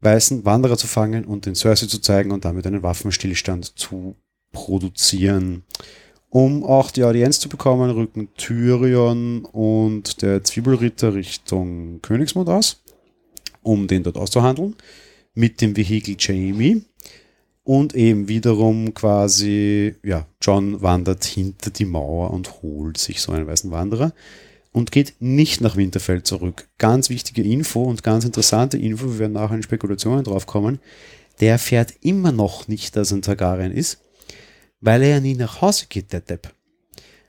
weißen 0.00 0.46
Wanderer 0.46 0.78
zu 0.78 0.86
fangen 0.86 1.26
und 1.26 1.44
den 1.44 1.54
Cersei 1.54 1.86
zu 1.88 1.98
zeigen 1.98 2.32
und 2.32 2.46
damit 2.46 2.66
einen 2.66 2.82
Waffenstillstand 2.82 3.78
zu 3.78 4.16
produzieren. 4.50 5.64
Um 6.30 6.64
auch 6.64 6.90
die 6.90 7.04
Audienz 7.04 7.38
zu 7.38 7.50
bekommen, 7.50 7.90
rücken 7.90 8.30
Tyrion 8.34 9.44
und 9.44 10.22
der 10.22 10.42
Zwiebelritter 10.42 11.12
Richtung 11.12 12.00
Königsmund 12.00 12.48
aus, 12.48 12.82
um 13.62 13.86
den 13.88 14.04
dort 14.04 14.16
auszuhandeln, 14.16 14.74
mit 15.34 15.60
dem 15.60 15.76
Vehikel 15.76 16.16
Jamie. 16.18 16.82
Und 17.64 17.94
eben 17.94 18.28
wiederum 18.28 18.92
quasi, 18.92 19.94
ja, 20.04 20.26
John 20.40 20.82
wandert 20.82 21.24
hinter 21.24 21.70
die 21.70 21.86
Mauer 21.86 22.30
und 22.30 22.62
holt 22.62 22.98
sich 22.98 23.22
so 23.22 23.32
einen 23.32 23.46
weißen 23.46 23.70
Wanderer 23.70 24.12
und 24.70 24.92
geht 24.92 25.14
nicht 25.20 25.62
nach 25.62 25.76
Winterfell 25.76 26.22
zurück. 26.24 26.68
Ganz 26.76 27.08
wichtige 27.08 27.42
Info 27.42 27.82
und 27.82 28.02
ganz 28.02 28.26
interessante 28.26 28.76
Info, 28.76 29.06
wir 29.06 29.18
werden 29.18 29.32
nachher 29.32 29.54
in 29.54 29.62
Spekulationen 29.62 30.24
drauf 30.24 30.46
kommen. 30.46 30.78
Der 31.40 31.58
fährt 31.58 31.94
immer 32.02 32.32
noch 32.32 32.68
nicht, 32.68 32.96
dass 32.96 33.12
er 33.12 33.18
ein 33.18 33.22
Targaryen 33.22 33.72
ist, 33.72 34.02
weil 34.80 35.02
er 35.02 35.08
ja 35.08 35.20
nie 35.20 35.34
nach 35.34 35.62
Hause 35.62 35.86
geht, 35.88 36.12
der 36.12 36.20
Depp. 36.20 36.52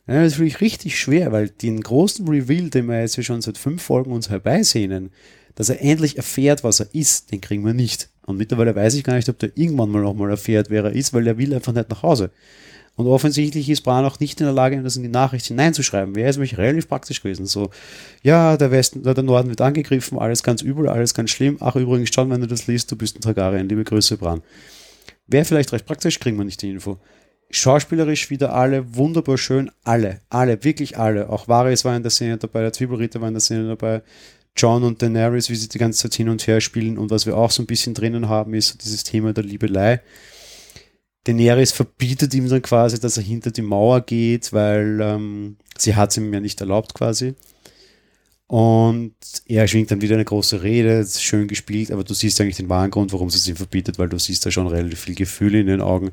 Das 0.08 0.26
ist 0.28 0.34
natürlich 0.34 0.62
richtig 0.62 1.00
schwer, 1.00 1.32
weil 1.32 1.50
den 1.50 1.82
großen 1.82 2.28
Reveal, 2.28 2.69
den 2.69 2.88
wir 2.88 3.00
jetzt 3.00 3.24
schon 3.24 3.41
seit 3.41 3.58
fünf 3.58 3.82
Folgen 3.82 4.12
uns 4.12 4.30
herbeisehnen, 4.30 5.12
dass 5.56 5.69
er 5.69 5.82
endlich 5.82 6.17
erfährt, 6.17 6.63
was 6.63 6.80
er 6.80 6.93
ist, 6.93 7.32
den 7.32 7.41
kriegen 7.41 7.65
wir 7.65 7.74
nicht. 7.74 8.10
Und 8.25 8.38
mittlerweile 8.38 8.75
weiß 8.75 8.95
ich 8.95 9.03
gar 9.03 9.15
nicht, 9.15 9.29
ob 9.29 9.39
der 9.39 9.51
irgendwann 9.55 9.89
mal 9.89 10.01
nochmal 10.01 10.31
erfährt, 10.31 10.69
wer 10.69 10.83
er 10.83 10.91
ist, 10.91 11.13
weil 11.13 11.27
er 11.27 11.38
will 11.38 11.53
einfach 11.53 11.73
nicht 11.73 11.89
nach 11.89 12.03
Hause. 12.03 12.31
Und 12.95 13.07
offensichtlich 13.07 13.69
ist 13.69 13.81
Bran 13.81 14.05
auch 14.05 14.19
nicht 14.19 14.39
in 14.39 14.45
der 14.45 14.53
Lage, 14.53 14.81
das 14.81 14.95
in 14.95 15.03
die 15.03 15.09
Nachricht 15.09 15.45
hineinzuschreiben. 15.47 16.15
Wäre 16.15 16.29
es 16.29 16.38
nämlich 16.38 16.57
relativ 16.57 16.88
praktisch 16.88 17.21
gewesen. 17.21 17.45
So, 17.45 17.69
ja, 18.23 18.55
der 18.55 18.71
Westen, 18.71 19.03
der 19.03 19.21
Norden 19.21 19.49
wird 19.49 19.59
angegriffen, 19.59 20.17
alles 20.17 20.43
ganz 20.43 20.61
übel, 20.61 20.88
alles 20.88 21.13
ganz 21.13 21.29
schlimm. 21.29 21.57
Ach, 21.59 21.75
übrigens, 21.75 22.09
John, 22.13 22.29
wenn 22.29 22.41
du 22.41 22.47
das 22.47 22.67
liest, 22.67 22.91
du 22.91 22.95
bist 22.95 23.17
ein 23.17 23.21
Targaryen. 23.21 23.67
Liebe 23.67 23.83
Grüße, 23.83 24.17
Bran. 24.17 24.41
Wäre 25.27 25.43
vielleicht 25.43 25.73
recht 25.73 25.85
praktisch, 25.85 26.19
kriegen 26.19 26.38
wir 26.38 26.45
nicht 26.45 26.61
die 26.61 26.69
Info. 26.69 26.97
Schauspielerisch 27.49 28.29
wieder 28.29 28.53
alle, 28.53 28.95
wunderbar 28.95 29.38
schön, 29.38 29.69
alle, 29.83 30.21
alle, 30.29 30.63
wirklich 30.63 30.97
alle. 30.97 31.29
Auch 31.29 31.47
Varys 31.47 31.85
war 31.85 31.95
in 31.95 32.01
der 32.01 32.11
Szene 32.11 32.38
dabei, 32.38 32.61
der 32.61 32.73
Zwiebelritter 32.73 33.21
war 33.21 33.27
in 33.27 33.33
der 33.33 33.41
Szene 33.41 33.67
dabei, 33.67 34.01
John 34.55 34.83
und 34.83 35.01
Daenerys, 35.01 35.49
wie 35.49 35.55
sie 35.55 35.67
die 35.67 35.77
ganze 35.77 36.03
Zeit 36.03 36.15
hin 36.15 36.29
und 36.29 36.47
her 36.47 36.61
spielen. 36.61 36.97
Und 36.97 37.11
was 37.11 37.25
wir 37.25 37.35
auch 37.35 37.51
so 37.51 37.61
ein 37.61 37.67
bisschen 37.67 37.93
drinnen 37.93 38.29
haben, 38.29 38.53
ist 38.53 38.83
dieses 38.83 39.03
Thema 39.03 39.33
der 39.33 39.43
Liebelei. 39.43 40.01
Daenerys 41.25 41.71
verbietet 41.71 42.33
ihm 42.33 42.47
dann 42.47 42.61
quasi, 42.61 42.99
dass 42.99 43.17
er 43.17 43.23
hinter 43.23 43.51
die 43.51 43.63
Mauer 43.63 44.01
geht, 44.01 44.53
weil 44.53 44.99
ähm, 45.01 45.57
sie 45.77 45.95
hat 45.95 46.11
es 46.11 46.17
ihm 46.17 46.33
ja 46.33 46.39
nicht 46.39 46.61
erlaubt 46.61 46.93
quasi. 46.93 47.35
Und 48.47 49.15
er 49.47 49.67
schwingt 49.67 49.89
dann 49.89 50.01
wieder 50.01 50.15
eine 50.15 50.25
große 50.25 50.61
Rede, 50.61 51.05
schön 51.05 51.47
gespielt, 51.47 51.91
aber 51.91 52.03
du 52.03 52.13
siehst 52.13 52.39
eigentlich 52.39 52.57
den 52.57 52.69
wahren 52.69 52.91
Grund, 52.91 53.11
warum 53.11 53.29
sie 53.31 53.39
es 53.39 53.47
ihm 53.47 53.55
verbietet, 53.55 53.97
weil 53.97 54.07
du 54.07 54.19
siehst 54.19 54.45
da 54.45 54.51
schon 54.51 54.67
relativ 54.67 54.99
viel 54.99 55.15
Gefühl 55.15 55.55
in 55.55 55.65
den 55.65 55.81
Augen 55.81 56.11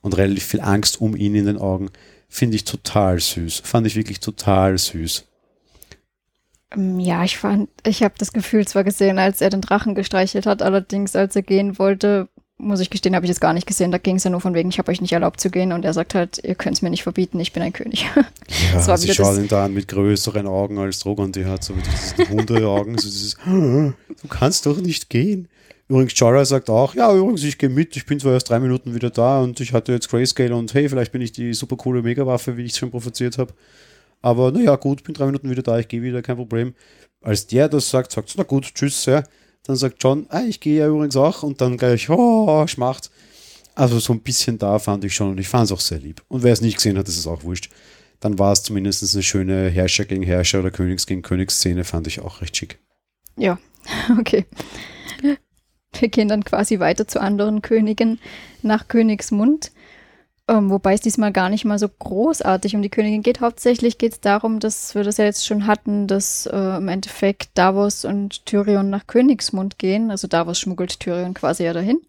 und 0.00 0.16
relativ 0.16 0.44
viel 0.44 0.60
Angst 0.60 1.00
um 1.00 1.14
ihn 1.14 1.36
in 1.36 1.46
den 1.46 1.56
Augen. 1.56 1.90
Finde 2.28 2.56
ich 2.56 2.64
total 2.64 3.20
süß. 3.20 3.62
Fand 3.64 3.86
ich 3.86 3.94
wirklich 3.94 4.18
total 4.18 4.76
süß. 4.76 5.27
Ähm, 6.74 6.98
Ja, 7.00 7.24
ich 7.24 7.36
fand, 7.38 7.68
ich 7.86 8.02
habe 8.02 8.14
das 8.18 8.32
Gefühl 8.32 8.66
zwar 8.66 8.84
gesehen, 8.84 9.18
als 9.18 9.40
er 9.40 9.50
den 9.50 9.60
Drachen 9.60 9.94
gestreichelt 9.94 10.46
hat, 10.46 10.62
allerdings 10.62 11.16
als 11.16 11.34
er 11.36 11.42
gehen 11.42 11.78
wollte, 11.78 12.28
muss 12.60 12.80
ich 12.80 12.90
gestehen, 12.90 13.14
habe 13.14 13.24
ich 13.24 13.30
das 13.30 13.38
gar 13.40 13.52
nicht 13.52 13.68
gesehen. 13.68 13.92
Da 13.92 13.98
ging 13.98 14.16
es 14.16 14.24
ja 14.24 14.30
nur 14.30 14.40
von 14.40 14.52
wegen, 14.52 14.68
ich 14.68 14.78
habe 14.78 14.90
euch 14.90 15.00
nicht 15.00 15.12
erlaubt 15.12 15.40
zu 15.40 15.48
gehen 15.48 15.72
und 15.72 15.84
er 15.84 15.92
sagt 15.92 16.14
halt, 16.14 16.40
ihr 16.42 16.56
könnt 16.56 16.74
es 16.76 16.82
mir 16.82 16.90
nicht 16.90 17.04
verbieten, 17.04 17.38
ich 17.38 17.52
bin 17.52 17.62
ein 17.62 17.72
König. 17.72 18.06
Ja, 18.16 18.74
Das 18.74 18.88
war 18.88 18.98
sie 18.98 19.14
schaut 19.14 19.36
ihn 19.38 19.46
da 19.46 19.66
an 19.66 19.74
mit 19.74 19.86
größeren 19.88 20.46
Augen 20.46 20.78
als 20.78 20.98
Drogon, 20.98 21.30
die 21.30 21.44
hat 21.44 21.62
so 21.62 21.74
mit 21.74 21.84
diesen 21.86 22.28
Hundeaugen. 22.36 22.98
So 22.98 23.08
dieses, 23.08 23.36
du 23.44 24.28
kannst 24.28 24.66
doch 24.66 24.80
nicht 24.80 25.08
gehen. 25.08 25.48
Übrigens, 25.88 26.18
Jorah 26.18 26.44
sagt 26.44 26.68
auch, 26.68 26.94
ja, 26.94 27.14
übrigens, 27.14 27.44
ich 27.44 27.56
gehe 27.56 27.68
mit, 27.68 27.96
ich 27.96 28.04
bin 28.04 28.18
zwar 28.20 28.32
erst 28.32 28.50
drei 28.50 28.58
Minuten 28.58 28.94
wieder 28.94 29.10
da 29.10 29.40
und 29.40 29.60
ich 29.60 29.72
hatte 29.72 29.92
jetzt 29.92 30.10
Grayscale 30.10 30.54
und 30.54 30.74
hey, 30.74 30.88
vielleicht 30.88 31.12
bin 31.12 31.22
ich 31.22 31.32
die 31.32 31.54
super 31.54 31.76
coole 31.76 32.02
Megawaffe, 32.02 32.56
wie 32.56 32.64
ich 32.64 32.72
es 32.72 32.78
schon 32.78 32.90
provoziert 32.90 33.38
habe. 33.38 33.54
Aber 34.20 34.50
naja, 34.52 34.76
gut, 34.76 35.04
bin 35.04 35.14
drei 35.14 35.26
Minuten 35.26 35.50
wieder 35.50 35.62
da, 35.62 35.78
ich 35.78 35.88
gehe 35.88 36.02
wieder, 36.02 36.22
kein 36.22 36.36
Problem. 36.36 36.74
Als 37.20 37.46
der 37.46 37.68
das 37.68 37.90
sagt, 37.90 38.12
sagt 38.12 38.34
na 38.36 38.44
gut, 38.44 38.74
tschüss, 38.74 39.06
ja. 39.06 39.22
Dann 39.64 39.76
sagt 39.76 40.02
John, 40.02 40.26
ah, 40.30 40.42
ich 40.48 40.60
gehe 40.60 40.80
ja 40.80 40.88
übrigens 40.88 41.16
auch 41.16 41.42
und 41.42 41.60
dann 41.60 41.76
gleich, 41.76 42.08
oh, 42.08 42.66
schmacht. 42.66 43.10
Also 43.74 43.98
so 43.98 44.12
ein 44.12 44.20
bisschen 44.20 44.58
da 44.58 44.78
fand 44.78 45.04
ich 45.04 45.14
schon 45.14 45.30
und 45.30 45.38
ich 45.38 45.48
fand 45.48 45.66
es 45.66 45.72
auch 45.72 45.80
sehr 45.80 45.98
lieb. 45.98 46.22
Und 46.28 46.42
wer 46.42 46.52
es 46.52 46.60
nicht 46.60 46.76
gesehen 46.76 46.98
hat, 46.98 47.08
ist 47.08 47.18
es 47.18 47.26
auch 47.26 47.44
wurscht. 47.44 47.70
Dann 48.20 48.38
war 48.38 48.52
es 48.52 48.62
zumindest 48.62 49.14
eine 49.14 49.22
schöne 49.22 49.68
Herrscher 49.68 50.04
gegen 50.04 50.22
Herrscher 50.22 50.60
oder 50.60 50.70
Königs 50.70 51.06
gegen 51.06 51.22
Königsszene, 51.22 51.84
fand 51.84 52.06
ich 52.06 52.20
auch 52.20 52.40
recht 52.40 52.56
schick. 52.56 52.78
ja, 53.36 53.58
okay. 54.18 54.46
Wir 55.98 56.08
gehen 56.08 56.28
dann 56.28 56.44
quasi 56.44 56.80
weiter 56.80 57.08
zu 57.08 57.20
anderen 57.20 57.62
Königen 57.62 58.18
nach 58.62 58.88
Königsmund. 58.88 59.72
Ähm, 60.48 60.70
wobei 60.70 60.94
es 60.94 61.02
diesmal 61.02 61.30
gar 61.30 61.50
nicht 61.50 61.66
mal 61.66 61.78
so 61.78 61.88
großartig 61.88 62.74
um 62.74 62.80
die 62.80 62.88
Königin 62.88 63.22
geht. 63.22 63.42
Hauptsächlich 63.42 63.98
geht 63.98 64.12
es 64.12 64.20
darum, 64.20 64.60
dass 64.60 64.94
wir 64.94 65.04
das 65.04 65.18
ja 65.18 65.26
jetzt 65.26 65.46
schon 65.46 65.66
hatten, 65.66 66.06
dass 66.06 66.46
äh, 66.46 66.76
im 66.78 66.88
Endeffekt 66.88 67.50
Davos 67.54 68.06
und 68.06 68.46
Tyrion 68.46 68.88
nach 68.88 69.06
Königsmund 69.06 69.78
gehen. 69.78 70.10
Also 70.10 70.26
Davos 70.26 70.58
schmuggelt 70.58 71.00
Tyrion 71.00 71.34
quasi 71.34 71.64
ja 71.64 71.74
dahin. 71.74 72.00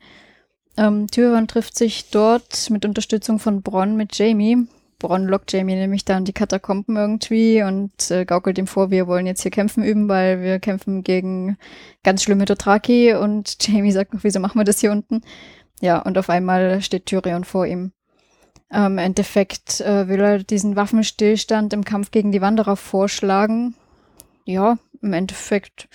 Ähm, 0.78 1.08
Tyrion 1.08 1.50
trifft 1.50 1.78
sich 1.78 2.12
dort 2.12 2.70
mit 2.70 2.86
Unterstützung 2.86 3.40
von 3.40 3.62
Bronn 3.62 3.98
mit 3.98 4.18
Jamie. 4.18 4.68
Bronn 5.00 5.26
lockt 5.28 5.52
Jamie 5.52 5.76
nämlich 5.76 6.06
dann 6.06 6.24
die 6.24 6.34
Katakomben 6.34 6.96
irgendwie 6.96 7.62
und 7.64 8.10
äh, 8.10 8.24
gaukelt 8.24 8.58
ihm 8.58 8.68
vor, 8.68 8.90
wir 8.90 9.08
wollen 9.08 9.28
jetzt 9.28 9.42
hier 9.42 9.52
kämpfen 9.52 9.84
üben, 9.84 10.08
weil 10.08 10.42
wir 10.42 10.60
kämpfen 10.60 11.04
gegen 11.04 11.58
ganz 12.04 12.24
schlimme 12.24 12.46
Dothraki 12.46 13.16
und 13.16 13.58
Jamie 13.68 13.92
sagt 13.92 14.14
noch, 14.14 14.24
wieso 14.24 14.40
machen 14.40 14.60
wir 14.60 14.66
das 14.66 14.80
hier 14.80 14.94
unten? 14.94 15.22
Ja, 15.82 16.00
und 16.00 16.18
auf 16.18 16.30
einmal 16.30 16.82
steht 16.82 17.06
Tyrion 17.06 17.44
vor 17.44 17.66
ihm. 17.66 17.92
Ähm, 18.72 18.94
Im 18.94 18.98
Endeffekt 19.00 19.82
äh, 19.82 20.08
will 20.08 20.20
er 20.20 20.40
diesen 20.40 20.76
Waffenstillstand 20.76 21.74
im 21.74 21.84
Kampf 21.84 22.12
gegen 22.12 22.32
die 22.32 22.42
Wanderer 22.42 22.76
vorschlagen. 22.76 23.76
ja, 24.46 24.78
im 25.02 25.14
Endeffekt, 25.14 25.88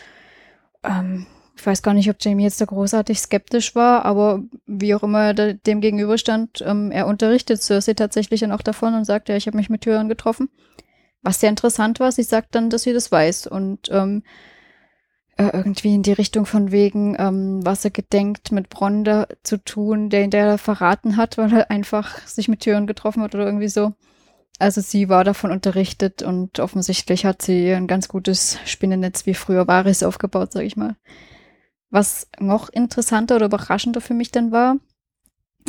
ähm, 0.82 1.26
ich 1.56 1.64
weiß 1.64 1.82
gar 1.82 1.94
nicht, 1.94 2.10
ob 2.10 2.16
Jamie 2.20 2.42
jetzt 2.42 2.60
da 2.60 2.64
großartig 2.64 3.18
skeptisch 3.18 3.74
war, 3.74 4.04
aber 4.04 4.42
wie 4.66 4.94
auch 4.94 5.02
immer 5.02 5.22
er 5.22 5.54
dem 5.54 5.80
gegenüberstand, 5.80 6.62
ähm, 6.66 6.90
er 6.90 7.06
unterrichtet 7.06 7.62
Cersei 7.62 7.94
tatsächlich 7.94 8.40
dann 8.40 8.52
auch 8.52 8.62
davon 8.62 8.94
und 8.94 9.04
sagt, 9.04 9.28
ja, 9.28 9.36
ich 9.36 9.46
habe 9.46 9.56
mich 9.56 9.70
mit 9.70 9.82
Tyrion 9.82 10.08
getroffen. 10.08 10.48
Was 11.22 11.40
sehr 11.40 11.50
interessant 11.50 12.00
war, 12.00 12.12
sie 12.12 12.22
sagt 12.22 12.54
dann, 12.54 12.70
dass 12.70 12.82
sie 12.82 12.92
das 12.92 13.10
weiß 13.10 13.46
und 13.46 13.88
ähm, 13.90 14.22
äh, 14.24 14.53
irgendwie 15.36 15.94
in 15.94 16.02
die 16.02 16.12
Richtung 16.12 16.46
von 16.46 16.70
wegen, 16.70 17.16
ähm, 17.18 17.60
was 17.64 17.84
er 17.84 17.90
gedenkt, 17.90 18.52
mit 18.52 18.68
Bronda 18.68 19.26
zu 19.42 19.62
tun, 19.62 20.10
der 20.10 20.24
ihn 20.24 20.30
der 20.30 20.58
verraten 20.58 21.16
hat, 21.16 21.38
weil 21.38 21.52
er 21.52 21.70
einfach 21.70 22.26
sich 22.26 22.48
mit 22.48 22.60
Tyrion 22.60 22.86
getroffen 22.86 23.22
hat 23.22 23.34
oder 23.34 23.46
irgendwie 23.46 23.68
so. 23.68 23.94
Also 24.58 24.80
sie 24.80 25.08
war 25.08 25.24
davon 25.24 25.50
unterrichtet 25.50 26.22
und 26.22 26.60
offensichtlich 26.60 27.26
hat 27.26 27.42
sie 27.42 27.72
ein 27.72 27.88
ganz 27.88 28.08
gutes 28.08 28.58
Spinnennetz 28.64 29.26
wie 29.26 29.34
früher 29.34 29.66
Varys 29.66 30.02
aufgebaut, 30.04 30.52
sag 30.52 30.62
ich 30.62 30.76
mal. 30.76 30.96
Was 31.90 32.28
noch 32.38 32.68
interessanter 32.68 33.36
oder 33.36 33.46
überraschender 33.46 34.00
für 34.00 34.14
mich 34.14 34.30
dann 34.30 34.52
war, 34.52 34.76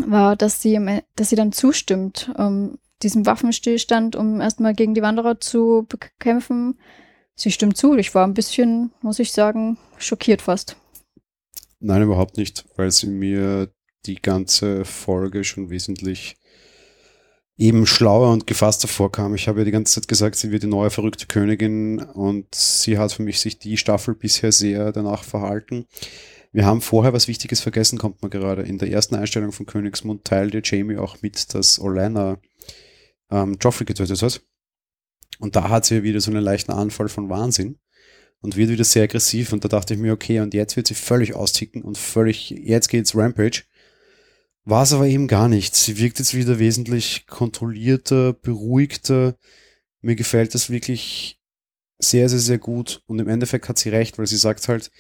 war, 0.06 0.36
dass 0.36 0.62
sie, 0.62 0.80
dass 1.15 1.30
sie 1.30 1.36
dann 1.36 1.51
zustimmt, 1.51 2.32
ähm, 2.38 2.78
diesem 3.04 3.25
Waffenstillstand, 3.25 4.15
um 4.15 4.41
erstmal 4.41 4.73
gegen 4.73 4.93
die 4.93 5.01
Wanderer 5.01 5.39
zu 5.39 5.86
bekämpfen. 5.89 6.80
Sie 7.36 7.52
stimmt 7.52 7.78
zu. 7.78 7.95
Ich 7.98 8.15
war 8.15 8.26
ein 8.26 8.34
bisschen, 8.34 8.91
muss 9.02 9.19
ich 9.19 9.32
sagen, 9.32 9.78
schockiert 9.98 10.41
fast. 10.41 10.78
Nein, 11.80 12.02
überhaupt 12.02 12.38
nicht, 12.38 12.65
weil 12.78 12.91
sie 12.91 13.08
mir 13.08 13.69
die 14.06 14.21
ganze 14.21 14.86
Folge 14.86 15.43
schon 15.43 15.69
wesentlich 15.69 16.38
eben 17.58 17.86
schlauer 17.86 18.32
und 18.32 18.48
gefasster 18.48 18.88
vorkam. 18.88 19.36
Ich 19.36 19.48
habe 19.48 19.60
ja 19.60 19.65
die 19.65 19.71
ganze 19.71 19.93
Zeit 19.93 20.08
gesagt, 20.08 20.36
sie 20.36 20.52
wird 20.52 20.63
die 20.63 20.67
neue 20.67 20.89
verrückte 20.89 21.26
Königin 21.28 22.00
und 22.00 22.54
sie 22.54 22.98
hat 22.98 23.13
für 23.13 23.24
mich 23.24 23.39
sich 23.39 23.60
die 23.60 23.78
Staffel 23.78 24.13
bisher 24.13 24.52
sehr 24.52 24.91
danach 24.91 25.24
verhalten. 25.24 25.86
Wir 26.52 26.65
haben 26.65 26.82
vorher 26.82 27.13
was 27.13 27.28
Wichtiges 27.28 27.62
vergessen, 27.62 27.98
kommt 27.98 28.21
man 28.21 28.32
gerade. 28.32 28.62
In 28.62 28.78
der 28.78 28.89
ersten 28.89 29.15
Einstellung 29.15 29.52
von 29.52 29.65
Königsmund 29.65 30.24
teilte 30.24 30.62
Jamie 30.63 30.98
auch 30.98 31.21
mit, 31.21 31.54
dass 31.54 31.80
Orlana 31.80 32.38
ähm, 33.30 33.58
Joffrey 33.60 33.86
getötet 33.86 34.21
hat. 34.21 34.41
Und 35.39 35.56
da 35.56 35.69
hat 35.69 35.86
sie 35.86 36.04
wieder 36.04 36.21
so 36.21 36.32
einen 36.32 36.43
leichten 36.43 36.71
Anfall 36.71 37.10
von 37.10 37.30
Wahnsinn 37.30 37.78
und 38.41 38.56
wird 38.56 38.69
wieder 38.69 38.84
sehr 38.84 39.04
aggressiv. 39.04 39.54
Und 39.54 39.63
da 39.63 39.69
dachte 39.69 39.93
ich 39.93 40.00
mir, 40.00 40.13
okay, 40.13 40.39
und 40.39 40.54
jetzt 40.54 40.76
wird 40.76 40.88
sie 40.88 40.93
völlig 40.93 41.36
austicken 41.36 41.82
und 41.82 41.98
völlig, 41.98 42.50
jetzt 42.50 42.89
geht's 42.89 43.15
Rampage. 43.15 43.63
War 44.63 44.84
es 44.84 44.93
aber 44.93 45.08
eben 45.08 45.28
gar 45.28 45.48
nicht. 45.48 45.76
Sie 45.76 46.00
wirkt 46.00 46.19
jetzt 46.19 46.34
wieder 46.34 46.58
wesentlich 46.60 47.28
kontrollierter, 47.28 48.34
beruhigter. 48.34 49.38
Mir 50.02 50.15
gefällt 50.15 50.56
das 50.56 50.69
wirklich 50.69 51.39
sehr, 52.00 52.30
sehr, 52.30 52.39
sehr 52.39 52.58
gut. 52.58 53.04
Und 53.06 53.19
im 53.19 53.28
Endeffekt 53.28 53.69
hat 53.69 53.78
sie 53.78 53.89
recht, 53.89 54.17
weil 54.17 54.28
sie 54.28 54.38
sagt 54.38 54.67
halt, 54.67 54.91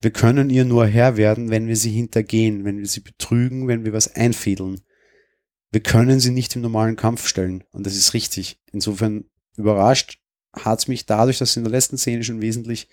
wir 0.00 0.10
können 0.10 0.48
ihr 0.48 0.64
nur 0.64 0.86
Herr 0.86 1.18
werden, 1.18 1.50
wenn 1.50 1.68
wir 1.68 1.76
sie 1.76 1.90
hintergehen, 1.90 2.64
wenn 2.64 2.78
wir 2.78 2.86
sie 2.86 3.00
betrügen, 3.00 3.68
wenn 3.68 3.84
wir 3.84 3.92
was 3.92 4.14
einfädeln. 4.14 4.80
Wir 5.70 5.82
können 5.82 6.18
sie 6.18 6.30
nicht 6.30 6.56
im 6.56 6.62
normalen 6.62 6.96
Kampf 6.96 7.26
stellen. 7.26 7.64
Und 7.72 7.84
das 7.84 7.94
ist 7.94 8.14
richtig. 8.14 8.58
Insofern 8.72 9.24
überrascht 9.60 10.18
hat 10.52 10.80
es 10.80 10.88
mich 10.88 11.06
dadurch, 11.06 11.38
dass 11.38 11.56
in 11.56 11.62
der 11.62 11.70
letzten 11.70 11.96
Szene 11.96 12.24
schon 12.24 12.42
wesentlich 12.42 12.88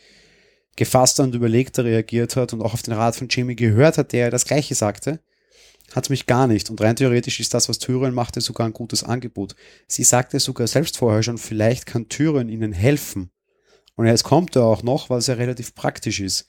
gefasster 0.75 1.23
und 1.23 1.33
überlegter 1.33 1.83
reagiert 1.83 2.35
hat 2.35 2.53
und 2.53 2.61
auch 2.61 2.75
auf 2.75 2.83
den 2.83 2.93
Rat 2.93 3.15
von 3.15 3.27
Jamie 3.29 3.55
gehört 3.55 3.97
hat, 3.97 4.13
der 4.13 4.29
das 4.29 4.45
Gleiche 4.45 4.75
sagte 4.75 5.19
hat 5.93 6.05
es 6.05 6.09
mich 6.09 6.25
gar 6.25 6.47
nicht. 6.47 6.69
Und 6.69 6.81
rein 6.81 6.95
theoretisch 6.95 7.39
ist 7.39 7.53
das, 7.53 7.69
was 7.69 7.79
Tyrion 7.79 8.13
machte, 8.13 8.41
sogar 8.41 8.67
ein 8.67 8.73
gutes 8.73 9.03
Angebot. 9.03 9.55
Sie 9.87 10.03
sagte 10.03 10.39
sogar 10.39 10.67
selbst 10.67 10.97
vorher 10.97 11.23
schon, 11.23 11.37
vielleicht 11.37 11.85
kann 11.85 12.09
Tyrion 12.09 12.49
ihnen 12.49 12.73
helfen. 12.73 13.31
Und 13.95 14.05
jetzt 14.05 14.23
kommt 14.23 14.55
er 14.55 14.63
auch 14.63 14.83
noch, 14.83 15.09
weil 15.09 15.19
es 15.19 15.27
ja 15.27 15.35
relativ 15.35 15.73
praktisch 15.75 16.19
ist. 16.19 16.47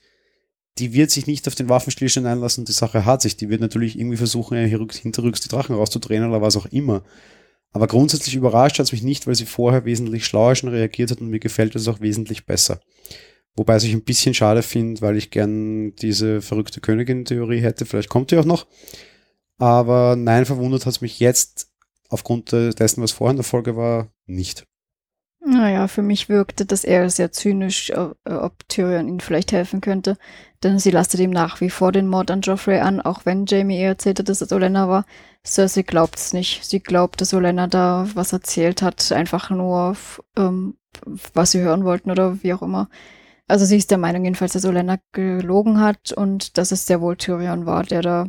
Die 0.78 0.92
wird 0.92 1.10
sich 1.10 1.26
nicht 1.26 1.46
auf 1.48 1.54
den 1.54 1.68
Waffenstillstand 1.68 2.26
einlassen, 2.26 2.64
die 2.64 2.72
Sache 2.72 3.04
hat 3.04 3.22
sich. 3.22 3.36
Die 3.36 3.48
wird 3.48 3.60
natürlich 3.60 3.98
irgendwie 3.98 4.16
versuchen, 4.16 4.56
hinterrücks 4.58 5.40
die 5.40 5.48
Drachen 5.48 5.74
rauszudrehen 5.74 6.28
oder 6.28 6.42
was 6.42 6.56
auch 6.56 6.66
immer. 6.66 7.02
Aber 7.72 7.86
grundsätzlich 7.86 8.34
überrascht 8.34 8.78
hat 8.78 8.86
es 8.86 8.92
mich 8.92 9.02
nicht, 9.02 9.26
weil 9.26 9.34
sie 9.34 9.46
vorher 9.46 9.84
wesentlich 9.84 10.24
schlauer 10.24 10.54
schon 10.54 10.70
reagiert 10.70 11.10
hat 11.10 11.20
und 11.20 11.28
mir 11.28 11.38
gefällt 11.38 11.76
es 11.76 11.88
auch 11.88 12.00
wesentlich 12.00 12.46
besser. 12.46 12.80
Wobei 13.56 13.76
ich 13.76 13.92
ein 13.92 14.04
bisschen 14.04 14.34
schade 14.34 14.62
finde, 14.62 15.00
weil 15.00 15.16
ich 15.16 15.30
gern 15.30 15.94
diese 15.96 16.40
verrückte 16.40 16.80
Königin-Theorie 16.80 17.60
hätte. 17.60 17.86
Vielleicht 17.86 18.08
kommt 18.08 18.30
die 18.30 18.38
auch 18.38 18.44
noch. 18.44 18.66
Aber 19.58 20.14
nein, 20.16 20.46
verwundert 20.46 20.86
hat 20.86 20.94
es 20.94 21.00
mich 21.00 21.18
jetzt 21.18 21.68
aufgrund 22.08 22.52
dessen, 22.52 23.02
was 23.02 23.12
vorher 23.12 23.32
in 23.32 23.38
der 23.38 23.44
Folge 23.44 23.76
war, 23.76 24.12
nicht. 24.26 24.64
Naja, 25.50 25.88
für 25.88 26.02
mich 26.02 26.28
wirkte 26.28 26.66
das 26.66 26.84
eher 26.84 27.08
sehr 27.08 27.32
zynisch, 27.32 27.88
äh, 27.88 28.30
ob 28.30 28.68
Tyrion 28.68 29.08
ihnen 29.08 29.20
vielleicht 29.20 29.52
helfen 29.52 29.80
könnte. 29.80 30.18
Denn 30.62 30.78
sie 30.78 30.90
lastet 30.90 31.20
ihm 31.20 31.30
nach 31.30 31.62
wie 31.62 31.70
vor 31.70 31.90
den 31.90 32.06
Mord 32.06 32.30
an 32.30 32.42
Joffrey 32.42 32.80
an, 32.80 33.00
auch 33.00 33.24
wenn 33.24 33.46
Jamie 33.46 33.80
ihr 33.80 33.86
erzählte, 33.88 34.24
dass 34.24 34.42
es 34.42 34.52
Olenna 34.52 34.88
war. 34.88 35.06
Cersei 35.46 35.82
glaubt 35.82 36.16
es 36.16 36.34
nicht. 36.34 36.64
Sie 36.64 36.80
glaubt, 36.80 37.22
dass 37.22 37.32
Olenna 37.32 37.66
da 37.66 38.06
was 38.14 38.34
erzählt 38.34 38.82
hat, 38.82 39.10
einfach 39.10 39.48
nur, 39.48 39.96
ähm, 40.36 40.76
was 41.32 41.52
sie 41.52 41.60
hören 41.60 41.84
wollten 41.84 42.10
oder 42.10 42.42
wie 42.42 42.52
auch 42.52 42.62
immer. 42.62 42.90
Also 43.46 43.64
sie 43.64 43.78
ist 43.78 43.90
der 43.90 43.98
Meinung 43.98 44.24
jedenfalls, 44.24 44.52
dass 44.52 44.66
Olenna 44.66 44.98
gelogen 45.12 45.80
hat 45.80 46.12
und 46.12 46.58
dass 46.58 46.72
es 46.72 46.86
sehr 46.86 47.00
wohl 47.00 47.16
Tyrion 47.16 47.64
war, 47.64 47.84
der 47.84 48.02
da 48.02 48.26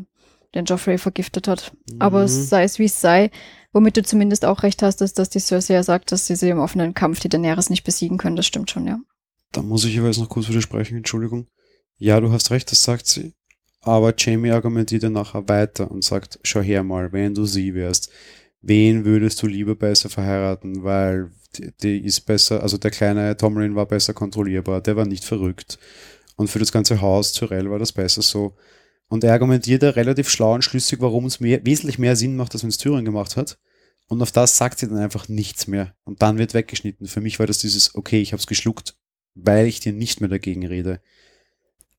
den 0.55 0.65
Joffrey 0.65 0.97
vergiftet 0.97 1.49
hat. 1.49 1.73
Mhm. 1.91 2.01
Aber 2.01 2.27
sei 2.29 2.63
es 2.63 2.79
wie 2.79 2.85
es 2.85 3.01
sei, 3.01 3.29
womit 3.73 3.97
du 3.97 4.03
zumindest 4.03 4.45
auch 4.45 4.63
recht 4.63 4.81
hast, 4.81 5.01
ist, 5.01 5.19
dass 5.19 5.29
die 5.29 5.39
Cersei 5.39 5.75
ja 5.75 5.83
sagt, 5.83 6.11
dass 6.11 6.27
sie 6.27 6.35
sie 6.35 6.49
im 6.49 6.59
offenen 6.59 6.93
Kampf 6.93 7.19
die 7.19 7.29
Daenerys 7.29 7.69
nicht 7.69 7.83
besiegen 7.83 8.17
können. 8.17 8.35
Das 8.35 8.45
stimmt 8.45 8.71
schon, 8.71 8.87
ja. 8.87 8.99
Da 9.51 9.61
muss 9.61 9.85
ich 9.85 9.93
jeweils 9.93 10.17
noch 10.17 10.29
kurz 10.29 10.49
widersprechen, 10.49 10.97
Entschuldigung. 10.97 11.47
Ja, 11.97 12.19
du 12.19 12.31
hast 12.31 12.51
recht, 12.51 12.71
das 12.71 12.83
sagt 12.83 13.07
sie. 13.07 13.33
Aber 13.81 14.13
Jamie 14.17 14.51
argumentiert 14.51 15.03
dann 15.03 15.13
nachher 15.13 15.47
weiter 15.47 15.89
und 15.89 16.03
sagt, 16.03 16.39
schau 16.43 16.61
her 16.61 16.83
mal, 16.83 17.11
wenn 17.13 17.33
du 17.33 17.45
sie 17.45 17.73
wärst, 17.73 18.11
wen 18.61 19.05
würdest 19.05 19.41
du 19.41 19.47
lieber 19.47 19.75
besser 19.75 20.09
verheiraten, 20.09 20.83
weil 20.83 21.31
die, 21.55 21.71
die 21.81 22.05
ist 22.05 22.21
besser, 22.21 22.61
also 22.61 22.77
der 22.77 22.91
kleine 22.91 23.35
Tomlin 23.37 23.75
war 23.75 23.85
besser 23.85 24.13
kontrollierbar, 24.13 24.81
der 24.81 24.95
war 24.95 25.05
nicht 25.05 25.23
verrückt. 25.23 25.79
Und 26.35 26.49
für 26.49 26.59
das 26.59 26.71
ganze 26.71 27.01
Haus 27.01 27.33
Tyrell 27.33 27.69
war 27.69 27.79
das 27.79 27.91
besser 27.91 28.21
so. 28.21 28.55
Und 29.09 29.23
er 29.23 29.33
argumentiert 29.33 29.83
da 29.83 29.89
relativ 29.89 30.29
schlau 30.29 30.53
und 30.53 30.63
schlüssig, 30.63 31.01
warum 31.01 31.25
es 31.25 31.39
mehr, 31.39 31.65
wesentlich 31.65 31.97
mehr 31.97 32.15
Sinn 32.15 32.35
macht, 32.35 32.53
als 32.53 32.63
wenn 32.63 32.69
es 32.69 32.77
Thüringen 32.77 33.05
gemacht 33.05 33.35
hat. 33.35 33.57
Und 34.07 34.21
auf 34.21 34.31
das 34.31 34.55
sagt 34.55 34.79
sie 34.79 34.87
dann 34.87 34.97
einfach 34.97 35.27
nichts 35.27 35.67
mehr. 35.67 35.95
Und 36.03 36.21
dann 36.21 36.37
wird 36.37 36.53
weggeschnitten. 36.53 37.07
Für 37.07 37.19
mich 37.19 37.39
war 37.39 37.47
das 37.47 37.57
dieses, 37.57 37.95
okay, 37.95 38.21
ich 38.21 38.31
habe 38.31 38.39
es 38.39 38.47
geschluckt, 38.47 38.95
weil 39.33 39.65
ich 39.65 39.79
dir 39.79 39.93
nicht 39.93 40.21
mehr 40.21 40.29
dagegen 40.29 40.65
rede. 40.65 41.01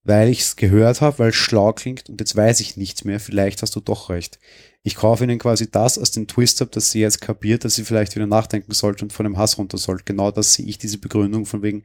Weil 0.02 0.28
ich 0.28 0.40
es 0.40 0.56
gehört 0.56 1.00
habe, 1.00 1.18
weil 1.18 1.28
es 1.30 1.36
schlau 1.36 1.72
klingt 1.72 2.08
und 2.08 2.20
jetzt 2.20 2.34
weiß 2.34 2.60
ich 2.60 2.76
nichts 2.76 3.04
mehr. 3.04 3.20
Vielleicht 3.20 3.62
hast 3.62 3.76
du 3.76 3.80
doch 3.80 4.08
recht. 4.08 4.38
Ich 4.82 4.94
kaufe 4.94 5.24
ihnen 5.24 5.38
quasi 5.38 5.70
das 5.70 5.98
als 5.98 6.12
den 6.12 6.26
Twist 6.26 6.62
ab, 6.62 6.72
dass 6.72 6.90
sie 6.90 7.00
jetzt 7.00 7.20
kapiert, 7.20 7.64
dass 7.64 7.74
sie 7.74 7.84
vielleicht 7.84 8.14
wieder 8.14 8.26
nachdenken 8.26 8.72
sollte 8.72 9.04
und 9.04 9.12
von 9.12 9.24
dem 9.24 9.36
Hass 9.36 9.58
runter 9.58 9.78
sollte. 9.78 10.04
Genau 10.04 10.30
das 10.30 10.54
sehe 10.54 10.66
ich, 10.66 10.78
diese 10.78 10.98
Begründung 10.98 11.44
von 11.44 11.62
wegen, 11.62 11.84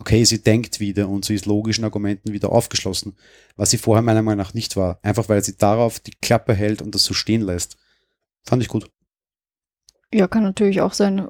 okay, 0.00 0.24
sie 0.24 0.42
denkt 0.42 0.80
wieder 0.80 1.08
und 1.08 1.24
sie 1.24 1.34
ist 1.34 1.46
logischen 1.46 1.84
Argumenten 1.84 2.32
wieder 2.32 2.50
aufgeschlossen, 2.50 3.16
was 3.56 3.70
sie 3.70 3.78
vorher 3.78 4.02
meiner 4.02 4.22
Meinung 4.22 4.38
nach 4.38 4.54
nicht 4.54 4.76
war. 4.76 4.98
Einfach 5.02 5.28
weil 5.28 5.44
sie 5.44 5.56
darauf 5.56 6.00
die 6.00 6.14
Klappe 6.20 6.54
hält 6.54 6.82
und 6.82 6.94
das 6.94 7.04
so 7.04 7.14
stehen 7.14 7.42
lässt. 7.42 7.76
Fand 8.42 8.62
ich 8.62 8.68
gut. 8.68 8.90
Ja, 10.12 10.26
kann 10.26 10.42
natürlich 10.42 10.80
auch 10.80 10.94
sein. 10.94 11.28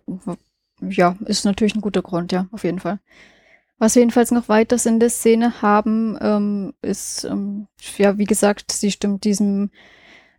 Ja, 0.81 1.17
ist 1.27 1.45
natürlich 1.45 1.75
ein 1.75 1.83
guter 1.83 2.01
Grund, 2.01 2.33
ja, 2.33 2.49
auf 2.53 2.65
jeden 2.65 2.79
Fall. 2.79 3.01
Was 3.79 3.95
wir 3.95 4.01
jedenfalls 4.01 4.31
noch 4.31 4.49
weiters 4.49 4.87
in 4.87 5.01
der 5.01 5.11
Szene 5.11 5.63
haben, 5.63 6.17
ähm, 6.21 6.75
ist, 6.81 7.25
ähm, 7.25 7.67
ja, 7.99 8.19
wie 8.19 8.25
gesagt, 8.25 8.73
sie 8.73 8.91
stimmt 8.91 9.25
diesem, 9.25 9.71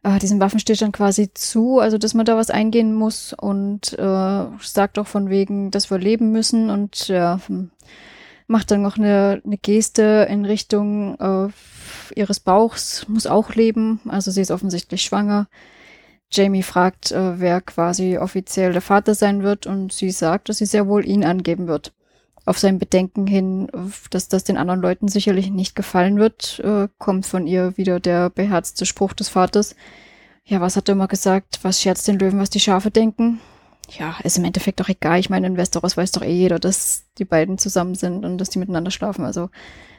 äh, 0.03 0.19
diesem 0.19 0.39
Waffenstillstand 0.39 0.93
quasi 0.93 1.34
zu, 1.34 1.79
also 1.79 1.97
dass 1.97 2.13
man 2.13 2.25
da 2.25 2.38
was 2.38 2.49
eingehen 2.49 2.93
muss 2.93 3.34
und 3.34 3.93
äh, 3.93 4.45
sagt 4.61 4.97
auch 4.99 5.07
von 5.07 5.29
wegen, 5.29 5.69
dass 5.71 5.91
wir 5.91 5.97
leben 5.97 6.32
müssen 6.32 6.69
und 6.69 7.07
ja, 7.07 7.39
hm, 7.47 7.71
macht 8.51 8.69
dann 8.69 8.81
noch 8.81 8.97
eine, 8.97 9.41
eine 9.43 9.57
Geste 9.57 10.27
in 10.29 10.45
Richtung 10.45 11.17
äh, 11.19 11.49
ihres 12.19 12.39
Bauchs, 12.39 13.07
muss 13.07 13.25
auch 13.25 13.55
leben. 13.55 14.01
Also 14.07 14.29
sie 14.29 14.41
ist 14.41 14.51
offensichtlich 14.51 15.01
schwanger. 15.01 15.47
Jamie 16.29 16.63
fragt, 16.63 17.11
äh, 17.11 17.39
wer 17.39 17.61
quasi 17.61 18.17
offiziell 18.17 18.73
der 18.73 18.81
Vater 18.81 19.15
sein 19.15 19.41
wird 19.41 19.65
und 19.65 19.93
sie 19.93 20.11
sagt, 20.11 20.49
dass 20.49 20.57
sie 20.57 20.65
sehr 20.65 20.87
wohl 20.87 21.05
ihn 21.07 21.23
angeben 21.23 21.67
wird. 21.67 21.93
Auf 22.45 22.59
sein 22.59 22.79
Bedenken 22.79 23.27
hin, 23.27 23.69
dass 24.09 24.27
das 24.27 24.43
den 24.43 24.57
anderen 24.57 24.81
Leuten 24.81 25.07
sicherlich 25.07 25.49
nicht 25.49 25.75
gefallen 25.75 26.17
wird, 26.17 26.59
äh, 26.59 26.87
kommt 26.97 27.25
von 27.25 27.47
ihr 27.47 27.77
wieder 27.77 27.99
der 27.99 28.29
beherzte 28.29 28.85
Spruch 28.85 29.13
des 29.13 29.29
Vaters. 29.29 29.75
Ja, 30.43 30.59
was 30.59 30.75
hat 30.75 30.89
er 30.89 30.93
immer 30.93 31.07
gesagt? 31.07 31.59
Was 31.61 31.81
scherzt 31.81 32.07
den 32.07 32.19
Löwen, 32.19 32.39
was 32.39 32.49
die 32.49 32.59
Schafe 32.59 32.91
denken? 32.91 33.39
Ja, 33.97 34.15
ist 34.23 34.37
im 34.37 34.43
Endeffekt 34.43 34.79
doch 34.79 34.89
egal. 34.89 35.19
Ich 35.19 35.29
meine, 35.29 35.47
in 35.47 35.57
Westeros 35.57 35.97
weiß 35.97 36.11
doch 36.11 36.21
eh 36.21 36.31
jeder, 36.31 36.59
dass 36.59 37.05
die 37.17 37.25
beiden 37.25 37.57
zusammen 37.57 37.95
sind 37.95 38.25
und 38.25 38.37
dass 38.37 38.49
die 38.49 38.59
miteinander 38.59 38.91
schlafen. 38.91 39.25
Also 39.25 39.49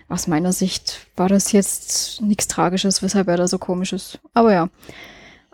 aus 0.08 0.26
meiner 0.26 0.52
Sicht 0.52 1.06
war 1.16 1.28
das 1.28 1.52
jetzt 1.52 2.20
nichts 2.20 2.48
Tragisches, 2.48 3.02
weshalb 3.02 3.28
er 3.28 3.36
da 3.36 3.48
so 3.48 3.58
komisch 3.58 3.92
ist. 3.92 4.20
Aber 4.34 4.52
ja, 4.52 4.68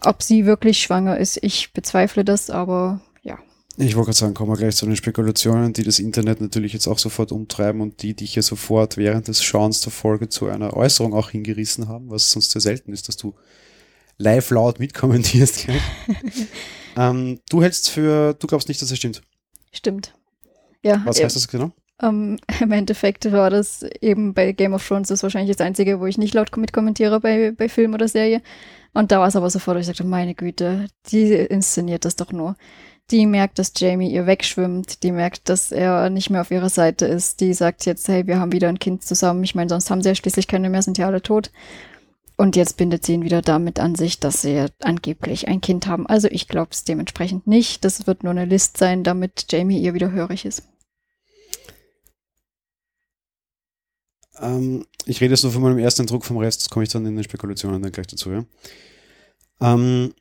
ob 0.02 0.22
sie 0.22 0.46
wirklich 0.46 0.78
schwanger 0.78 1.18
ist, 1.18 1.38
ich 1.42 1.72
bezweifle 1.72 2.24
das, 2.24 2.50
aber 2.50 3.00
ja, 3.22 3.38
Ich 3.76 3.94
wollte 3.96 4.06
gerade 4.06 4.18
sagen, 4.18 4.34
kommen 4.34 4.52
wir 4.52 4.56
gleich 4.56 4.76
zu 4.76 4.86
den 4.86 4.96
Spekulationen, 4.96 5.72
die 5.72 5.84
das 5.84 5.98
Internet 5.98 6.40
natürlich 6.40 6.72
jetzt 6.72 6.86
auch 6.86 6.98
sofort 6.98 7.32
umtreiben 7.32 7.80
und 7.80 8.02
die 8.02 8.14
dich 8.14 8.34
ja 8.34 8.42
sofort 8.42 8.96
während 8.96 9.28
des 9.28 9.42
Schauens 9.42 9.80
der 9.80 9.92
Folge 9.92 10.28
zu 10.28 10.46
einer 10.48 10.74
Äußerung 10.74 11.14
auch 11.14 11.30
hingerissen 11.30 11.88
haben, 11.88 12.10
was 12.10 12.30
sonst 12.30 12.50
sehr 12.52 12.60
selten 12.60 12.92
ist, 12.92 13.08
dass 13.08 13.16
du 13.16 13.34
live 14.18 14.50
laut 14.50 14.78
mitkommentierst. 14.80 15.66
ähm, 16.98 17.40
du 17.48 17.62
hältst 17.62 17.90
für, 17.90 18.34
du 18.34 18.46
glaubst 18.46 18.68
nicht, 18.68 18.82
dass 18.82 18.90
es 18.90 18.98
stimmt. 18.98 19.22
Stimmt. 19.72 20.14
Ja. 20.82 21.02
Was 21.04 21.22
heißt 21.22 21.36
das 21.36 21.48
genau? 21.48 21.72
Um, 22.00 22.08
ähm, 22.08 22.38
Im 22.60 22.72
Endeffekt 22.72 23.30
war 23.32 23.50
das 23.50 23.82
eben 24.00 24.34
bei 24.34 24.52
Game 24.52 24.74
of 24.74 24.86
Thrones 24.86 25.08
das 25.08 25.22
wahrscheinlich 25.22 25.56
das 25.56 25.64
Einzige, 25.64 26.00
wo 26.00 26.06
ich 26.06 26.18
nicht 26.18 26.34
laut 26.34 26.56
mitkommentiere 26.56 27.20
bei, 27.20 27.52
bei 27.52 27.68
Film 27.68 27.94
oder 27.94 28.08
Serie. 28.08 28.42
Und 28.94 29.12
da 29.12 29.20
war 29.20 29.28
es 29.28 29.36
aber 29.36 29.50
sofort, 29.50 29.76
wo 29.76 29.80
ich 29.80 29.86
sagte, 29.86 30.04
meine 30.04 30.34
Güte, 30.34 30.88
die 31.10 31.32
inszeniert 31.32 32.04
das 32.04 32.16
doch 32.16 32.32
nur. 32.32 32.56
Die 33.10 33.26
merkt, 33.26 33.58
dass 33.58 33.72
Jamie 33.76 34.12
ihr 34.12 34.26
wegschwimmt, 34.26 35.02
die 35.02 35.12
merkt, 35.12 35.48
dass 35.48 35.72
er 35.72 36.10
nicht 36.10 36.30
mehr 36.30 36.42
auf 36.42 36.50
ihrer 36.50 36.68
Seite 36.68 37.06
ist, 37.06 37.40
die 37.40 37.54
sagt 37.54 37.86
jetzt, 37.86 38.06
hey, 38.08 38.26
wir 38.26 38.38
haben 38.38 38.52
wieder 38.52 38.68
ein 38.68 38.78
Kind 38.78 39.02
zusammen. 39.02 39.44
Ich 39.44 39.54
meine, 39.54 39.68
sonst 39.70 39.90
haben 39.90 40.02
sie 40.02 40.10
ja 40.10 40.14
schließlich 40.14 40.46
keine 40.46 40.68
mehr, 40.68 40.82
sind 40.82 40.98
ja 40.98 41.06
alle 41.06 41.22
tot. 41.22 41.50
Und 42.40 42.54
jetzt 42.54 42.76
bindet 42.76 43.04
sie 43.04 43.14
ihn 43.14 43.24
wieder 43.24 43.42
damit 43.42 43.80
an 43.80 43.96
sich, 43.96 44.20
dass 44.20 44.42
sie 44.42 44.66
angeblich 44.80 45.48
ein 45.48 45.60
Kind 45.60 45.88
haben. 45.88 46.06
Also 46.06 46.28
ich 46.30 46.46
glaube 46.46 46.68
es 46.70 46.84
dementsprechend 46.84 47.48
nicht. 47.48 47.84
Das 47.84 48.06
wird 48.06 48.22
nur 48.22 48.30
eine 48.30 48.44
List 48.44 48.76
sein, 48.76 49.02
damit 49.02 49.46
Jamie 49.50 49.80
ihr 49.80 49.92
wieder 49.92 50.12
hörig 50.12 50.44
ist. 50.44 50.62
Ähm, 54.40 54.86
ich 55.04 55.20
rede 55.20 55.34
jetzt 55.34 55.42
nur 55.42 55.50
von 55.50 55.62
meinem 55.62 55.80
ersten 55.80 56.02
Eindruck 56.02 56.24
vom 56.24 56.36
Rest, 56.36 56.70
komme 56.70 56.84
ich 56.84 56.90
dann 56.90 57.04
in 57.06 57.16
den 57.16 57.24
Spekulationen 57.24 57.82
dann 57.82 57.90
gleich 57.90 58.06
dazu. 58.06 58.30
Ja? 58.30 58.44
Ähm, 59.60 60.14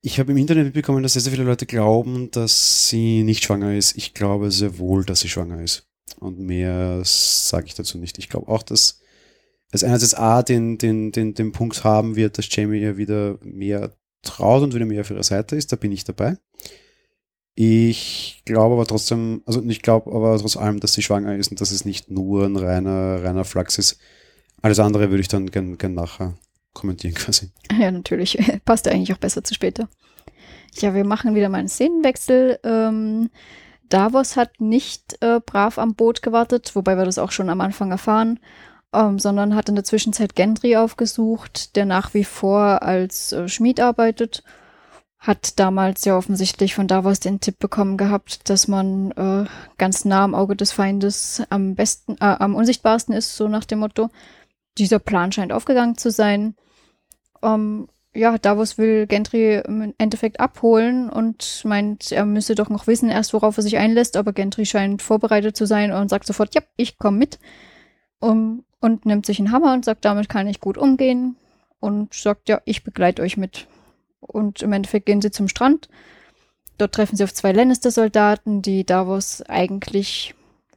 ich 0.00 0.18
habe 0.18 0.32
im 0.32 0.38
Internet 0.38 0.64
mitbekommen, 0.64 1.02
dass 1.02 1.12
sehr, 1.12 1.22
sehr 1.22 1.32
viele 1.32 1.44
Leute 1.44 1.66
glauben, 1.66 2.30
dass 2.30 2.88
sie 2.88 3.24
nicht 3.24 3.44
schwanger 3.44 3.76
ist. 3.76 3.94
Ich 3.94 4.14
glaube 4.14 4.50
sehr 4.50 4.78
wohl, 4.78 5.04
dass 5.04 5.20
sie 5.20 5.28
schwanger 5.28 5.60
ist. 5.60 5.86
Und 6.18 6.38
mehr 6.38 7.02
sage 7.04 7.66
ich 7.66 7.74
dazu 7.74 7.98
nicht. 7.98 8.16
Ich 8.16 8.30
glaube 8.30 8.48
auch, 8.48 8.62
dass 8.62 9.00
es 9.70 9.84
einerseits 9.84 10.14
A 10.14 10.42
den, 10.42 10.78
den, 10.78 11.12
den, 11.12 11.34
den 11.34 11.52
Punkt 11.52 11.84
haben 11.84 12.16
wird, 12.16 12.38
dass 12.38 12.54
Jamie 12.54 12.80
ihr 12.80 12.96
wieder 12.96 13.38
mehr 13.42 13.92
traut 14.22 14.62
und 14.62 14.74
wieder 14.74 14.86
mehr 14.86 15.02
auf 15.02 15.10
ihrer 15.10 15.22
Seite 15.22 15.56
ist. 15.56 15.72
Da 15.72 15.76
bin 15.76 15.92
ich 15.92 16.04
dabei. 16.04 16.36
Ich 17.54 18.42
glaube 18.44 18.74
aber 18.74 18.86
trotzdem, 18.86 19.42
also 19.46 19.62
ich 19.62 19.82
glaube 19.82 20.14
aber 20.14 20.38
trotz 20.38 20.56
allem, 20.56 20.80
dass 20.80 20.94
sie 20.94 21.02
schwanger 21.02 21.36
ist 21.36 21.50
und 21.50 21.60
dass 21.60 21.72
es 21.72 21.84
nicht 21.84 22.10
nur 22.10 22.46
ein 22.46 22.56
reiner, 22.56 23.22
reiner 23.22 23.44
Flachs 23.44 23.78
ist. 23.78 23.98
Alles 24.62 24.78
andere 24.78 25.10
würde 25.10 25.20
ich 25.20 25.28
dann 25.28 25.50
gern, 25.50 25.78
gern 25.78 25.94
nachher 25.94 26.34
kommentieren 26.72 27.14
quasi. 27.14 27.50
Ja, 27.78 27.90
natürlich. 27.90 28.38
Passt 28.64 28.86
ja 28.86 28.92
eigentlich 28.92 29.12
auch 29.12 29.18
besser 29.18 29.44
zu 29.44 29.54
später. 29.54 29.88
Ja, 30.74 30.94
wir 30.94 31.04
machen 31.04 31.34
wieder 31.34 31.48
mal 31.48 31.58
einen 31.58 31.68
Szenenwechsel. 31.68 32.58
Ähm, 32.62 33.30
Davos 33.88 34.36
hat 34.36 34.60
nicht 34.60 35.18
äh, 35.20 35.40
brav 35.44 35.78
am 35.78 35.94
Boot 35.94 36.22
gewartet, 36.22 36.70
wobei 36.74 36.96
wir 36.96 37.04
das 37.04 37.18
auch 37.18 37.32
schon 37.32 37.50
am 37.50 37.60
Anfang 37.60 37.90
erfahren, 37.90 38.38
ähm, 38.92 39.18
sondern 39.18 39.54
hat 39.54 39.68
in 39.68 39.74
der 39.74 39.84
Zwischenzeit 39.84 40.34
Gendry 40.34 40.76
aufgesucht, 40.76 41.76
der 41.76 41.86
nach 41.86 42.14
wie 42.14 42.24
vor 42.24 42.82
als 42.82 43.32
äh, 43.32 43.48
Schmied 43.48 43.80
arbeitet. 43.80 44.42
Hat 45.18 45.58
damals 45.60 46.04
ja 46.06 46.16
offensichtlich 46.16 46.74
von 46.74 46.88
Davos 46.88 47.20
den 47.20 47.40
Tipp 47.40 47.58
bekommen 47.58 47.98
gehabt, 47.98 48.48
dass 48.48 48.68
man 48.68 49.10
äh, 49.12 49.44
ganz 49.76 50.04
nah 50.04 50.24
am 50.24 50.34
Auge 50.34 50.56
des 50.56 50.72
Feindes 50.72 51.42
am 51.50 51.74
besten, 51.74 52.14
äh, 52.20 52.36
am 52.38 52.54
unsichtbarsten 52.54 53.14
ist, 53.14 53.36
so 53.36 53.46
nach 53.48 53.64
dem 53.64 53.80
Motto 53.80 54.08
dieser 54.78 54.98
Plan 54.98 55.30
scheint 55.30 55.52
aufgegangen 55.52 55.98
zu 55.98 56.10
sein. 56.10 56.54
Ähm, 57.42 57.88
ja, 58.14 58.38
Davos 58.38 58.76
will 58.76 59.06
Gentry 59.06 59.62
im 59.64 59.94
Endeffekt 59.98 60.40
abholen 60.40 61.10
und 61.10 61.62
meint, 61.64 62.10
er 62.10 62.24
müsse 62.24 62.54
doch 62.56 62.68
noch 62.68 62.86
wissen, 62.86 63.08
erst 63.08 63.34
worauf 63.34 63.56
er 63.56 63.62
sich 63.62 63.76
einlässt, 63.76 64.16
aber 64.16 64.32
Gentry 64.32 64.66
scheint 64.66 65.00
vorbereitet 65.00 65.56
zu 65.56 65.66
sein 65.66 65.92
und 65.92 66.08
sagt 66.08 66.26
sofort, 66.26 66.54
ja, 66.54 66.62
ich 66.76 66.98
komme 66.98 67.18
mit. 67.18 67.38
Um, 68.18 68.64
und 68.80 69.06
nimmt 69.06 69.26
sich 69.26 69.38
einen 69.38 69.52
Hammer 69.52 69.74
und 69.74 69.84
sagt, 69.84 70.04
damit 70.04 70.28
kann 70.28 70.48
ich 70.48 70.60
gut 70.60 70.78
umgehen 70.78 71.36
und 71.80 72.14
sagt, 72.14 72.48
ja, 72.48 72.60
ich 72.64 72.84
begleite 72.84 73.22
euch 73.22 73.36
mit. 73.36 73.66
Und 74.20 74.62
im 74.62 74.72
Endeffekt 74.72 75.06
gehen 75.06 75.22
sie 75.22 75.30
zum 75.30 75.48
Strand. 75.48 75.88
Dort 76.78 76.94
treffen 76.94 77.16
sie 77.16 77.24
auf 77.24 77.34
zwei 77.34 77.52
Lannister-Soldaten, 77.52 78.62
die 78.62 78.84
Davos 78.84 79.42
eigentlich 79.42 80.34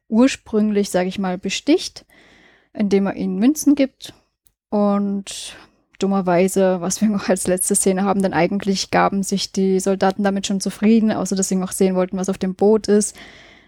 ursprünglich, 0.09 0.89
sage 0.89 1.09
ich 1.09 1.19
mal, 1.19 1.37
besticht 1.37 2.05
indem 2.73 3.05
er 3.05 3.15
ihnen 3.15 3.37
Münzen 3.37 3.75
gibt. 3.75 4.13
Und 4.69 5.55
dummerweise, 5.99 6.81
was 6.81 7.01
wir 7.01 7.07
noch 7.09 7.29
als 7.29 7.47
letzte 7.47 7.75
Szene 7.75 8.03
haben, 8.03 8.21
denn 8.21 8.33
eigentlich 8.33 8.91
gaben 8.91 9.23
sich 9.23 9.51
die 9.51 9.79
Soldaten 9.79 10.23
damit 10.23 10.47
schon 10.47 10.59
zufrieden, 10.59 11.11
außer 11.11 11.35
dass 11.35 11.49
sie 11.49 11.55
noch 11.55 11.71
sehen 11.71 11.95
wollten, 11.95 12.17
was 12.17 12.29
auf 12.29 12.37
dem 12.37 12.55
Boot 12.55 12.87
ist. 12.87 13.15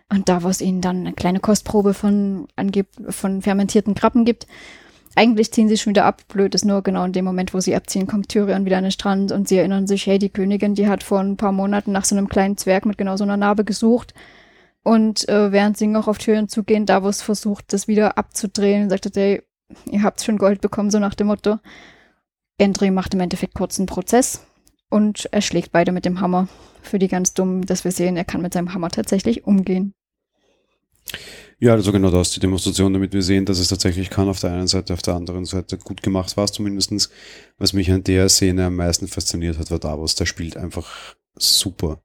Und 0.10 0.30
da, 0.30 0.44
wo 0.44 0.50
es 0.50 0.62
ihnen 0.62 0.82
dann 0.82 1.02
eine 1.02 1.14
kleine 1.14 1.40
Kostprobe 1.40 1.94
von, 1.94 2.48
angeb 2.56 2.88
von 3.10 3.42
fermentierten 3.42 3.96
Krabben 3.96 4.24
gibt. 4.24 4.46
Eigentlich 5.16 5.52
ziehen 5.52 5.68
sie 5.70 5.78
schon 5.78 5.92
wieder 5.92 6.06
ab. 6.06 6.24
Blöd 6.28 6.54
ist 6.54 6.66
nur 6.66 6.84
genau 6.84 7.06
in 7.06 7.14
dem 7.14 7.26
Moment, 7.26 7.54
wo 7.54 7.60
sie 7.60 7.76
abziehen, 7.76 8.06
kommt 8.06 8.30
Tyrion 8.30 8.66
wieder 8.66 8.78
an 8.78 8.84
den 8.84 8.92
Strand 8.92 9.32
und 9.32 9.48
sie 9.48 9.58
erinnern 9.58 9.88
sich, 9.88 10.06
hey, 10.06 10.20
die 10.20 10.30
Königin, 10.30 10.76
die 10.76 10.88
hat 10.88 11.04
vor 11.04 11.20
ein 11.20 11.38
paar 11.38 11.54
Monaten 11.54 11.92
nach 11.92 12.06
so 12.06 12.16
einem 12.16 12.28
kleinen 12.28 12.58
Zwerg 12.58 12.86
mit 12.86 12.98
genau 12.98 13.16
so 13.16 13.24
einer 13.24 13.38
Narbe 13.38 13.64
gesucht. 13.64 14.14
Und 14.84 15.28
äh, 15.30 15.52
während 15.52 15.78
sie 15.78 15.88
noch 15.88 16.08
auf 16.08 16.18
Türen 16.18 16.50
zugehen, 16.50 16.86
Davos 16.86 17.22
versucht, 17.22 17.74
das 17.74 17.88
wieder 17.88 18.18
abzudrehen 18.18 18.90
sagt, 18.90 19.10
hey, 19.16 19.42
ihr 19.90 20.04
habt 20.04 20.22
schon 20.22 20.38
Gold 20.38 20.62
bekommen, 20.62 20.92
so 20.92 21.00
nach 21.00 21.16
dem 21.16 21.28
Motto. 21.28 21.58
Gendry 22.60 22.92
macht 22.92 23.14
im 23.14 23.22
Endeffekt 23.22 23.56
kurz 23.56 23.80
einen 23.80 23.88
Prozess 23.88 24.46
und 24.96 25.28
er 25.32 25.42
schlägt 25.42 25.72
beide 25.72 25.92
mit 25.92 26.06
dem 26.06 26.22
Hammer. 26.22 26.48
Für 26.82 27.00
die 27.00 27.08
ganz 27.08 27.34
dummen, 27.34 27.66
dass 27.66 27.84
wir 27.84 27.92
sehen, 27.92 28.16
er 28.16 28.26
kann 28.26 28.42
mit 28.42 28.54
seinem 28.54 28.74
Hammer 28.74 28.90
tatsächlich 28.90 29.46
umgehen. 29.46 29.94
Ja, 31.60 31.74
also 31.74 31.92
genau 31.92 32.12
das, 32.12 32.32
die 32.32 32.40
Demonstration, 32.40 32.94
damit 32.94 33.14
wir 33.14 33.22
sehen, 33.22 33.46
dass 33.46 33.60
es 33.60 33.68
tatsächlich 33.68 34.10
kann 34.10 34.30
auf 34.30 34.40
der 34.40 34.52
einen 34.52 34.68
Seite, 34.68 34.94
auf 34.94 35.02
der 35.02 35.16
anderen 35.16 35.46
Seite 35.46 35.78
gut 35.78 36.02
gemacht 36.02 36.38
war 36.38 36.46
es 36.46 36.52
zumindestens. 36.52 37.10
Was 37.58 37.74
mich 37.74 37.92
an 37.92 38.04
der 38.04 38.30
Szene 38.30 38.66
am 38.66 38.76
meisten 38.76 39.08
fasziniert 39.08 39.58
hat, 39.58 39.72
war 39.72 39.80
Davos. 39.80 40.16
Der 40.16 40.26
spielt 40.26 40.58
einfach 40.58 41.16
super 41.38 42.00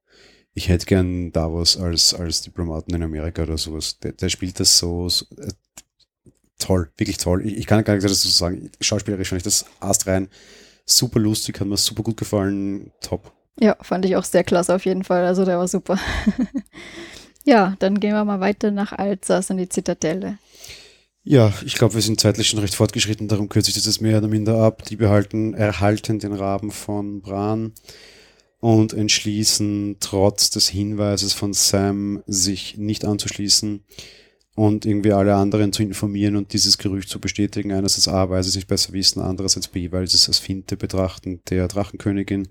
ich 0.53 0.69
hätte 0.69 0.85
gern 0.85 1.31
Davos 1.31 1.77
als, 1.77 2.13
als 2.13 2.41
Diplomaten 2.41 2.93
in 2.93 3.03
Amerika 3.03 3.43
oder 3.43 3.57
sowas. 3.57 3.99
Der, 3.99 4.11
der 4.11 4.29
spielt 4.29 4.59
das 4.59 4.77
so, 4.77 5.07
so 5.07 5.25
äh, 5.37 5.53
toll, 6.59 6.91
wirklich 6.97 7.17
toll. 7.17 7.45
Ich, 7.45 7.57
ich, 7.57 7.65
kann 7.67 7.83
gar 7.83 7.95
nicht 7.95 8.07
sagen. 8.09 8.69
Schauspielerisch 8.81 9.29
fand 9.29 9.39
ich 9.39 9.43
das 9.43 9.65
Ast 9.79 10.07
rein. 10.07 10.27
Super 10.91 11.19
lustig, 11.19 11.59
hat 11.59 11.67
mir 11.67 11.77
super 11.77 12.03
gut 12.03 12.17
gefallen. 12.17 12.91
Top. 13.01 13.31
Ja, 13.59 13.77
fand 13.81 14.05
ich 14.05 14.15
auch 14.15 14.23
sehr 14.23 14.43
klasse 14.43 14.75
auf 14.75 14.85
jeden 14.85 15.03
Fall. 15.03 15.25
Also 15.25 15.45
der 15.45 15.57
war 15.57 15.67
super. 15.67 15.97
ja, 17.45 17.75
dann 17.79 17.99
gehen 17.99 18.13
wir 18.13 18.25
mal 18.25 18.39
weiter 18.39 18.71
nach 18.71 18.91
Alsace 18.91 19.51
in 19.51 19.57
die 19.57 19.69
Zitadelle. 19.69 20.37
Ja, 21.23 21.53
ich 21.65 21.75
glaube, 21.75 21.93
wir 21.93 22.01
sind 22.01 22.19
zeitlich 22.19 22.49
schon 22.49 22.59
recht 22.59 22.73
fortgeschritten, 22.73 23.27
darum 23.27 23.47
kürze 23.47 23.69
ich 23.69 23.75
das 23.75 23.85
jetzt 23.85 24.01
mehr 24.01 24.17
oder 24.17 24.27
minder 24.27 24.57
ab. 24.57 24.83
Die 24.85 24.95
behalten, 24.95 25.53
erhalten 25.53 26.19
den 26.19 26.33
Raben 26.33 26.71
von 26.71 27.21
Bran 27.21 27.73
und 28.59 28.93
entschließen, 28.93 29.97
trotz 29.99 30.49
des 30.49 30.67
Hinweises 30.67 31.33
von 31.33 31.53
Sam, 31.53 32.23
sich 32.25 32.77
nicht 32.77 33.05
anzuschließen 33.05 33.83
und 34.55 34.85
irgendwie 34.85 35.13
alle 35.13 35.35
anderen 35.35 35.71
zu 35.71 35.83
informieren 35.83 36.35
und 36.35 36.53
dieses 36.53 36.77
Gerücht 36.77 37.09
zu 37.09 37.19
bestätigen. 37.19 37.71
Einerseits 37.71 38.07
A, 38.07 38.29
weil 38.29 38.43
sie 38.43 38.49
sich 38.49 38.67
besser 38.67 38.93
wissen, 38.93 39.21
andererseits 39.21 39.67
B, 39.67 39.91
weil 39.91 40.07
sie 40.07 40.17
es 40.17 40.27
als 40.27 40.39
Finte 40.39 40.77
betrachten 40.77 41.41
der 41.49 41.67
Drachenkönigin, 41.67 42.49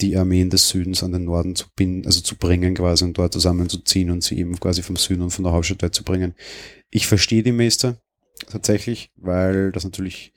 die 0.00 0.16
Armeen 0.16 0.50
des 0.50 0.68
Südens 0.68 1.02
an 1.02 1.12
den 1.12 1.24
Norden 1.24 1.54
zu 1.54 1.66
binden, 1.76 2.06
also 2.06 2.20
zu 2.20 2.36
bringen 2.36 2.74
quasi 2.74 3.04
und 3.04 3.16
dort 3.16 3.32
zusammenzuziehen 3.32 4.10
und 4.10 4.24
sie 4.24 4.38
eben 4.38 4.58
quasi 4.58 4.82
vom 4.82 4.96
Süden 4.96 5.22
und 5.22 5.30
von 5.30 5.44
der 5.44 5.52
Hauptstadt 5.52 5.94
zu 5.94 6.02
bringen. 6.02 6.34
Ich 6.90 7.06
verstehe 7.06 7.42
die 7.42 7.52
Meister 7.52 8.00
tatsächlich, 8.50 9.12
weil 9.16 9.70
das 9.70 9.84
natürlich 9.84 10.32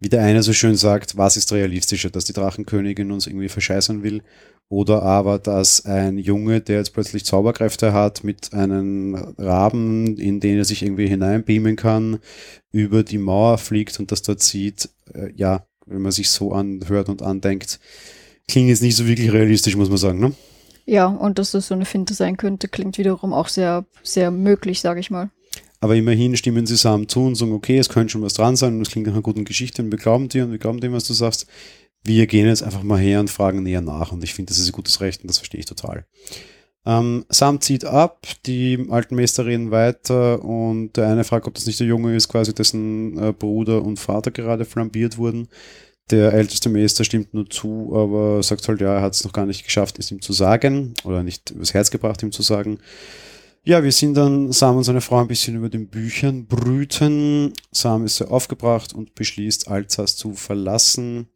wie 0.00 0.08
der 0.08 0.22
eine 0.22 0.42
so 0.42 0.52
schön 0.52 0.76
sagt, 0.76 1.16
was 1.16 1.36
ist 1.36 1.52
realistischer, 1.52 2.10
dass 2.10 2.24
die 2.24 2.32
Drachenkönigin 2.32 3.10
uns 3.10 3.26
irgendwie 3.26 3.48
verscheißern 3.48 4.02
will 4.02 4.22
oder 4.68 5.02
aber, 5.02 5.38
dass 5.38 5.86
ein 5.86 6.18
Junge, 6.18 6.60
der 6.60 6.78
jetzt 6.78 6.92
plötzlich 6.92 7.24
Zauberkräfte 7.24 7.92
hat, 7.92 8.22
mit 8.22 8.52
einem 8.52 9.14
Raben, 9.38 10.16
in 10.18 10.40
den 10.40 10.58
er 10.58 10.64
sich 10.64 10.82
irgendwie 10.82 11.08
hineinbeamen 11.08 11.76
kann, 11.76 12.18
über 12.70 13.02
die 13.02 13.18
Mauer 13.18 13.58
fliegt 13.58 13.98
und 13.98 14.12
das 14.12 14.22
dort 14.22 14.42
sieht, 14.42 14.90
äh, 15.14 15.30
ja, 15.34 15.66
wenn 15.86 16.02
man 16.02 16.12
sich 16.12 16.28
so 16.30 16.52
anhört 16.52 17.08
und 17.08 17.22
andenkt, 17.22 17.80
klingt 18.46 18.68
jetzt 18.68 18.82
nicht 18.82 18.96
so 18.96 19.06
wirklich 19.06 19.32
realistisch, 19.32 19.76
muss 19.76 19.88
man 19.88 19.98
sagen, 19.98 20.20
ne? 20.20 20.32
Ja, 20.84 21.06
und 21.06 21.38
dass 21.38 21.50
das 21.50 21.68
so 21.68 21.74
eine 21.74 21.84
Finte 21.84 22.14
sein 22.14 22.36
könnte, 22.36 22.68
klingt 22.68 22.96
wiederum 22.98 23.32
auch 23.32 23.48
sehr, 23.48 23.84
sehr 24.02 24.30
möglich, 24.30 24.80
sage 24.80 25.00
ich 25.00 25.10
mal. 25.10 25.30
Aber 25.80 25.94
immerhin 25.94 26.36
stimmen 26.36 26.66
sie 26.66 26.74
zusammen 26.74 27.08
zu 27.08 27.20
und 27.20 27.36
sagen, 27.36 27.52
okay, 27.52 27.78
es 27.78 27.88
könnte 27.88 28.12
schon 28.12 28.22
was 28.22 28.34
dran 28.34 28.56
sein 28.56 28.74
und 28.74 28.82
es 28.82 28.90
klingt 28.90 29.06
nach 29.06 29.14
einer 29.14 29.22
guten 29.22 29.44
Geschichte 29.44 29.82
und 29.82 29.92
wir 29.92 29.98
glauben 29.98 30.28
dir 30.28 30.44
und 30.44 30.50
wir 30.50 30.58
glauben 30.58 30.80
dem, 30.80 30.92
was 30.92 31.04
du 31.04 31.12
sagst. 31.12 31.46
Wir 32.08 32.26
gehen 32.26 32.46
jetzt 32.46 32.62
einfach 32.62 32.82
mal 32.82 32.98
her 32.98 33.20
und 33.20 33.28
fragen 33.28 33.62
näher 33.62 33.82
nach 33.82 34.12
und 34.12 34.24
ich 34.24 34.32
finde, 34.32 34.48
das 34.48 34.58
ist 34.58 34.70
ein 34.70 34.72
gutes 34.72 35.02
Recht 35.02 35.20
und 35.20 35.28
das 35.28 35.36
verstehe 35.36 35.60
ich 35.60 35.66
total. 35.66 36.06
Ähm, 36.86 37.26
Sam 37.28 37.60
zieht 37.60 37.84
ab, 37.84 38.26
die 38.46 38.86
alten 38.88 39.14
Meister 39.14 39.44
reden 39.44 39.70
weiter 39.70 40.42
und 40.42 40.96
der 40.96 41.08
eine 41.08 41.22
fragt, 41.24 41.46
ob 41.46 41.52
das 41.52 41.66
nicht 41.66 41.80
der 41.80 41.86
Junge 41.86 42.16
ist, 42.16 42.28
quasi 42.28 42.54
dessen 42.54 43.18
äh, 43.18 43.34
Bruder 43.34 43.82
und 43.82 43.98
Vater 43.98 44.30
gerade 44.30 44.64
flambiert 44.64 45.18
wurden. 45.18 45.48
Der 46.10 46.32
älteste 46.32 46.70
Meister 46.70 47.04
stimmt 47.04 47.34
nur 47.34 47.50
zu, 47.50 47.92
aber 47.94 48.42
sagt 48.42 48.66
halt, 48.68 48.80
ja, 48.80 48.94
er 48.94 49.02
hat 49.02 49.12
es 49.12 49.22
noch 49.22 49.34
gar 49.34 49.44
nicht 49.44 49.66
geschafft, 49.66 49.98
es 49.98 50.10
ihm 50.10 50.22
zu 50.22 50.32
sagen 50.32 50.94
oder 51.04 51.22
nicht 51.22 51.50
übers 51.50 51.74
Herz 51.74 51.90
gebracht, 51.90 52.22
ihm 52.22 52.32
zu 52.32 52.40
sagen. 52.40 52.78
Ja, 53.64 53.84
wir 53.84 53.92
sind 53.92 54.16
dann, 54.16 54.50
Sam 54.50 54.78
und 54.78 54.84
seine 54.84 55.02
Frau, 55.02 55.20
ein 55.20 55.28
bisschen 55.28 55.56
über 55.56 55.68
den 55.68 55.88
Büchern 55.88 56.46
brüten. 56.46 57.52
Sam 57.70 58.06
ist 58.06 58.16
sehr 58.16 58.30
aufgebracht 58.30 58.94
und 58.94 59.14
beschließt, 59.14 59.68
Alzas 59.68 60.16
zu 60.16 60.32
verlassen 60.32 61.28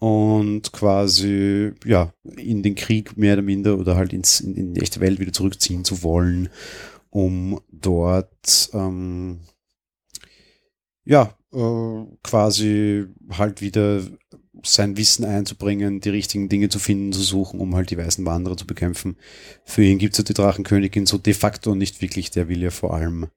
und 0.00 0.72
quasi, 0.72 1.72
ja, 1.84 2.12
in 2.36 2.62
den 2.62 2.74
Krieg 2.74 3.18
mehr 3.18 3.34
oder 3.34 3.42
minder 3.42 3.78
oder 3.78 3.96
halt 3.96 4.14
ins, 4.14 4.40
in, 4.40 4.56
in 4.56 4.74
die 4.74 4.80
echte 4.80 5.00
Welt 5.00 5.20
wieder 5.20 5.32
zurückziehen 5.32 5.84
zu 5.84 6.02
wollen, 6.02 6.48
um 7.10 7.60
dort, 7.70 8.70
ähm, 8.72 9.40
ja, 11.04 11.34
äh, 11.52 12.04
quasi 12.22 13.04
halt 13.30 13.60
wieder 13.60 14.02
sein 14.64 14.96
Wissen 14.96 15.26
einzubringen, 15.26 16.00
die 16.00 16.08
richtigen 16.08 16.48
Dinge 16.48 16.70
zu 16.70 16.78
finden, 16.78 17.12
zu 17.12 17.20
suchen, 17.20 17.60
um 17.60 17.76
halt 17.76 17.90
die 17.90 17.98
weißen 17.98 18.24
Wanderer 18.24 18.56
zu 18.56 18.66
bekämpfen. 18.66 19.18
Für 19.64 19.84
ihn 19.84 19.98
gibt 19.98 20.14
es 20.14 20.18
ja 20.18 20.24
die 20.24 20.34
Drachenkönigin 20.34 21.04
so 21.04 21.18
de 21.18 21.34
facto 21.34 21.74
nicht 21.74 22.00
wirklich, 22.00 22.30
der 22.30 22.48
will 22.48 22.62
ja 22.62 22.70
vor 22.70 22.94
allem 22.94 23.28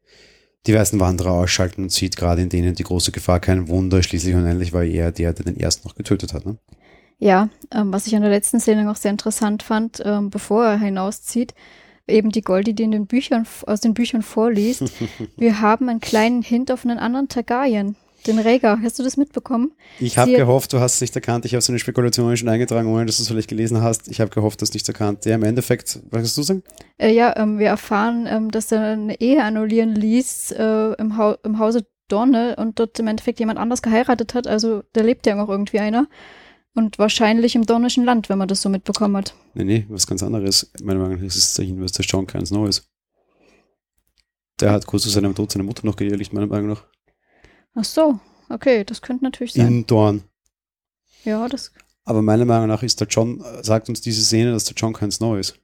die 0.65 0.73
weißen 0.73 0.99
Wanderer 0.99 1.31
ausschalten 1.31 1.83
und 1.83 1.91
sieht 1.91 2.17
gerade 2.17 2.41
in 2.41 2.49
denen 2.49 2.75
die 2.75 2.83
große 2.83 3.11
Gefahr 3.11 3.39
kein 3.39 3.67
Wunder. 3.67 4.01
Schließlich 4.01 4.35
und 4.35 4.45
endlich 4.45 4.73
war 4.73 4.83
er 4.83 5.11
der, 5.11 5.33
der 5.33 5.45
den 5.45 5.59
ersten 5.59 5.87
noch 5.87 5.95
getötet 5.95 6.33
hat. 6.33 6.45
Ne? 6.45 6.57
Ja, 7.19 7.49
ähm, 7.71 7.91
was 7.91 8.07
ich 8.07 8.15
an 8.15 8.21
der 8.21 8.31
letzten 8.31 8.59
Szene 8.59 8.83
noch 8.83 8.95
sehr 8.95 9.11
interessant 9.11 9.63
fand, 9.63 10.01
ähm, 10.05 10.29
bevor 10.29 10.65
er 10.65 10.77
hinauszieht, 10.77 11.53
eben 12.07 12.31
die 12.31 12.41
Goldie, 12.41 12.73
die 12.73 12.83
in 12.83 12.91
den 12.91 13.07
Büchern, 13.07 13.47
aus 13.65 13.81
den 13.81 13.93
Büchern 13.93 14.21
vorliest. 14.21 14.83
Wir 15.37 15.61
haben 15.61 15.89
einen 15.89 16.01
kleinen 16.01 16.41
Hint 16.41 16.71
auf 16.71 16.85
einen 16.85 16.99
anderen 16.99 17.27
Targaryen 17.27 17.95
den 18.23 18.39
Rhaegar. 18.39 18.81
Hast 18.81 18.99
du 18.99 19.03
das 19.03 19.17
mitbekommen? 19.17 19.73
Ich 19.99 20.17
habe 20.17 20.31
gehofft, 20.31 20.73
du 20.73 20.79
hast 20.79 20.95
es 20.95 21.01
nicht 21.01 21.15
erkannt. 21.15 21.45
Ich 21.45 21.53
habe 21.53 21.61
so 21.61 21.71
eine 21.71 21.79
Spekulation 21.79 22.35
schon 22.37 22.49
eingetragen, 22.49 22.87
ohne 22.87 23.05
dass 23.05 23.17
du 23.17 23.23
es 23.23 23.29
vielleicht 23.29 23.49
gelesen 23.49 23.81
hast. 23.81 24.07
Ich 24.07 24.19
habe 24.19 24.31
gehofft, 24.31 24.61
du 24.61 24.63
hast 24.63 24.69
es 24.69 24.73
nicht 24.73 24.87
erkannt. 24.87 25.25
Ja, 25.25 25.35
im 25.35 25.43
Endeffekt, 25.43 25.99
was 26.09 26.21
willst 26.21 26.37
du 26.37 26.43
sagen? 26.43 26.63
Äh, 26.97 27.13
ja, 27.13 27.35
ähm, 27.37 27.59
wir 27.59 27.67
erfahren, 27.67 28.27
ähm, 28.27 28.51
dass 28.51 28.71
er 28.71 28.93
eine 28.93 29.19
Ehe 29.19 29.43
annullieren 29.43 29.95
ließ 29.95 30.51
äh, 30.51 30.93
im, 30.97 31.17
ha 31.17 31.37
im 31.43 31.59
Hause 31.59 31.85
Donne 32.07 32.55
und 32.57 32.79
dort 32.79 32.99
im 32.99 33.07
Endeffekt 33.07 33.39
jemand 33.39 33.59
anders 33.59 33.81
geheiratet 33.81 34.33
hat. 34.33 34.47
Also 34.47 34.83
da 34.93 35.01
lebt 35.01 35.25
ja 35.25 35.35
noch 35.35 35.49
irgendwie 35.49 35.79
einer. 35.79 36.07
Und 36.75 36.97
wahrscheinlich 36.97 37.55
im 37.55 37.65
Dornischen 37.65 38.03
Land, 38.03 38.29
wenn 38.29 38.39
man 38.39 38.47
das 38.47 38.61
so 38.61 38.69
mitbekommen 38.69 39.15
hat. 39.17 39.35
Nee, 39.53 39.63
nee, 39.63 39.85
was 39.89 40.07
ganz 40.07 40.23
anderes. 40.23 40.71
Meiner 40.81 40.99
Meinung 40.99 41.17
nach 41.17 41.23
ist 41.23 41.35
es 41.35 41.53
der 41.53 41.65
Hinweis, 41.65 41.91
dass 41.91 42.05
John 42.09 42.25
keins 42.25 42.49
Neues. 42.49 42.89
Der 44.59 44.71
hat 44.71 44.85
kurz 44.85 45.03
zu 45.03 45.09
seinem 45.09 45.35
Tod 45.35 45.51
seine 45.51 45.63
Mutter 45.63 45.85
noch 45.85 45.95
geehrlicht, 45.95 46.33
meiner 46.33 46.47
Meinung 46.47 46.69
nach. 46.69 46.85
Ach 47.75 47.83
so, 47.83 48.19
okay, 48.49 48.83
das 48.83 49.01
könnte 49.01 49.23
natürlich 49.23 49.53
sein. 49.53 49.67
In 49.67 49.85
Dorn. 49.85 50.23
Ja, 51.23 51.47
das. 51.47 51.71
Aber 52.05 52.21
meiner 52.21 52.45
Meinung 52.45 52.67
nach 52.67 52.83
ist 52.83 52.99
der 52.99 53.07
John, 53.07 53.43
sagt 53.61 53.89
uns 53.89 54.01
diese 54.01 54.23
Szene, 54.23 54.51
dass 54.51 54.65
der 54.65 54.75
John 54.75 54.93
kein 54.93 55.11
Snow 55.11 55.37
ist. 55.37 55.59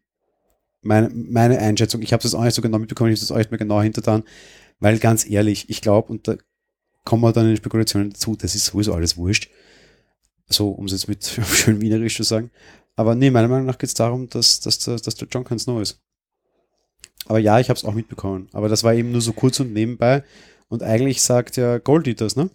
Meine, 0.81 1.09
meine 1.09 1.59
Einschätzung, 1.59 2.01
ich 2.01 2.13
habe 2.13 2.23
das 2.23 2.33
auch 2.33 2.43
nicht 2.43 2.55
so 2.55 2.61
genau 2.61 2.79
mitbekommen, 2.79 3.11
ich 3.11 3.19
habe 3.19 3.27
das 3.27 3.31
auch 3.31 3.37
nicht 3.37 3.51
mehr 3.51 3.57
genau 3.57 3.81
hintertan, 3.81 4.23
weil 4.79 4.97
ganz 4.99 5.29
ehrlich, 5.29 5.69
ich 5.69 5.81
glaube, 5.81 6.09
und 6.11 6.27
da 6.27 6.37
kommen 7.03 7.21
wir 7.21 7.33
dann 7.33 7.49
in 7.49 7.57
Spekulationen 7.57 8.11
dazu, 8.11 8.35
das 8.35 8.55
ist 8.55 8.65
sowieso 8.65 8.93
alles 8.93 9.17
wurscht. 9.17 9.49
So, 10.47 10.69
um 10.69 10.85
es 10.85 10.93
jetzt 10.93 11.07
mit 11.07 11.23
schön 11.45 11.81
wienerisch 11.81 12.15
zu 12.15 12.23
sagen. 12.23 12.49
Aber 12.95 13.15
nee, 13.15 13.29
meiner 13.29 13.47
Meinung 13.47 13.65
nach 13.65 13.77
geht 13.77 13.89
es 13.89 13.93
darum, 13.93 14.29
dass, 14.29 14.61
dass, 14.61 14.79
dass, 14.79 15.01
dass 15.01 15.15
der 15.15 15.27
John 15.27 15.43
kein 15.43 15.59
Snow 15.59 15.81
ist. 15.81 16.01
Aber 17.25 17.39
ja, 17.39 17.59
ich 17.59 17.69
habe 17.69 17.77
es 17.77 17.85
auch 17.85 17.93
mitbekommen. 17.93 18.49
Aber 18.53 18.69
das 18.69 18.83
war 18.83 18.93
eben 18.93 19.11
nur 19.11 19.21
so 19.21 19.33
kurz 19.33 19.59
und 19.59 19.73
nebenbei. 19.73 20.23
Und 20.69 20.83
eigentlich 20.83 21.21
sagt 21.21 21.57
ja 21.57 21.79
Goldie 21.79 22.15
das, 22.15 22.35
ne? 22.35 22.49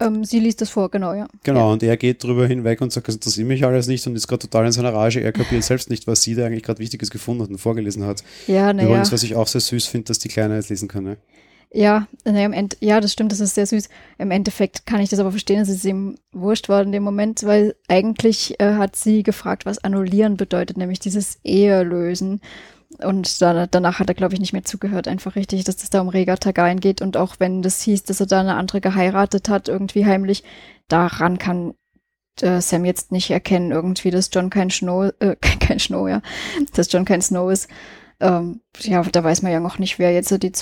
Ähm, 0.00 0.24
sie 0.24 0.38
liest 0.38 0.60
das 0.60 0.70
vor, 0.70 0.90
genau, 0.90 1.12
ja. 1.12 1.26
Genau, 1.42 1.66
ja. 1.66 1.72
und 1.72 1.82
er 1.82 1.96
geht 1.96 2.22
drüber 2.22 2.46
hinweg 2.46 2.80
und 2.80 2.92
sagt, 2.92 3.08
das 3.08 3.16
interessiert 3.16 3.48
mich 3.48 3.64
alles 3.64 3.88
nicht 3.88 4.06
und 4.06 4.14
ist 4.14 4.28
gerade 4.28 4.42
total 4.42 4.66
in 4.66 4.72
seiner 4.72 4.94
Rage. 4.94 5.20
Er 5.20 5.32
kapiert 5.32 5.64
selbst 5.64 5.90
nicht, 5.90 6.06
was 6.06 6.22
sie 6.22 6.36
da 6.36 6.46
eigentlich 6.46 6.62
gerade 6.62 6.78
Wichtiges 6.78 7.10
gefunden 7.10 7.42
hat 7.42 7.50
und 7.50 7.58
vorgelesen 7.58 8.04
hat. 8.06 8.22
Ja, 8.46 8.72
naja. 8.72 8.88
Übrigens, 8.88 9.10
was 9.10 9.24
ich 9.24 9.34
auch 9.34 9.48
sehr 9.48 9.60
süß 9.60 9.86
finde, 9.86 10.06
dass 10.06 10.20
die 10.20 10.28
Kleine 10.28 10.54
jetzt 10.54 10.70
lesen 10.70 10.88
kann, 10.88 11.04
ne? 11.04 11.16
Ja, 11.70 12.06
naja, 12.24 12.46
im 12.46 12.54
End 12.54 12.78
ja, 12.80 12.98
das 13.00 13.12
stimmt, 13.12 13.30
das 13.30 13.40
ist 13.40 13.54
sehr 13.54 13.66
süß. 13.66 13.88
Im 14.16 14.30
Endeffekt 14.30 14.86
kann 14.86 15.00
ich 15.00 15.10
das 15.10 15.18
aber 15.18 15.32
verstehen, 15.32 15.58
dass 15.58 15.68
es 15.68 15.84
ihm 15.84 16.16
wurscht 16.32 16.70
war 16.70 16.82
in 16.82 16.92
dem 16.92 17.02
Moment, 17.02 17.42
weil 17.42 17.74
eigentlich 17.88 18.58
äh, 18.58 18.74
hat 18.74 18.96
sie 18.96 19.22
gefragt, 19.22 19.66
was 19.66 19.84
annullieren 19.84 20.38
bedeutet, 20.38 20.78
nämlich 20.78 20.98
dieses 20.98 21.38
Ehelösen. 21.44 22.40
Und 22.96 23.42
da, 23.42 23.66
danach 23.66 23.98
hat 23.98 24.08
er, 24.08 24.14
glaube 24.14 24.34
ich, 24.34 24.40
nicht 24.40 24.54
mehr 24.54 24.64
zugehört. 24.64 25.08
Einfach 25.08 25.36
richtig, 25.36 25.64
dass 25.64 25.82
es 25.82 25.90
da 25.90 26.00
um 26.00 26.08
Rega 26.08 26.36
Targaryen 26.36 26.80
geht. 26.80 27.02
Und 27.02 27.16
auch 27.16 27.36
wenn 27.38 27.60
das 27.62 27.82
hieß, 27.82 28.04
dass 28.04 28.20
er 28.20 28.26
da 28.26 28.40
eine 28.40 28.56
andere 28.56 28.80
geheiratet 28.80 29.48
hat, 29.48 29.68
irgendwie 29.68 30.06
heimlich, 30.06 30.42
daran 30.88 31.38
kann 31.38 31.74
äh, 32.40 32.60
Sam 32.60 32.84
jetzt 32.84 33.12
nicht 33.12 33.30
erkennen, 33.30 33.72
irgendwie, 33.72 34.10
dass 34.10 34.30
John 34.32 34.50
kein 34.50 34.70
Snow, 34.70 35.12
äh, 35.20 35.36
kein 35.60 35.78
Snow, 35.78 36.08
ja, 36.08 36.22
dass 36.74 36.90
John 36.90 37.04
kein 37.04 37.22
Snow 37.22 37.50
ist. 37.50 37.68
Ähm, 38.20 38.62
ja, 38.80 39.02
da 39.02 39.22
weiß 39.22 39.42
man 39.42 39.52
ja 39.52 39.60
noch 39.60 39.78
nicht, 39.78 40.00
wer 40.00 40.12
jetzt 40.12 40.30
die, 40.42 40.52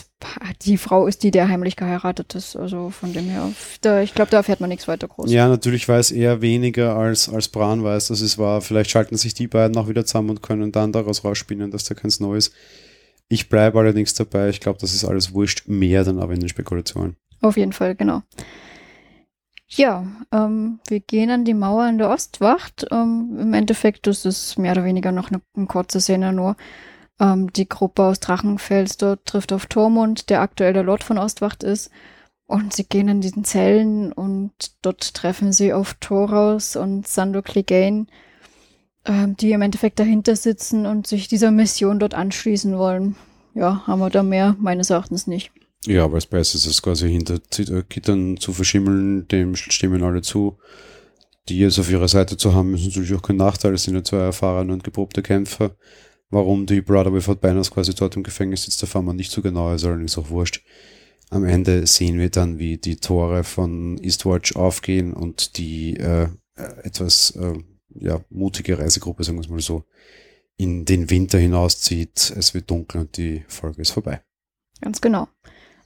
die 0.62 0.76
Frau 0.76 1.06
ist, 1.06 1.22
die 1.22 1.30
der 1.30 1.48
heimlich 1.48 1.76
geheiratet 1.76 2.34
ist. 2.34 2.54
Also 2.54 2.90
von 2.90 3.14
dem 3.14 3.24
her, 3.24 3.50
da, 3.80 4.02
ich 4.02 4.14
glaube, 4.14 4.30
da 4.30 4.38
erfährt 4.38 4.60
man 4.60 4.68
nichts 4.68 4.86
weiter 4.88 5.08
groß. 5.08 5.30
Ja, 5.30 5.48
natürlich 5.48 5.88
weiß 5.88 6.10
er 6.10 6.42
weniger 6.42 6.96
als, 6.96 7.30
als 7.30 7.48
Bran 7.48 7.82
weiß, 7.82 8.08
dass 8.08 8.20
es 8.20 8.36
war. 8.36 8.60
Vielleicht 8.60 8.90
schalten 8.90 9.16
sich 9.16 9.32
die 9.32 9.48
beiden 9.48 9.76
auch 9.78 9.88
wieder 9.88 10.04
zusammen 10.04 10.30
und 10.30 10.42
können 10.42 10.70
dann 10.70 10.92
daraus 10.92 11.24
rausspinnen, 11.24 11.70
dass 11.70 11.84
da 11.84 11.94
keins 11.94 12.20
Neues. 12.20 12.52
Ich 13.28 13.48
bleibe 13.48 13.78
allerdings 13.78 14.12
dabei. 14.12 14.50
Ich 14.50 14.60
glaube, 14.60 14.78
das 14.78 14.92
ist 14.92 15.04
alles 15.04 15.32
wurscht. 15.32 15.66
Mehr 15.66 16.04
dann 16.04 16.18
aber 16.18 16.34
in 16.34 16.40
den 16.40 16.50
Spekulationen. 16.50 17.16
Auf 17.40 17.56
jeden 17.56 17.72
Fall, 17.72 17.94
genau. 17.94 18.22
Ja, 19.68 20.06
ähm, 20.30 20.78
wir 20.88 21.00
gehen 21.00 21.30
an 21.30 21.44
die 21.44 21.54
Mauer 21.54 21.88
in 21.88 21.98
der 21.98 22.10
Ostwacht. 22.10 22.86
Ähm, 22.90 23.36
Im 23.40 23.54
Endeffekt 23.54 24.06
ist 24.06 24.26
es 24.26 24.58
mehr 24.58 24.72
oder 24.72 24.84
weniger 24.84 25.10
noch 25.10 25.30
eine, 25.30 25.40
eine 25.56 25.66
kurze 25.66 26.00
Szene 26.00 26.32
nur. 26.32 26.56
Ähm, 27.18 27.52
die 27.52 27.68
Gruppe 27.68 28.04
aus 28.04 28.20
Drachenfels 28.20 28.96
dort 28.96 29.24
trifft 29.26 29.52
auf 29.52 29.66
Tormund, 29.66 30.30
der 30.30 30.40
aktuell 30.40 30.72
der 30.72 30.82
Lord 30.82 31.02
von 31.02 31.18
Ostwacht 31.18 31.62
ist. 31.62 31.90
Und 32.46 32.72
sie 32.74 32.84
gehen 32.84 33.08
in 33.08 33.20
diesen 33.20 33.44
Zellen 33.44 34.12
und 34.12 34.52
dort 34.82 35.14
treffen 35.14 35.52
sie 35.52 35.72
auf 35.72 35.94
Thoros 35.94 36.76
und 36.76 37.08
Sandor 37.08 37.42
Clegane, 37.42 38.06
ähm, 39.04 39.36
die 39.36 39.50
im 39.50 39.62
Endeffekt 39.62 39.98
dahinter 39.98 40.36
sitzen 40.36 40.86
und 40.86 41.06
sich 41.06 41.26
dieser 41.26 41.50
Mission 41.50 41.98
dort 41.98 42.14
anschließen 42.14 42.78
wollen. 42.78 43.16
Ja, 43.54 43.84
haben 43.86 44.00
wir 44.00 44.10
da 44.10 44.22
mehr? 44.22 44.54
Meines 44.60 44.90
Erachtens 44.90 45.26
nicht. 45.26 45.50
Ja, 45.86 46.04
aber 46.04 46.18
es 46.18 46.26
besser 46.26 46.56
ist 46.56 46.66
es 46.66 46.82
quasi 46.82 47.10
hinter 47.10 47.38
Gittern 47.88 48.36
zu 48.36 48.52
verschimmeln, 48.52 49.26
dem 49.28 49.56
stimmen 49.56 50.02
alle 50.02 50.22
zu. 50.22 50.58
Die 51.48 51.58
jetzt 51.58 51.78
auf 51.78 51.90
ihrer 51.90 52.08
Seite 52.08 52.36
zu 52.36 52.54
haben, 52.54 52.74
ist 52.74 52.86
natürlich 52.86 53.14
auch 53.14 53.22
kein 53.22 53.36
Nachteil. 53.36 53.74
Es 53.74 53.84
sind 53.84 53.94
ja 53.94 54.02
zwei 54.02 54.18
erfahrene 54.18 54.72
und 54.72 54.82
geprobte 54.84 55.22
Kämpfer. 55.22 55.76
Warum 56.30 56.66
die 56.66 56.80
Brother 56.80 57.12
Without 57.12 57.36
Banners 57.36 57.70
quasi 57.70 57.94
dort 57.94 58.16
im 58.16 58.24
Gefängnis 58.24 58.64
sitzt, 58.64 58.82
erfahren 58.82 59.04
wir 59.04 59.12
nicht 59.12 59.30
so 59.30 59.42
genau, 59.42 59.72
ist 59.72 59.84
allerdings 59.84 60.18
auch 60.18 60.30
wurscht. 60.30 60.62
Am 61.30 61.44
Ende 61.44 61.86
sehen 61.86 62.18
wir 62.18 62.30
dann, 62.30 62.58
wie 62.58 62.78
die 62.78 62.96
Tore 62.96 63.44
von 63.44 63.98
Eastwatch 64.02 64.56
aufgehen 64.56 65.12
und 65.12 65.56
die 65.56 65.96
äh, 65.96 66.28
etwas 66.82 67.30
äh, 67.36 67.54
ja, 67.94 68.20
mutige 68.30 68.78
Reisegruppe, 68.78 69.24
sagen 69.24 69.38
wir 69.38 69.42
es 69.42 69.48
mal 69.48 69.60
so, 69.60 69.84
in 70.56 70.84
den 70.84 71.10
Winter 71.10 71.38
hinauszieht. 71.38 72.32
Es 72.36 72.54
wird 72.54 72.70
dunkel 72.70 73.02
und 73.02 73.16
die 73.16 73.44
Folge 73.48 73.82
ist 73.82 73.90
vorbei. 73.90 74.22
Ganz 74.80 75.00
genau. 75.00 75.28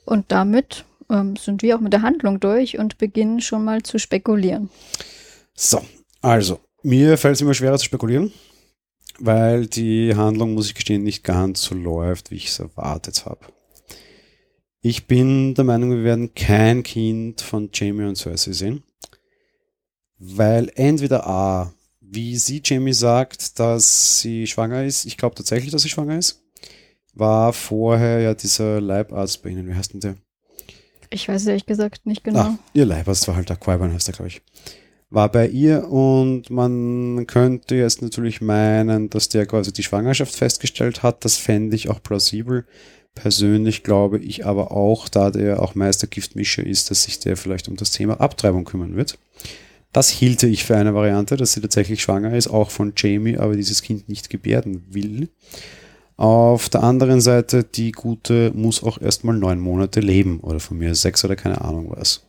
Und 0.05 0.33
damit 0.33 0.85
ähm, 1.11 1.37
sind 1.37 1.63
wir 1.63 1.77
auch 1.77 1.81
mit 1.81 1.93
der 1.93 2.03
Handlung 2.03 2.41
durch 2.41 2.79
und 2.79 2.99
beginnen 2.99 3.41
schon 3.41 3.65
mal 3.65 3.83
zu 3.83 3.99
spekulieren. 3.99 4.71
So, 5.55 5.83
also, 6.23 6.61
mir 6.83 7.19
fällt 7.19 7.37
es 7.37 7.41
immer 7.41 7.55
schwerer 7.55 7.79
zu 7.79 7.85
spekulieren 7.85 8.33
weil 9.21 9.67
die 9.67 10.15
Handlung, 10.17 10.55
muss 10.55 10.67
ich 10.67 10.75
gestehen, 10.75 11.03
nicht 11.03 11.23
ganz 11.23 11.63
so 11.63 11.75
läuft, 11.75 12.31
wie 12.31 12.37
ich 12.37 12.49
es 12.49 12.59
erwartet 12.59 13.27
habe. 13.27 13.47
Ich 14.81 15.07
bin 15.07 15.55
der 15.55 15.65
Meinung, 15.65 15.91
wir 15.91 16.05
werden 16.05 16.35
kein 16.35 16.83
Kind 16.83 17.43
von 17.43 17.69
Jamie 17.73 18.07
und 18.07 18.17
Cersei 18.17 18.53
sehen, 18.53 18.83
weil 20.19 20.73
entweder 20.75 21.27
A, 21.27 21.75
wie 22.01 22.37
sie 22.39 22.63
Jamie 22.65 22.95
sagt, 22.95 23.59
dass 23.59 24.21
sie 24.21 24.47
schwanger 24.47 24.85
ist, 24.85 25.05
ich 25.05 25.19
glaube 25.19 25.35
tatsächlich, 25.35 25.71
dass 25.71 25.83
sie 25.83 25.91
schwanger 25.91 26.19
ist, 26.19 26.43
war 27.13 27.53
vorher 27.53 28.21
ja 28.21 28.35
dieser 28.35 28.81
Leibarzt 28.81 29.43
bei 29.43 29.51
ihnen, 29.51 29.69
wie 29.69 29.75
heißt 29.75 29.93
denn 29.93 30.01
der? 30.01 30.17
Ich 31.11 31.29
weiß 31.29 31.47
ehrlich 31.47 31.67
gesagt 31.67 32.07
nicht 32.07 32.25
genau. 32.25 32.41
Ah, 32.41 32.59
ihr 32.73 32.87
Leibarzt 32.87 33.29
war 33.29 33.37
halt 33.37 33.51
der 33.51 33.57
Quaiban, 33.57 33.93
heißt 33.93 34.09
der, 34.09 34.15
glaube 34.15 34.29
ich 34.29 34.41
war 35.11 35.31
bei 35.31 35.49
ihr 35.49 35.91
und 35.91 36.51
man 36.51 37.27
könnte 37.27 37.75
jetzt 37.75 38.01
natürlich 38.01 38.41
meinen, 38.41 39.11
dass 39.11 39.29
der 39.29 39.45
quasi 39.47 39.73
die 39.73 39.83
Schwangerschaft 39.83 40.35
festgestellt 40.35 41.03
hat. 41.03 41.25
Das 41.25 41.37
fände 41.37 41.75
ich 41.75 41.89
auch 41.89 42.03
plausibel. 42.03 42.65
Persönlich 43.17 43.83
glaube 43.83 44.19
ich 44.19 44.47
aber 44.47 44.71
auch, 44.71 45.09
da 45.09 45.31
der 45.31 45.61
auch 45.63 45.75
Meistergiftmischer 45.75 46.65
ist, 46.65 46.91
dass 46.91 47.03
sich 47.03 47.19
der 47.19 47.37
vielleicht 47.37 47.69
um 47.69 47.77
das 47.77 47.91
Thema 47.91 48.21
Abtreibung 48.21 48.65
kümmern 48.65 48.97
wird. 48.97 49.19
Das 49.93 50.09
hielte 50.09 50.47
ich 50.47 50.65
für 50.65 50.77
eine 50.77 50.95
Variante, 50.95 51.37
dass 51.37 51.53
sie 51.53 51.61
tatsächlich 51.61 52.01
schwanger 52.01 52.33
ist, 52.35 52.47
auch 52.47 52.71
von 52.71 52.93
Jamie, 52.97 53.37
aber 53.37 53.57
dieses 53.57 53.83
Kind 53.83 54.09
nicht 54.09 54.31
gebärden 54.31 54.85
will. 54.91 55.29
Auf 56.17 56.69
der 56.69 56.85
anderen 56.85 57.21
Seite, 57.21 57.65
die 57.65 57.91
Gute 57.91 58.53
muss 58.55 58.85
auch 58.85 59.01
erstmal 59.01 59.37
neun 59.37 59.59
Monate 59.59 59.99
leben 59.99 60.39
oder 60.41 60.61
von 60.61 60.79
mir 60.79 60.95
sechs 60.95 61.25
oder 61.25 61.35
keine 61.35 61.63
Ahnung 61.63 61.87
was. 61.89 62.23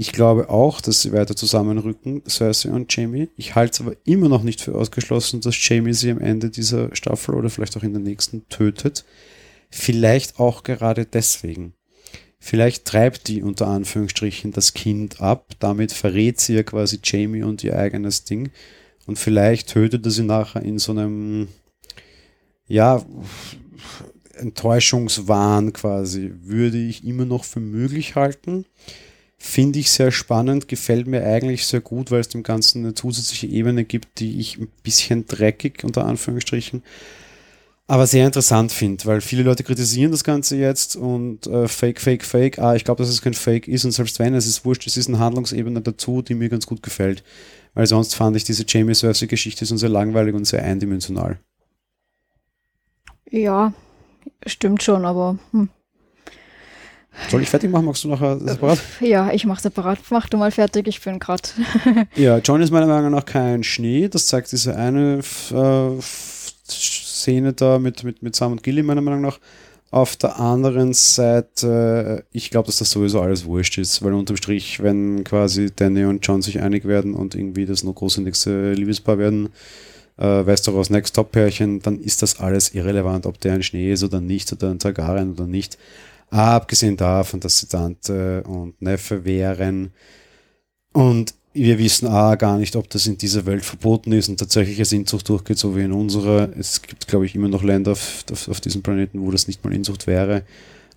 Ich 0.00 0.12
glaube 0.12 0.48
auch, 0.48 0.80
dass 0.80 1.02
sie 1.02 1.12
weiter 1.12 1.34
zusammenrücken, 1.34 2.22
Cersei 2.24 2.70
und 2.70 2.94
Jamie. 2.94 3.30
Ich 3.36 3.56
halte 3.56 3.72
es 3.72 3.80
aber 3.80 3.96
immer 4.04 4.28
noch 4.28 4.44
nicht 4.44 4.60
für 4.60 4.76
ausgeschlossen, 4.76 5.40
dass 5.40 5.56
Jamie 5.68 5.92
sie 5.92 6.12
am 6.12 6.20
Ende 6.20 6.50
dieser 6.50 6.94
Staffel 6.94 7.34
oder 7.34 7.50
vielleicht 7.50 7.76
auch 7.76 7.82
in 7.82 7.94
der 7.94 8.00
nächsten 8.00 8.48
tötet. 8.48 9.04
Vielleicht 9.70 10.38
auch 10.38 10.62
gerade 10.62 11.04
deswegen. 11.04 11.74
Vielleicht 12.38 12.84
treibt 12.84 13.26
die 13.26 13.42
unter 13.42 13.66
Anführungsstrichen 13.66 14.52
das 14.52 14.72
Kind 14.72 15.20
ab. 15.20 15.50
Damit 15.58 15.90
verrät 15.90 16.38
sie 16.38 16.54
ja 16.54 16.62
quasi 16.62 17.00
Jamie 17.02 17.42
und 17.42 17.64
ihr 17.64 17.76
eigenes 17.76 18.22
Ding. 18.22 18.52
Und 19.08 19.18
vielleicht 19.18 19.70
tötet 19.70 20.06
er 20.06 20.12
sie 20.12 20.22
nachher 20.22 20.62
in 20.62 20.78
so 20.78 20.92
einem, 20.92 21.48
ja, 22.68 23.04
Enttäuschungswahn 24.34 25.72
quasi. 25.72 26.34
Würde 26.42 26.78
ich 26.78 27.04
immer 27.04 27.24
noch 27.24 27.42
für 27.42 27.58
möglich 27.58 28.14
halten. 28.14 28.64
Finde 29.40 29.78
ich 29.78 29.90
sehr 29.92 30.10
spannend, 30.10 30.66
gefällt 30.66 31.06
mir 31.06 31.24
eigentlich 31.24 31.66
sehr 31.66 31.80
gut, 31.80 32.10
weil 32.10 32.20
es 32.20 32.28
dem 32.28 32.42
Ganzen 32.42 32.84
eine 32.84 32.94
zusätzliche 32.94 33.46
Ebene 33.46 33.84
gibt, 33.84 34.18
die 34.18 34.40
ich 34.40 34.58
ein 34.58 34.68
bisschen 34.82 35.26
dreckig 35.26 35.84
unter 35.84 36.04
Anführungsstrichen, 36.04 36.82
aber 37.90 38.06
sehr 38.06 38.26
interessant 38.26 38.70
finde, 38.70 39.06
weil 39.06 39.22
viele 39.22 39.42
Leute 39.42 39.64
kritisieren 39.64 40.10
das 40.10 40.22
Ganze 40.22 40.58
jetzt 40.58 40.94
und 40.94 41.46
äh, 41.46 41.68
Fake, 41.68 42.02
Fake, 42.02 42.22
Fake. 42.22 42.58
Ah, 42.58 42.76
ich 42.76 42.84
glaube, 42.84 43.02
dass 43.02 43.08
es 43.08 43.22
kein 43.22 43.32
Fake 43.32 43.66
ist 43.66 43.86
und 43.86 43.92
selbst 43.92 44.18
wenn, 44.18 44.34
es 44.34 44.46
ist 44.46 44.66
wurscht, 44.66 44.86
es 44.86 44.98
ist 44.98 45.08
eine 45.08 45.18
Handlungsebene 45.18 45.80
dazu, 45.80 46.20
die 46.20 46.34
mir 46.34 46.50
ganz 46.50 46.66
gut 46.66 46.82
gefällt. 46.82 47.24
Weil 47.72 47.86
sonst 47.86 48.14
fand 48.14 48.36
ich 48.36 48.44
diese 48.44 48.66
Jamie 48.68 48.94
Cersei-Geschichte 48.94 49.64
so 49.64 49.74
sehr 49.78 49.88
langweilig 49.88 50.34
und 50.34 50.44
sehr 50.44 50.62
eindimensional. 50.62 51.38
Ja, 53.30 53.72
stimmt 54.44 54.82
schon, 54.82 55.06
aber 55.06 55.38
hm. 55.52 55.70
Soll 57.30 57.42
ich 57.42 57.48
fertig 57.48 57.70
machen? 57.70 57.84
Magst 57.84 58.04
du 58.04 58.08
nachher 58.08 58.38
separat? 58.38 58.78
Ja, 59.00 59.30
ich 59.32 59.44
mache 59.44 59.60
separat. 59.60 59.98
Mach 60.10 60.28
du 60.28 60.36
mal 60.36 60.50
fertig, 60.50 60.86
ich 60.88 61.00
bin 61.00 61.18
gerade. 61.18 61.42
ja, 62.14 62.38
John 62.38 62.62
ist 62.62 62.70
meiner 62.70 62.86
Meinung 62.86 63.10
nach 63.10 63.24
kein 63.24 63.62
Schnee. 63.62 64.08
Das 64.08 64.26
zeigt 64.26 64.50
diese 64.52 64.76
eine 64.76 65.18
äh, 65.18 66.02
Szene 66.68 67.52
da 67.52 67.78
mit, 67.78 68.04
mit, 68.04 68.22
mit 68.22 68.36
Sam 68.36 68.52
und 68.52 68.62
Gilly, 68.62 68.82
meiner 68.82 69.00
Meinung 69.00 69.20
nach. 69.20 69.38
Auf 69.90 70.16
der 70.16 70.38
anderen 70.38 70.92
Seite, 70.92 72.26
ich 72.30 72.50
glaube, 72.50 72.66
dass 72.66 72.76
das 72.76 72.90
sowieso 72.90 73.22
alles 73.22 73.46
wurscht 73.46 73.78
ist, 73.78 74.02
weil 74.02 74.12
unterm 74.12 74.36
Strich, 74.36 74.82
wenn 74.82 75.24
quasi 75.24 75.70
Danny 75.74 76.04
und 76.04 76.26
John 76.26 76.42
sich 76.42 76.60
einig 76.60 76.84
werden 76.84 77.14
und 77.14 77.34
irgendwie 77.34 77.64
das 77.64 77.84
noch 77.84 77.94
große 77.94 78.20
nächste 78.20 78.74
Liebespaar 78.74 79.18
werden, 79.18 79.48
äh, 80.18 80.44
Westeros 80.44 80.90
Next 80.90 81.14
Top 81.14 81.32
Pärchen, 81.32 81.80
dann 81.80 82.00
ist 82.00 82.20
das 82.20 82.38
alles 82.38 82.74
irrelevant, 82.74 83.24
ob 83.24 83.40
der 83.40 83.54
ein 83.54 83.62
Schnee 83.62 83.90
ist 83.92 84.04
oder 84.04 84.20
nicht 84.20 84.52
oder 84.52 84.70
ein 84.70 84.78
Targaryen 84.78 85.32
oder 85.32 85.46
nicht. 85.46 85.78
Abgesehen 86.30 86.96
davon, 86.96 87.40
dass 87.40 87.58
sie 87.58 87.68
Tante 87.68 88.42
und 88.44 88.80
Neffe 88.82 89.24
wären. 89.24 89.92
Und 90.92 91.34
wir 91.54 91.78
wissen 91.78 92.06
A, 92.06 92.34
gar 92.34 92.58
nicht, 92.58 92.76
ob 92.76 92.88
das 92.90 93.06
in 93.06 93.18
dieser 93.18 93.46
Welt 93.46 93.64
verboten 93.64 94.12
ist 94.12 94.28
und 94.28 94.38
tatsächlich 94.38 94.78
eine 94.78 95.00
Inzucht 95.00 95.28
durchgeht, 95.28 95.58
so 95.58 95.76
wie 95.76 95.82
in 95.82 95.92
unserer. 95.92 96.50
Es 96.56 96.82
gibt, 96.82 97.08
glaube 97.08 97.26
ich, 97.26 97.34
immer 97.34 97.48
noch 97.48 97.62
Länder 97.62 97.92
auf, 97.92 98.24
auf, 98.30 98.48
auf 98.48 98.60
diesem 98.60 98.82
Planeten, 98.82 99.20
wo 99.22 99.30
das 99.30 99.48
nicht 99.48 99.64
mal 99.64 99.72
Inzucht 99.72 100.06
wäre. 100.06 100.44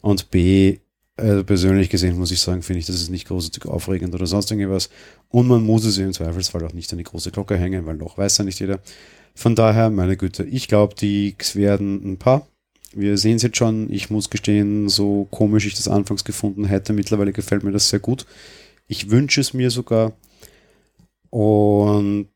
Und 0.01 0.29
B, 0.32 0.79
äh, 1.17 1.43
persönlich 1.43 1.89
gesehen 1.89 2.17
muss 2.17 2.32
ich 2.32 2.41
sagen, 2.41 2.61
finde 2.61 2.79
ich, 2.79 2.86
das 2.86 2.95
ist 2.95 3.09
nicht 3.09 3.27
großartig 3.27 3.65
aufregend 3.65 4.13
oder 4.13 4.25
sonst 4.25 4.51
irgendwas. 4.51 4.89
Und 5.29 5.47
man 5.47 5.63
muss 5.63 5.86
es 5.86 5.97
im 5.97 6.13
Zweifelsfall 6.13 6.65
auch 6.65 6.73
nicht 6.73 6.91
an 6.91 6.97
die 6.97 7.03
große 7.03 7.32
Glocke 7.32 7.57
hängen, 7.57 7.86
weil 7.86 7.95
noch 7.95 8.17
weiß 8.17 8.39
ja 8.39 8.43
nicht 8.43 8.59
jeder. 8.59 8.79
Von 9.34 9.55
daher, 9.55 9.89
meine 9.89 10.17
Güte, 10.17 10.43
ich 10.43 10.67
glaube, 10.67 10.95
die 10.95 11.36
werden 11.53 12.13
ein 12.13 12.17
paar 12.17 12.47
wir 12.93 13.17
sehen 13.17 13.37
es 13.37 13.43
jetzt 13.43 13.57
schon, 13.57 13.91
ich 13.91 14.09
muss 14.09 14.29
gestehen, 14.29 14.89
so 14.89 15.27
komisch 15.31 15.65
ich 15.65 15.75
das 15.75 15.87
anfangs 15.87 16.23
gefunden 16.23 16.65
hätte, 16.65 16.93
mittlerweile 16.93 17.33
gefällt 17.33 17.63
mir 17.63 17.71
das 17.71 17.89
sehr 17.89 17.99
gut. 17.99 18.25
Ich 18.87 19.09
wünsche 19.09 19.41
es 19.41 19.53
mir 19.53 19.71
sogar. 19.71 20.13
Und 21.29 22.27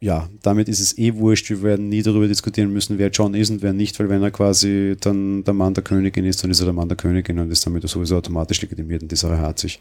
ja, 0.00 0.28
damit 0.42 0.68
ist 0.68 0.80
es 0.80 0.96
eh 0.96 1.14
wurscht. 1.16 1.50
Wir 1.50 1.62
werden 1.62 1.88
nie 1.88 2.02
darüber 2.02 2.28
diskutieren 2.28 2.72
müssen, 2.72 2.98
wer 2.98 3.10
John 3.10 3.34
ist 3.34 3.50
und 3.50 3.62
wer 3.62 3.72
nicht, 3.72 3.98
weil 3.98 4.08
wenn 4.08 4.22
er 4.22 4.30
quasi 4.30 4.96
dann 5.00 5.42
der 5.42 5.54
Mann 5.54 5.74
der 5.74 5.82
Königin 5.82 6.24
ist, 6.24 6.42
dann 6.42 6.50
ist 6.52 6.60
er 6.60 6.66
der 6.66 6.74
Mann 6.74 6.88
der 6.88 6.96
Königin 6.96 7.38
und 7.40 7.50
ist 7.50 7.66
damit 7.66 7.88
sowieso 7.88 8.16
automatisch 8.16 8.62
legitimiert 8.62 9.02
und 9.02 9.10
die 9.10 9.16
Sache 9.16 9.38
hat 9.38 9.58
sich. 9.58 9.80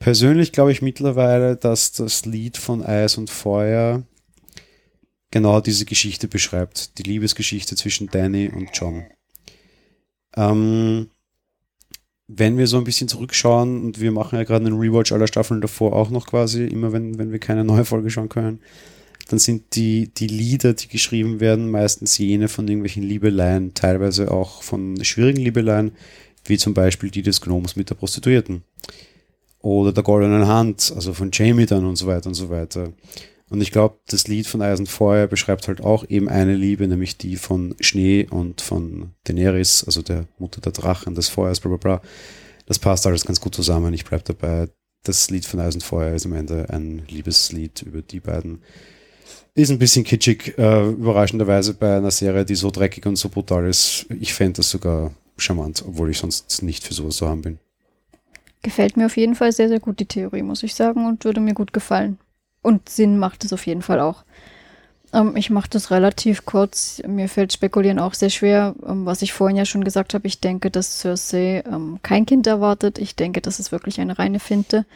Persönlich 0.00 0.50
glaube 0.50 0.72
ich 0.72 0.82
mittlerweile, 0.82 1.54
dass 1.54 1.92
das 1.92 2.26
Lied 2.26 2.56
von 2.56 2.82
Eis 2.82 3.16
und 3.18 3.30
Feuer 3.30 4.02
genau 5.32 5.60
diese 5.60 5.84
Geschichte 5.84 6.28
beschreibt. 6.28 6.98
Die 6.98 7.02
Liebesgeschichte 7.02 7.74
zwischen 7.74 8.06
Danny 8.06 8.48
und 8.48 8.68
John. 8.72 9.06
Ähm, 10.36 11.08
wenn 12.28 12.56
wir 12.56 12.68
so 12.68 12.78
ein 12.78 12.84
bisschen 12.84 13.08
zurückschauen 13.08 13.82
und 13.82 14.00
wir 14.00 14.12
machen 14.12 14.38
ja 14.38 14.44
gerade 14.44 14.66
einen 14.66 14.78
Rewatch 14.78 15.10
aller 15.10 15.26
Staffeln 15.26 15.60
davor 15.60 15.94
auch 15.94 16.10
noch 16.10 16.26
quasi, 16.26 16.64
immer 16.64 16.92
wenn, 16.92 17.18
wenn 17.18 17.32
wir 17.32 17.40
keine 17.40 17.64
neue 17.64 17.84
Folge 17.84 18.10
schauen 18.10 18.28
können, 18.28 18.60
dann 19.28 19.38
sind 19.38 19.76
die, 19.76 20.12
die 20.14 20.26
Lieder, 20.26 20.74
die 20.74 20.88
geschrieben 20.88 21.40
werden, 21.40 21.70
meistens 21.70 22.18
jene 22.18 22.48
von 22.48 22.68
irgendwelchen 22.68 23.02
Liebeleien, 23.02 23.74
teilweise 23.74 24.30
auch 24.30 24.62
von 24.62 25.02
schwierigen 25.04 25.42
Liebeleien, 25.42 25.92
wie 26.44 26.58
zum 26.58 26.74
Beispiel 26.74 27.10
die 27.10 27.22
des 27.22 27.40
Gnoms 27.40 27.76
mit 27.76 27.90
der 27.90 27.94
Prostituierten. 27.94 28.62
Oder 29.60 29.92
der 29.92 30.02
goldenen 30.02 30.48
Hand, 30.48 30.92
also 30.94 31.14
von 31.14 31.30
Jamie 31.32 31.66
dann 31.66 31.86
und 31.86 31.96
so 31.96 32.06
weiter 32.06 32.26
und 32.26 32.34
so 32.34 32.50
weiter. 32.50 32.92
Und 33.52 33.60
ich 33.60 33.70
glaube, 33.70 33.98
das 34.08 34.28
Lied 34.28 34.46
von 34.46 34.62
Eisen 34.62 34.86
Feuer 34.86 35.26
beschreibt 35.26 35.68
halt 35.68 35.82
auch 35.82 36.08
eben 36.08 36.30
eine 36.30 36.54
Liebe, 36.54 36.88
nämlich 36.88 37.18
die 37.18 37.36
von 37.36 37.74
Schnee 37.80 38.26
und 38.30 38.62
von 38.62 39.10
Daenerys, 39.24 39.84
also 39.84 40.00
der 40.00 40.24
Mutter 40.38 40.62
der 40.62 40.72
Drachen, 40.72 41.14
des 41.14 41.28
Feuers, 41.28 41.60
bla 41.60 41.68
bla 41.68 41.76
bla. 41.76 42.08
Das 42.64 42.78
passt 42.78 43.06
alles 43.06 43.26
ganz 43.26 43.42
gut 43.42 43.54
zusammen. 43.54 43.92
Ich 43.92 44.06
bleib 44.06 44.24
dabei. 44.24 44.70
Das 45.04 45.28
Lied 45.28 45.44
von 45.44 45.60
Eisen 45.60 45.82
Feuer 45.82 46.14
ist 46.14 46.24
am 46.24 46.32
Ende 46.32 46.70
ein 46.70 47.02
Liebeslied 47.08 47.82
über 47.82 48.00
die 48.00 48.20
beiden. 48.20 48.62
Ist 49.54 49.70
ein 49.70 49.78
bisschen 49.78 50.04
kitschig, 50.04 50.56
äh, 50.56 50.88
überraschenderweise 50.88 51.74
bei 51.74 51.98
einer 51.98 52.10
Serie, 52.10 52.46
die 52.46 52.54
so 52.54 52.70
dreckig 52.70 53.04
und 53.04 53.16
so 53.16 53.28
brutal 53.28 53.68
ist. 53.68 54.06
Ich 54.18 54.32
fände 54.32 54.54
das 54.54 54.70
sogar 54.70 55.12
charmant, 55.36 55.84
obwohl 55.86 56.08
ich 56.08 56.16
sonst 56.16 56.62
nicht 56.62 56.84
für 56.84 56.94
sowas 56.94 57.16
zu 57.16 57.28
haben 57.28 57.42
bin. 57.42 57.58
Gefällt 58.62 58.96
mir 58.96 59.04
auf 59.04 59.18
jeden 59.18 59.34
Fall 59.34 59.52
sehr, 59.52 59.68
sehr 59.68 59.80
gut, 59.80 60.00
die 60.00 60.06
Theorie, 60.06 60.42
muss 60.42 60.62
ich 60.62 60.74
sagen, 60.74 61.04
und 61.04 61.26
würde 61.26 61.40
mir 61.40 61.52
gut 61.52 61.74
gefallen. 61.74 62.18
Und 62.62 62.88
Sinn 62.88 63.18
macht 63.18 63.44
es 63.44 63.52
auf 63.52 63.66
jeden 63.66 63.82
Fall 63.82 64.00
auch. 64.00 64.24
Ähm, 65.12 65.36
ich 65.36 65.50
mache 65.50 65.68
das 65.70 65.90
relativ 65.90 66.46
kurz. 66.46 67.02
Mir 67.06 67.28
fällt 67.28 67.52
Spekulieren 67.52 67.98
auch 67.98 68.14
sehr 68.14 68.30
schwer. 68.30 68.74
Ähm, 68.86 69.04
was 69.06 69.22
ich 69.22 69.32
vorhin 69.32 69.56
ja 69.56 69.64
schon 69.64 69.84
gesagt 69.84 70.14
habe, 70.14 70.26
ich 70.26 70.40
denke, 70.40 70.70
dass 70.70 71.00
Cersei 71.00 71.62
ähm, 71.66 71.98
kein 72.02 72.26
Kind 72.26 72.46
erwartet. 72.46 72.98
Ich 72.98 73.16
denke, 73.16 73.40
das 73.40 73.60
ist 73.60 73.72
wirklich 73.72 74.00
eine 74.00 74.18
reine 74.18 74.40
Finte. 74.40 74.86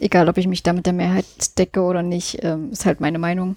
Egal, 0.00 0.28
ob 0.28 0.38
ich 0.38 0.48
mich 0.48 0.62
da 0.62 0.72
mit 0.72 0.86
der 0.86 0.92
Mehrheit 0.94 1.26
decke 1.58 1.82
oder 1.82 2.02
nicht, 2.02 2.42
ähm, 2.42 2.70
ist 2.72 2.86
halt 2.86 3.00
meine 3.00 3.18
Meinung. 3.18 3.56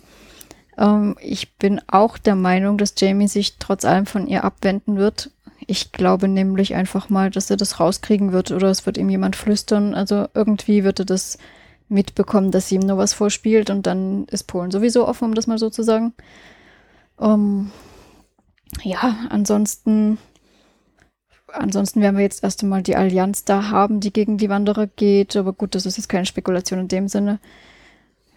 Ähm, 0.77 1.15
ich 1.21 1.53
bin 1.55 1.81
auch 1.87 2.17
der 2.17 2.35
Meinung, 2.35 2.77
dass 2.77 2.95
Jamie 2.97 3.27
sich 3.27 3.57
trotz 3.57 3.85
allem 3.85 4.05
von 4.05 4.27
ihr 4.27 4.43
abwenden 4.43 4.97
wird. 4.97 5.31
Ich 5.67 5.91
glaube 5.91 6.27
nämlich 6.27 6.75
einfach 6.75 7.09
mal, 7.09 7.31
dass 7.31 7.49
er 7.49 7.57
das 7.57 7.79
rauskriegen 7.79 8.31
wird 8.31 8.51
oder 8.51 8.69
es 8.69 8.85
wird 8.85 8.97
ihm 8.97 9.09
jemand 9.09 9.35
flüstern. 9.35 9.95
Also 9.95 10.27
irgendwie 10.33 10.83
wird 10.83 10.99
er 10.99 11.05
das 11.05 11.37
mitbekommen, 11.87 12.51
dass 12.51 12.69
sie 12.69 12.75
ihm 12.75 12.81
nur 12.81 12.97
was 12.97 13.13
vorspielt 13.13 13.69
und 13.69 13.85
dann 13.85 14.25
ist 14.25 14.43
Polen 14.47 14.71
sowieso 14.71 15.07
offen, 15.07 15.25
um 15.25 15.35
das 15.35 15.47
mal 15.47 15.57
so 15.57 15.69
zu 15.69 15.83
sagen. 15.83 16.13
Um, 17.17 17.71
ja, 18.83 19.15
ansonsten, 19.29 20.17
ansonsten 21.51 22.01
werden 22.01 22.17
wir 22.17 22.23
jetzt 22.23 22.43
erst 22.43 22.63
einmal 22.63 22.83
die 22.83 22.95
Allianz 22.95 23.45
da 23.45 23.69
haben, 23.69 23.99
die 23.99 24.11
gegen 24.11 24.37
die 24.37 24.49
Wanderer 24.49 24.87
geht, 24.87 25.35
aber 25.35 25.53
gut, 25.53 25.75
das 25.75 25.85
ist 25.85 25.97
jetzt 25.97 26.09
keine 26.09 26.25
Spekulation 26.25 26.79
in 26.79 26.87
dem 26.87 27.07
Sinne. 27.07 27.39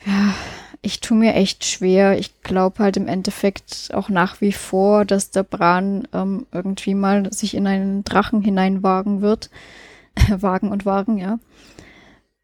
Ja, 0.07 0.35
ich 0.81 1.01
tue 1.01 1.17
mir 1.17 1.35
echt 1.35 1.65
schwer. 1.65 2.19
Ich 2.19 2.43
glaube 2.43 2.83
halt 2.85 2.97
im 2.97 3.09
Endeffekt 3.09 3.91
auch 3.95 4.09
nach 4.09 4.41
wie 4.41 4.53
vor, 4.53 5.05
dass 5.05 5.31
der 5.31 5.43
Bran 5.43 6.07
ähm, 6.13 6.47
irgendwie 6.53 6.95
mal 6.95 7.33
sich 7.33 7.55
in 7.55 7.67
einen 7.67 8.05
Drachen 8.05 8.43
hineinwagen 8.43 9.21
wird. 9.21 9.51
wagen 10.29 10.71
und 10.71 10.87
wagen, 10.87 11.19
ja. 11.19 11.39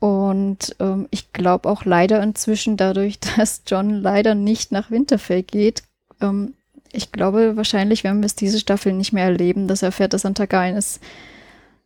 Und 0.00 0.76
ähm, 0.80 1.06
ich 1.10 1.32
glaube 1.32 1.68
auch 1.68 1.84
leider 1.84 2.22
inzwischen 2.22 2.76
dadurch, 2.76 3.18
dass 3.36 3.62
John 3.66 3.90
leider 3.90 4.34
nicht 4.34 4.72
nach 4.72 4.90
Winterfell 4.90 5.42
geht. 5.42 5.82
Ähm, 6.20 6.54
ich 6.92 7.10
glaube, 7.10 7.56
wahrscheinlich 7.56 8.04
werden 8.04 8.20
wir 8.20 8.26
es 8.26 8.36
diese 8.36 8.60
Staffel 8.60 8.92
nicht 8.92 9.12
mehr 9.12 9.24
erleben, 9.24 9.66
dass 9.66 9.82
er 9.82 9.86
erfährt, 9.86 10.12
dass 10.12 10.24
Antagain 10.24 10.76
ist. 10.76 11.00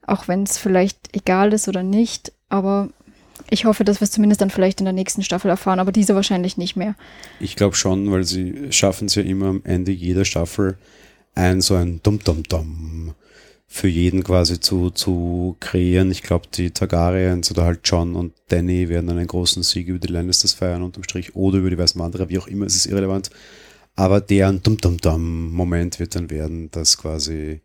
Auch 0.06 0.28
wenn 0.28 0.42
es 0.42 0.58
vielleicht 0.58 1.16
egal 1.16 1.52
ist 1.52 1.68
oder 1.68 1.82
nicht. 1.82 2.32
Aber 2.48 2.90
ich 3.50 3.64
hoffe, 3.64 3.84
dass 3.84 4.00
wir 4.00 4.04
es 4.04 4.10
zumindest 4.10 4.40
dann 4.40 4.50
vielleicht 4.50 4.80
in 4.80 4.84
der 4.84 4.92
nächsten 4.92 5.22
Staffel 5.22 5.50
erfahren, 5.50 5.80
aber 5.80 5.92
diese 5.92 6.14
wahrscheinlich 6.14 6.56
nicht 6.56 6.76
mehr. 6.76 6.94
Ich 7.40 7.56
glaube 7.56 7.76
schon, 7.76 8.10
weil 8.10 8.24
sie 8.24 8.70
schaffen 8.70 9.06
es 9.06 9.14
ja 9.14 9.22
immer 9.22 9.46
am 9.46 9.62
Ende 9.64 9.92
jeder 9.92 10.24
Staffel 10.24 10.76
ein 11.34 11.60
so 11.60 11.74
ein 11.74 12.00
Dum-Dum-Dum 12.02 13.14
für 13.70 13.88
jeden 13.88 14.24
quasi 14.24 14.58
zu, 14.58 14.90
zu 14.90 15.56
kreieren. 15.60 16.10
Ich 16.10 16.22
glaube, 16.22 16.46
die 16.52 16.70
Targaryens 16.70 17.50
oder 17.50 17.64
halt 17.64 17.80
John 17.84 18.16
und 18.16 18.32
Danny 18.48 18.88
werden 18.88 19.10
einen 19.10 19.26
großen 19.26 19.62
Sieg 19.62 19.88
über 19.88 19.98
die 19.98 20.12
Lannisters 20.12 20.54
feiern 20.54 20.82
unterm 20.82 21.04
Strich 21.04 21.36
oder 21.36 21.58
über 21.58 21.68
die 21.68 21.78
Weißen 21.78 22.00
Wanderer, 22.00 22.30
wie 22.30 22.38
auch 22.38 22.46
immer, 22.46 22.64
es 22.64 22.74
ist 22.74 22.86
irrelevant. 22.86 23.30
Aber 23.94 24.20
deren 24.20 24.62
Dum-Dum-Dum-Moment 24.62 25.98
wird 26.00 26.14
dann 26.14 26.30
werden, 26.30 26.70
dass 26.70 26.96
quasi 26.96 27.60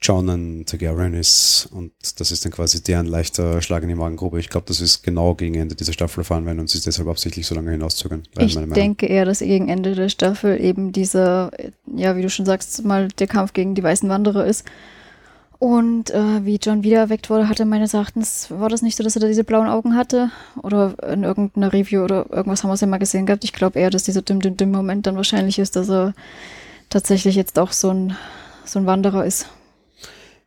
John 0.00 0.30
ein 0.30 0.64
Targaryen 0.64 1.14
ist 1.14 1.68
und 1.72 1.92
das 2.16 2.30
ist 2.30 2.44
dann 2.44 2.52
quasi 2.52 2.82
deren 2.82 3.06
leichter 3.06 3.60
Schlag 3.60 3.82
in 3.82 3.88
die 3.88 3.96
Magengrube. 3.96 4.38
Ich 4.38 4.48
glaube, 4.48 4.66
das 4.66 4.80
ist 4.80 5.02
genau 5.02 5.34
gegen 5.34 5.56
Ende 5.56 5.74
dieser 5.74 5.92
Staffel 5.92 6.20
erfahren 6.20 6.46
werden 6.46 6.60
und 6.60 6.70
sie 6.70 6.80
deshalb 6.80 7.08
absichtlich 7.08 7.46
so 7.46 7.54
lange 7.54 7.72
hinauszögern. 7.72 8.22
Ich 8.38 8.56
denke 8.56 9.06
eher, 9.06 9.24
dass 9.24 9.40
gegen 9.40 9.68
Ende 9.68 9.94
der 9.94 10.08
Staffel 10.08 10.58
eben 10.60 10.92
dieser, 10.92 11.50
ja, 11.94 12.16
wie 12.16 12.22
du 12.22 12.30
schon 12.30 12.46
sagst, 12.46 12.84
mal 12.84 13.08
der 13.08 13.26
Kampf 13.26 13.52
gegen 13.52 13.74
die 13.74 13.82
weißen 13.82 14.08
Wanderer 14.08 14.46
ist. 14.46 14.64
Und 15.58 16.10
äh, 16.10 16.44
wie 16.44 16.60
John 16.62 16.84
wieder 16.84 16.98
erweckt 16.98 17.30
wurde, 17.30 17.48
hatte 17.48 17.64
meines 17.64 17.92
Erachtens, 17.92 18.48
war 18.50 18.68
das 18.68 18.82
nicht 18.82 18.96
so, 18.96 19.02
dass 19.02 19.16
er 19.16 19.20
da 19.20 19.26
diese 19.26 19.42
blauen 19.42 19.68
Augen 19.68 19.96
hatte? 19.96 20.30
Oder 20.62 20.94
in 21.10 21.24
irgendeiner 21.24 21.72
Review 21.72 22.04
oder 22.04 22.26
irgendwas 22.30 22.62
haben 22.62 22.70
wir 22.70 22.74
es 22.74 22.80
ja 22.80 22.86
mal 22.86 22.98
gesehen 22.98 23.26
gehabt. 23.26 23.42
Ich 23.42 23.52
glaube 23.52 23.78
eher, 23.78 23.90
dass 23.90 24.04
dieser 24.04 24.22
Dim-Dim-Dim-Moment 24.22 25.06
dann 25.06 25.16
wahrscheinlich 25.16 25.58
ist, 25.58 25.74
dass 25.74 25.90
er 25.90 26.14
tatsächlich 26.90 27.34
jetzt 27.34 27.58
auch 27.58 27.72
so 27.72 27.90
ein, 27.90 28.16
so 28.64 28.78
ein 28.78 28.86
Wanderer 28.86 29.26
ist. 29.26 29.48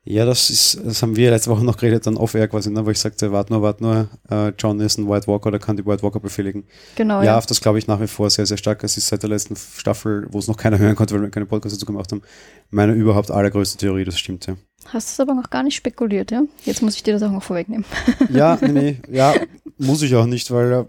Ja, 0.03 0.25
das 0.25 0.49
ist, 0.49 0.81
das 0.83 1.03
haben 1.03 1.15
wir 1.15 1.29
letzte 1.29 1.51
Woche 1.51 1.63
noch 1.63 1.77
geredet, 1.77 2.07
dann 2.07 2.17
off-air 2.17 2.47
quasi, 2.47 2.71
ne, 2.71 2.83
wo 2.83 2.89
ich 2.89 2.97
sagte, 2.97 3.31
warte 3.31 3.53
nur, 3.53 3.61
warte 3.61 3.83
nur, 3.83 4.09
äh, 4.31 4.51
John 4.57 4.79
ist 4.79 4.97
ein 4.97 5.07
White 5.07 5.27
Walker, 5.27 5.51
der 5.51 5.59
kann 5.59 5.77
die 5.77 5.85
White 5.85 6.01
Walker 6.01 6.19
befehligen. 6.19 6.63
Genau. 6.95 7.19
Ja, 7.19 7.25
ja. 7.25 7.37
auf 7.37 7.45
das 7.45 7.61
glaube 7.61 7.77
ich 7.77 7.85
nach 7.85 8.01
wie 8.01 8.07
vor 8.07 8.27
sehr, 8.31 8.47
sehr 8.47 8.57
stark. 8.57 8.83
Es 8.83 8.97
ist 8.97 9.07
seit 9.07 9.21
der 9.21 9.29
letzten 9.29 9.55
Staffel, 9.55 10.25
wo 10.31 10.39
es 10.39 10.47
noch 10.47 10.57
keiner 10.57 10.79
hören 10.79 10.95
konnte, 10.95 11.13
weil 11.13 11.21
wir 11.21 11.29
keine 11.29 11.45
Podcasts 11.45 11.77
dazu 11.77 11.85
gemacht 11.85 12.11
haben, 12.11 12.23
meine 12.71 12.93
überhaupt 12.93 13.29
allergrößte 13.29 13.77
Theorie, 13.77 14.05
das 14.05 14.17
stimmt, 14.17 14.47
ja. 14.47 14.55
Hast 14.85 15.09
du 15.09 15.11
es 15.13 15.19
aber 15.19 15.35
noch 15.39 15.49
gar 15.49 15.63
nicht 15.63 15.75
spekuliert, 15.75 16.31
ja? 16.31 16.43
Jetzt 16.65 16.81
muss 16.81 16.95
ich 16.95 17.03
dir 17.03 17.13
das 17.13 17.23
auch 17.23 17.31
noch 17.31 17.43
vorwegnehmen. 17.43 17.85
Ja, 18.29 18.57
nee, 18.61 18.71
nee, 18.71 18.97
ja, 19.11 19.33
muss 19.77 20.01
ich 20.01 20.15
auch 20.15 20.25
nicht, 20.25 20.51
weil 20.51 20.71
äh, 20.71 20.85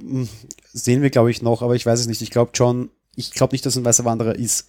sehen 0.72 1.03
wir, 1.03 1.11
glaube 1.11 1.30
ich, 1.30 1.43
noch, 1.43 1.62
aber 1.62 1.74
ich 1.74 1.86
weiß 1.86 2.01
es 2.01 2.07
nicht. 2.07 2.22
Ich 2.22 2.30
glaube, 2.30 2.53
John, 2.55 2.90
ich 3.16 3.32
glaube 3.32 3.55
nicht, 3.55 3.64
dass 3.66 3.76
ein 3.76 3.84
weißer 3.84 4.05
Wanderer 4.05 4.34
ist. 4.34 4.68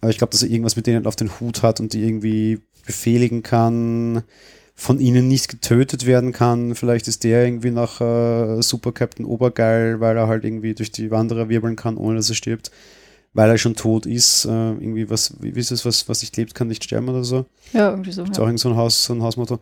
Aber 0.00 0.10
ich 0.10 0.18
glaube, 0.18 0.32
dass 0.32 0.42
er 0.42 0.50
irgendwas 0.50 0.76
mit 0.76 0.86
denen 0.86 1.06
auf 1.06 1.16
den 1.16 1.40
Hut 1.40 1.62
hat 1.62 1.80
und 1.80 1.92
die 1.92 2.02
irgendwie 2.02 2.60
befehligen 2.84 3.42
kann, 3.42 4.24
von 4.74 4.98
ihnen 4.98 5.28
nicht 5.28 5.48
getötet 5.48 6.06
werden 6.06 6.32
kann. 6.32 6.74
Vielleicht 6.74 7.06
ist 7.06 7.24
der 7.24 7.44
irgendwie 7.44 7.70
nach 7.70 8.00
äh, 8.00 8.60
Super 8.62 8.92
Captain 8.92 9.24
Obergeil, 9.24 10.00
weil 10.00 10.16
er 10.16 10.26
halt 10.26 10.44
irgendwie 10.44 10.74
durch 10.74 10.90
die 10.90 11.10
Wanderer 11.10 11.48
wirbeln 11.48 11.76
kann, 11.76 11.96
ohne 11.96 12.16
dass 12.16 12.28
er 12.30 12.34
stirbt. 12.34 12.70
Weil 13.34 13.48
er 13.48 13.56
schon 13.56 13.74
tot 13.76 14.04
ist. 14.04 14.44
Äh, 14.44 14.48
irgendwie 14.48 15.08
was, 15.08 15.34
wie 15.40 15.48
ist 15.50 15.70
es, 15.70 15.86
was, 15.86 16.08
was 16.08 16.20
nicht 16.20 16.36
lebt, 16.36 16.54
kann 16.54 16.68
nicht 16.68 16.84
sterben 16.84 17.08
oder 17.08 17.24
so. 17.24 17.46
Ja, 17.72 17.90
irgendwie 17.90 18.12
so. 18.12 18.24
Ist 18.24 18.36
ja. 18.36 18.44
auch 18.44 18.58
so 18.58 18.68
ein, 18.68 18.76
Haus, 18.76 19.04
so 19.04 19.14
ein 19.14 19.22
Hausmotto. 19.22 19.58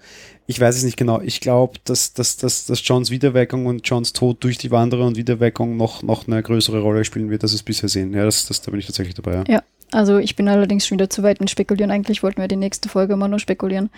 Ich 0.46 0.60
weiß 0.60 0.76
es 0.76 0.82
nicht 0.82 0.96
genau. 0.96 1.20
Ich 1.20 1.40
glaube, 1.40 1.78
dass, 1.84 2.12
dass, 2.12 2.36
dass, 2.36 2.66
dass 2.66 2.86
Johns 2.86 3.10
Wiederweckung 3.10 3.66
und 3.66 3.88
Johns 3.88 4.12
Tod 4.12 4.42
durch 4.42 4.58
die 4.58 4.72
Wanderer 4.72 5.06
und 5.06 5.16
Wiederweckung 5.16 5.76
noch, 5.76 6.02
noch 6.02 6.26
eine 6.26 6.42
größere 6.42 6.80
Rolle 6.80 7.04
spielen 7.04 7.30
wird, 7.30 7.44
als 7.44 7.52
es 7.52 7.62
bisher 7.62 7.88
sehen. 7.88 8.12
Ja, 8.12 8.24
das, 8.24 8.46
das, 8.46 8.60
da 8.60 8.70
bin 8.72 8.80
ich 8.80 8.86
tatsächlich 8.86 9.14
dabei. 9.14 9.34
Ja. 9.34 9.44
ja. 9.46 9.62
Also 9.92 10.18
ich 10.18 10.36
bin 10.36 10.48
allerdings 10.48 10.86
schon 10.86 10.98
wieder 10.98 11.10
zu 11.10 11.22
weit 11.22 11.40
mit 11.40 11.50
Spekulieren. 11.50 11.90
Eigentlich 11.90 12.22
wollten 12.22 12.40
wir 12.40 12.48
die 12.48 12.56
nächste 12.56 12.88
Folge 12.88 13.12
immer 13.14 13.28
nur 13.28 13.38
spekulieren. 13.38 13.90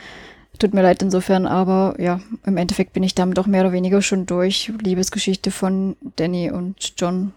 Tut 0.58 0.74
mir 0.74 0.82
leid 0.82 1.02
insofern, 1.02 1.46
aber 1.46 1.96
ja, 1.98 2.20
im 2.44 2.56
Endeffekt 2.56 2.92
bin 2.92 3.02
ich 3.02 3.14
damit 3.14 3.38
auch 3.38 3.46
mehr 3.46 3.62
oder 3.62 3.72
weniger 3.72 4.02
schon 4.02 4.26
durch. 4.26 4.70
Liebesgeschichte 4.82 5.50
von 5.50 5.96
Danny 6.16 6.50
und 6.50 6.92
John 6.98 7.32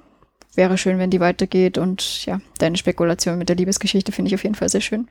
wäre 0.58 0.78
schön, 0.78 1.00
wenn 1.00 1.10
die 1.10 1.20
weitergeht. 1.20 1.78
Und 1.78 2.26
ja, 2.26 2.42
deine 2.58 2.78
Spekulation 2.78 3.38
mit 3.38 3.50
der 3.50 3.56
Liebesgeschichte 3.56 4.12
finde 4.12 4.30
ich 4.30 4.36
auf 4.36 4.44
jeden 4.44 4.56
Fall 4.56 4.70
sehr 4.70 4.82
schön. 4.82 5.08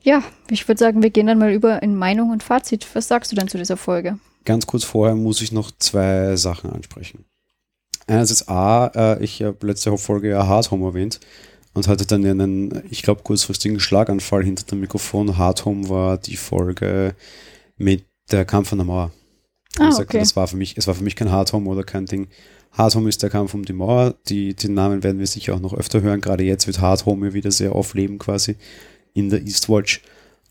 Ja, 0.00 0.22
ich 0.50 0.66
würde 0.68 0.78
sagen, 0.78 1.02
wir 1.02 1.10
gehen 1.10 1.26
dann 1.26 1.38
mal 1.38 1.52
über 1.52 1.82
in 1.82 1.96
Meinung 1.96 2.30
und 2.30 2.42
Fazit. 2.42 2.86
Was 2.94 3.08
sagst 3.08 3.32
du 3.32 3.36
denn 3.36 3.48
zu 3.48 3.58
dieser 3.58 3.76
Folge? 3.76 4.18
Ganz 4.44 4.66
kurz 4.66 4.84
vorher 4.84 5.16
muss 5.16 5.42
ich 5.42 5.52
noch 5.52 5.70
zwei 5.78 6.36
Sachen 6.36 6.70
ansprechen. 6.70 7.24
Einerseits 8.06 8.48
A, 8.48 8.86
äh, 8.94 9.22
ich 9.22 9.42
habe 9.42 9.66
letzte 9.66 9.96
Folge 9.98 10.30
ja 10.30 10.46
Hard 10.46 10.70
Home 10.70 10.86
erwähnt 10.86 11.20
und 11.74 11.88
hatte 11.88 12.06
dann 12.06 12.24
einen, 12.24 12.82
ich 12.90 13.02
glaube, 13.02 13.22
kurzfristigen 13.22 13.80
Schlaganfall 13.80 14.44
hinter 14.44 14.64
dem 14.64 14.80
Mikrofon. 14.80 15.36
Hard 15.36 15.64
Home 15.64 15.88
war 15.88 16.16
die 16.16 16.36
Folge 16.36 17.14
mit 17.76 18.06
der 18.30 18.44
Kampf 18.44 18.72
an 18.72 18.78
der 18.78 18.86
Mauer. 18.86 19.10
Ah, 19.78 19.90
okay. 19.98 20.18
das 20.18 20.34
war 20.36 20.48
für 20.48 20.56
mich, 20.56 20.76
es 20.76 20.86
war 20.86 20.94
für 20.94 21.04
mich 21.04 21.16
kein 21.16 21.30
Hard 21.30 21.52
Home 21.52 21.68
oder 21.68 21.84
kein 21.84 22.06
Ding. 22.06 22.28
Hard 22.72 22.94
Home 22.94 23.08
ist 23.08 23.22
der 23.22 23.30
Kampf 23.30 23.54
um 23.54 23.64
die 23.64 23.72
Mauer. 23.72 24.14
Die, 24.28 24.54
den 24.54 24.74
Namen 24.74 25.02
werden 25.02 25.18
wir 25.18 25.26
sicher 25.26 25.54
auch 25.54 25.60
noch 25.60 25.74
öfter 25.74 26.00
hören. 26.00 26.20
Gerade 26.20 26.44
jetzt 26.44 26.66
wird 26.66 26.80
Hard 26.80 27.06
Home 27.06 27.32
wieder 27.32 27.50
sehr 27.50 27.74
aufleben 27.74 28.18
quasi 28.18 28.56
in 29.14 29.30
der 29.30 29.42
Eastwatch. 29.42 30.02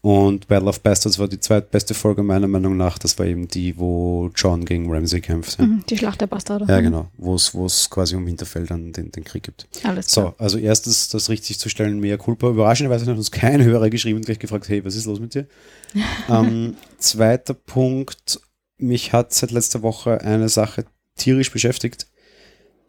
Und 0.01 0.47
Battle 0.47 0.70
of 0.70 0.82
Bastards 0.82 1.18
war 1.18 1.28
die 1.28 1.39
zweitbeste 1.39 1.93
Folge 1.93 2.22
meiner 2.24 2.47
Meinung 2.47 2.78
nach. 2.78 2.97
Das 2.97 3.18
war 3.18 3.26
eben 3.26 3.47
die, 3.47 3.78
wo 3.78 4.30
John 4.36 4.63
gegen 4.63 4.91
Ramsey 4.91 5.22
kämpft. 5.22 5.59
Ja. 5.59 5.65
Mhm, 5.65 5.84
die 5.89 5.97
Schlacht 5.97 6.22
der 6.22 6.28
Bastarde. 6.28 6.65
Ja, 6.68 6.80
genau. 6.82 7.09
Wo 7.18 7.36
es 7.36 7.89
quasi 7.89 8.15
um 8.15 8.26
Winterfell 8.26 8.65
dann 8.68 8.93
den, 8.93 9.11
den 9.11 9.24
Krieg 9.24 9.43
gibt. 9.43 9.68
Alles 9.84 10.07
klar. 10.07 10.36
So, 10.38 10.43
also 10.43 10.59
erstens 10.59 11.09
das 11.09 11.30
richtig 11.30 11.59
zu 11.59 11.68
stellen, 11.68 11.99
mehr 11.99 12.18
Culpa. 12.18 12.49
Überraschenderweise 12.49 13.05
hat 13.05 13.18
uns 13.18 13.32
kein 13.32 13.63
Hörer 13.63 13.89
geschrieben 13.89 14.18
und 14.18 14.26
gleich 14.26 14.39
gefragt, 14.39 14.70
hey, 14.70 14.86
was 14.86 14.95
ist 14.95 15.07
los 15.07 15.20
mit 15.20 15.34
dir? 15.34 15.47
ähm, 16.30 16.76
zweiter 16.99 17.55
Punkt, 17.55 18.39
mich 18.78 19.13
hat 19.13 19.34
seit 19.34 19.51
letzter 19.51 19.82
Woche 19.82 20.22
eine 20.22 20.47
Sache 20.47 20.86
tierisch 21.18 21.51
beschäftigt, 21.51 22.07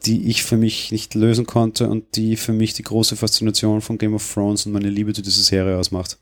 die 0.06 0.28
ich 0.28 0.44
für 0.44 0.56
mich 0.56 0.92
nicht 0.92 1.14
lösen 1.14 1.46
konnte 1.46 1.88
und 1.88 2.16
die 2.16 2.36
für 2.36 2.52
mich 2.52 2.72
die 2.74 2.84
große 2.84 3.16
Faszination 3.16 3.80
von 3.80 3.98
Game 3.98 4.14
of 4.14 4.32
Thrones 4.32 4.66
und 4.66 4.72
meine 4.72 4.90
Liebe 4.90 5.12
zu 5.12 5.22
dieser 5.22 5.42
Serie 5.42 5.76
ausmacht 5.76 6.18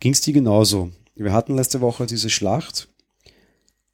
ging 0.00 0.12
es 0.12 0.20
dir 0.20 0.32
genauso. 0.32 0.90
Wir 1.14 1.32
hatten 1.32 1.56
letzte 1.56 1.80
Woche 1.80 2.06
diese 2.06 2.30
Schlacht 2.30 2.88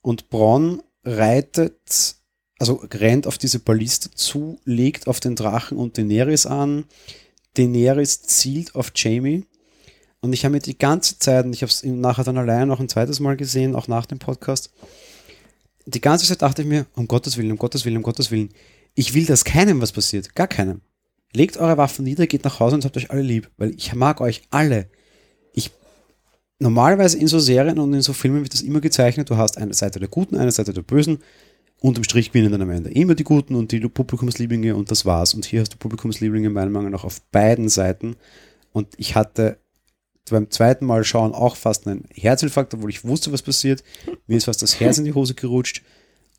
und 0.01 0.31
Bronn 0.31 0.83
reitet, 1.05 2.17
also 2.59 2.83
rennt 2.93 3.27
auf 3.27 3.39
diese 3.39 3.59
Balliste 3.59 4.11
zu, 4.11 4.59
legt 4.65 5.07
auf 5.07 5.21
den 5.21 5.37
Drachen 5.37 5.79
und 5.79 5.99
Daenerys 5.99 6.47
an. 6.47 6.85
Daenerys 7.55 8.23
zielt 8.23 8.75
auf 8.75 8.93
Jamie. 8.95 9.45
Und 10.21 10.33
ich 10.33 10.45
habe 10.45 10.53
mir 10.53 10.61
die 10.61 10.79
ganze 10.79 11.19
Zeit, 11.19 11.45
und 11.45 11.53
ich 11.53 11.63
habe 11.63 11.71
es 11.71 11.83
nachher 11.83 12.25
dann 12.25 12.39
allein 12.39 12.69
noch 12.69 12.79
ein 12.79 12.89
zweites 12.89 13.19
Mal 13.19 13.37
gesehen, 13.37 13.75
auch 13.75 13.89
nach 13.89 14.07
dem 14.07 14.21
Podcast, 14.21 14.71
die 15.87 16.01
ganze 16.01 16.27
Zeit 16.27 16.43
dachte 16.43 16.63
ich 16.63 16.69
mir, 16.69 16.87
um 16.95 17.09
Gottes 17.09 17.37
Willen, 17.37 17.53
um 17.53 17.59
Gottes 17.59 17.85
Willen, 17.85 17.97
um 17.97 18.03
Gottes 18.03 18.31
Willen, 18.31 18.51
ich 18.95 19.15
will, 19.15 19.27
dass 19.27 19.45
keinem 19.45 19.81
was 19.81 19.93
passiert. 19.93 20.35
Gar 20.35 20.49
keinem. 20.49 20.81
Legt 21.33 21.57
eure 21.57 21.79
Waffen 21.79 22.05
nieder, 22.05 22.27
geht 22.27 22.45
nach 22.45 22.61
Hause 22.61 22.77
und 22.77 22.85
habt 22.85 22.97
euch 22.97 23.11
alle 23.11 23.23
lieb, 23.23 23.51
weil 23.57 23.75
ich 23.75 23.95
mag 23.95 24.21
euch 24.21 24.43
alle 24.51 24.89
normalerweise 26.63 27.19
in 27.19 27.27
so 27.27 27.39
Serien 27.39 27.79
und 27.79 27.93
in 27.93 28.03
so 28.03 28.13
Filmen 28.13 28.43
wird 28.43 28.55
das 28.55 28.63
immer 28.63 28.81
gezeichnet, 28.81 29.29
du 29.29 29.37
hast 29.37 29.59
eine 29.59 29.75
Seite 29.75 29.99
der 29.99 30.09
Guten, 30.09 30.37
eine 30.37 30.53
Seite 30.53 30.73
der 30.73 30.83
Bösen. 30.83 31.19
Unterm 31.81 32.05
Strich 32.05 32.31
gewinnen 32.31 32.53
dann 32.53 32.63
am 32.63 32.71
Ende 32.71 32.91
immer 32.91 33.17
die 33.17 33.25
Guten 33.25 33.57
und 33.57 33.73
die 33.73 33.81
Publikumslieblinge 33.81 34.77
und 34.77 34.91
das 34.91 35.05
war's. 35.05 35.35
Und 35.35 35.45
hier 35.45 35.61
hast 35.61 35.73
du 35.75 35.77
Publikumslieblinge 35.79 36.49
meiner 36.49 36.71
Meinung 36.71 36.93
nach 36.93 37.03
auf 37.03 37.21
beiden 37.33 37.69
Seiten. 37.69 38.15
Und 38.73 38.87
ich 38.99 39.17
hatte 39.17 39.59
beim 40.31 40.51
zweiten 40.51 40.87
Mal 40.87 41.05
schauen 41.05 41.35
auch 41.35 41.57
fast 41.57 41.87
einen 41.87 42.05
Herzinfarkt, 42.13 42.75
obwohl 42.75 42.91
ich 42.91 43.05
wusste, 43.05 43.33
was 43.33 43.43
passiert. 43.43 43.83
Mir 44.27 44.37
ist 44.37 44.45
fast 44.45 44.63
das 44.63 44.81
Herz 44.81 44.99
in 44.99 45.05
die 45.05 45.15
Hose 45.15 45.35
gerutscht. 45.35 45.83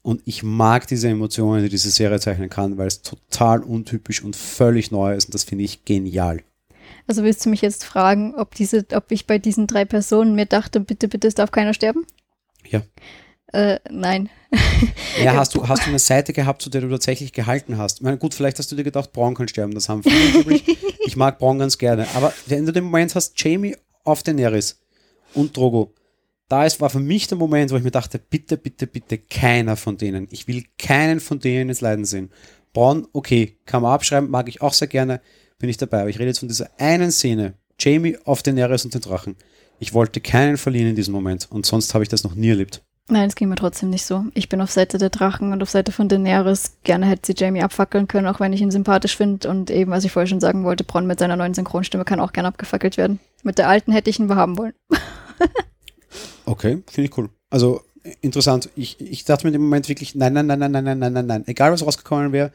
Und 0.01 0.21
ich 0.25 0.43
mag 0.43 0.88
diese 0.88 1.07
Emotionen, 1.07 1.63
die 1.63 1.69
diese 1.69 1.89
Serie 1.89 2.19
zeichnen 2.19 2.49
kann, 2.49 2.77
weil 2.77 2.88
es 2.88 3.01
total 3.01 3.63
untypisch 3.63 4.21
und 4.21 4.36
völlig 4.36 4.91
neu 4.91 5.15
ist. 5.15 5.25
Und 5.25 5.34
das 5.34 5.45
finde 5.45 5.63
ich 5.63 5.86
genial. 5.86 6.41
Also 7.07 7.23
willst 7.23 7.45
du 7.45 7.49
mich 7.49 7.61
jetzt 7.61 7.86
fragen, 7.86 8.36
ob 8.36 8.55
diese, 8.55 8.86
ob 8.93 9.11
ich 9.11 9.27
bei 9.27 9.39
diesen 9.39 9.67
drei 9.67 9.86
Personen 9.86 10.36
mir 10.36 10.45
dachte, 10.45 10.79
bitte, 10.79 11.07
bitte, 11.07 11.27
es 11.27 11.36
darf 11.36 11.51
keiner 11.51 11.73
sterben? 11.73 12.05
Ja. 12.67 12.81
Äh, 13.53 13.79
nein. 13.89 14.29
Ja, 15.23 15.35
hast 15.35 15.55
du, 15.55 15.67
hast 15.67 15.85
du 15.85 15.89
eine 15.89 15.99
Seite 15.99 16.33
gehabt, 16.33 16.61
zu 16.61 16.69
der 16.69 16.81
du 16.81 16.89
tatsächlich 16.89 17.33
gehalten 17.33 17.77
hast? 17.77 17.99
Ich 17.99 18.01
meine, 18.03 18.17
gut, 18.17 18.33
vielleicht 18.33 18.59
hast 18.59 18.71
du 18.71 18.75
dir 18.75 18.83
gedacht, 18.83 19.13
Braun 19.13 19.35
kann 19.35 19.47
sterben, 19.47 19.73
das 19.73 19.89
haben 19.89 20.03
viele 20.03 20.39
übrig. 20.41 20.63
Ich 21.05 21.17
mag 21.17 21.37
Braun 21.37 21.59
ganz 21.59 21.77
gerne. 21.77 22.07
Aber 22.15 22.33
wenn 22.47 22.65
du 22.65 22.71
den 22.71 22.85
Moment 22.85 23.13
hast, 23.13 23.39
Jamie 23.41 23.75
auf 24.05 24.23
Daenerys 24.23 24.79
und 25.33 25.55
Drogo, 25.55 25.93
da 26.47 26.65
ist, 26.65 26.79
war 26.79 26.89
für 26.89 27.01
mich 27.01 27.27
der 27.27 27.37
Moment, 27.37 27.71
wo 27.71 27.75
ich 27.75 27.83
mir 27.83 27.91
dachte, 27.91 28.19
bitte, 28.19 28.57
bitte, 28.57 28.87
bitte, 28.87 29.17
keiner 29.17 29.75
von 29.75 29.97
denen. 29.97 30.27
Ich 30.31 30.47
will 30.47 30.63
keinen 30.77 31.19
von 31.19 31.39
denen 31.39 31.69
ins 31.69 31.81
Leiden 31.81 32.05
sehen. 32.05 32.31
Braun, 32.71 33.05
okay, 33.11 33.57
kann 33.65 33.83
man 33.83 33.91
abschreiben, 33.91 34.29
mag 34.31 34.47
ich 34.47 34.61
auch 34.61 34.73
sehr 34.73 34.87
gerne 34.87 35.21
bin 35.63 35.69
ich 35.69 35.77
dabei. 35.77 36.01
Aber 36.01 36.09
ich 36.09 36.19
rede 36.19 36.27
jetzt 36.27 36.39
von 36.39 36.49
dieser 36.49 36.69
einen 36.77 37.09
Szene. 37.09 37.53
Jamie 37.79 38.17
auf 38.25 38.43
den 38.43 38.57
Daenerys 38.57 38.83
und 38.83 38.93
den 38.93 38.99
Drachen. 38.99 39.37
Ich 39.79 39.93
wollte 39.93 40.19
keinen 40.19 40.57
verlieren 40.57 40.89
in 40.89 40.95
diesem 40.97 41.13
Moment 41.13 41.49
und 41.49 41.65
sonst 41.65 41.93
habe 41.93 42.03
ich 42.03 42.09
das 42.09 42.25
noch 42.25 42.35
nie 42.35 42.49
erlebt. 42.49 42.83
Nein, 43.09 43.27
es 43.27 43.35
ging 43.35 43.49
mir 43.49 43.55
trotzdem 43.55 43.89
nicht 43.89 44.05
so. 44.05 44.25
Ich 44.33 44.47
bin 44.47 44.61
auf 44.61 44.71
Seite 44.71 44.97
der 44.97 45.09
Drachen 45.09 45.51
und 45.51 45.61
auf 45.61 45.69
Seite 45.69 45.91
von 45.91 46.07
Daenerys. 46.07 46.77
Gerne 46.83 47.05
hätte 47.05 47.27
sie 47.27 47.35
Jamie 47.37 47.61
abfackeln 47.61 48.07
können, 48.07 48.27
auch 48.27 48.39
wenn 48.39 48.53
ich 48.53 48.61
ihn 48.61 48.71
sympathisch 48.71 49.17
finde. 49.17 49.49
Und 49.49 49.69
eben, 49.69 49.91
was 49.91 50.05
ich 50.05 50.11
vorher 50.11 50.27
schon 50.27 50.39
sagen 50.39 50.63
wollte, 50.63 50.85
Bronn 50.85 51.05
mit 51.05 51.19
seiner 51.19 51.35
neuen 51.35 51.53
Synchronstimme 51.53 52.05
kann 52.05 52.21
auch 52.21 52.31
gerne 52.31 52.47
abgefackelt 52.47 52.95
werden. 52.95 53.19
Mit 53.43 53.57
der 53.57 53.67
alten 53.67 53.91
hätte 53.91 54.09
ich 54.09 54.19
ihn 54.19 54.27
behaben 54.27 54.57
wollen. 54.57 54.73
okay, 56.45 56.81
finde 56.89 57.09
ich 57.09 57.17
cool. 57.17 57.29
Also 57.49 57.81
interessant. 58.21 58.69
Ich, 58.77 59.01
ich 59.01 59.25
dachte 59.25 59.45
mir 59.45 59.51
dem 59.51 59.63
Moment 59.63 59.89
wirklich, 59.89 60.15
nein, 60.15 60.31
nein, 60.31 60.47
nein, 60.47 60.59
nein, 60.59 60.71
nein, 60.71 60.99
nein, 60.99 61.13
nein, 61.13 61.25
nein. 61.25 61.43
Egal 61.47 61.73
was 61.73 61.85
rausgekommen 61.85 62.31
wäre, 62.31 62.53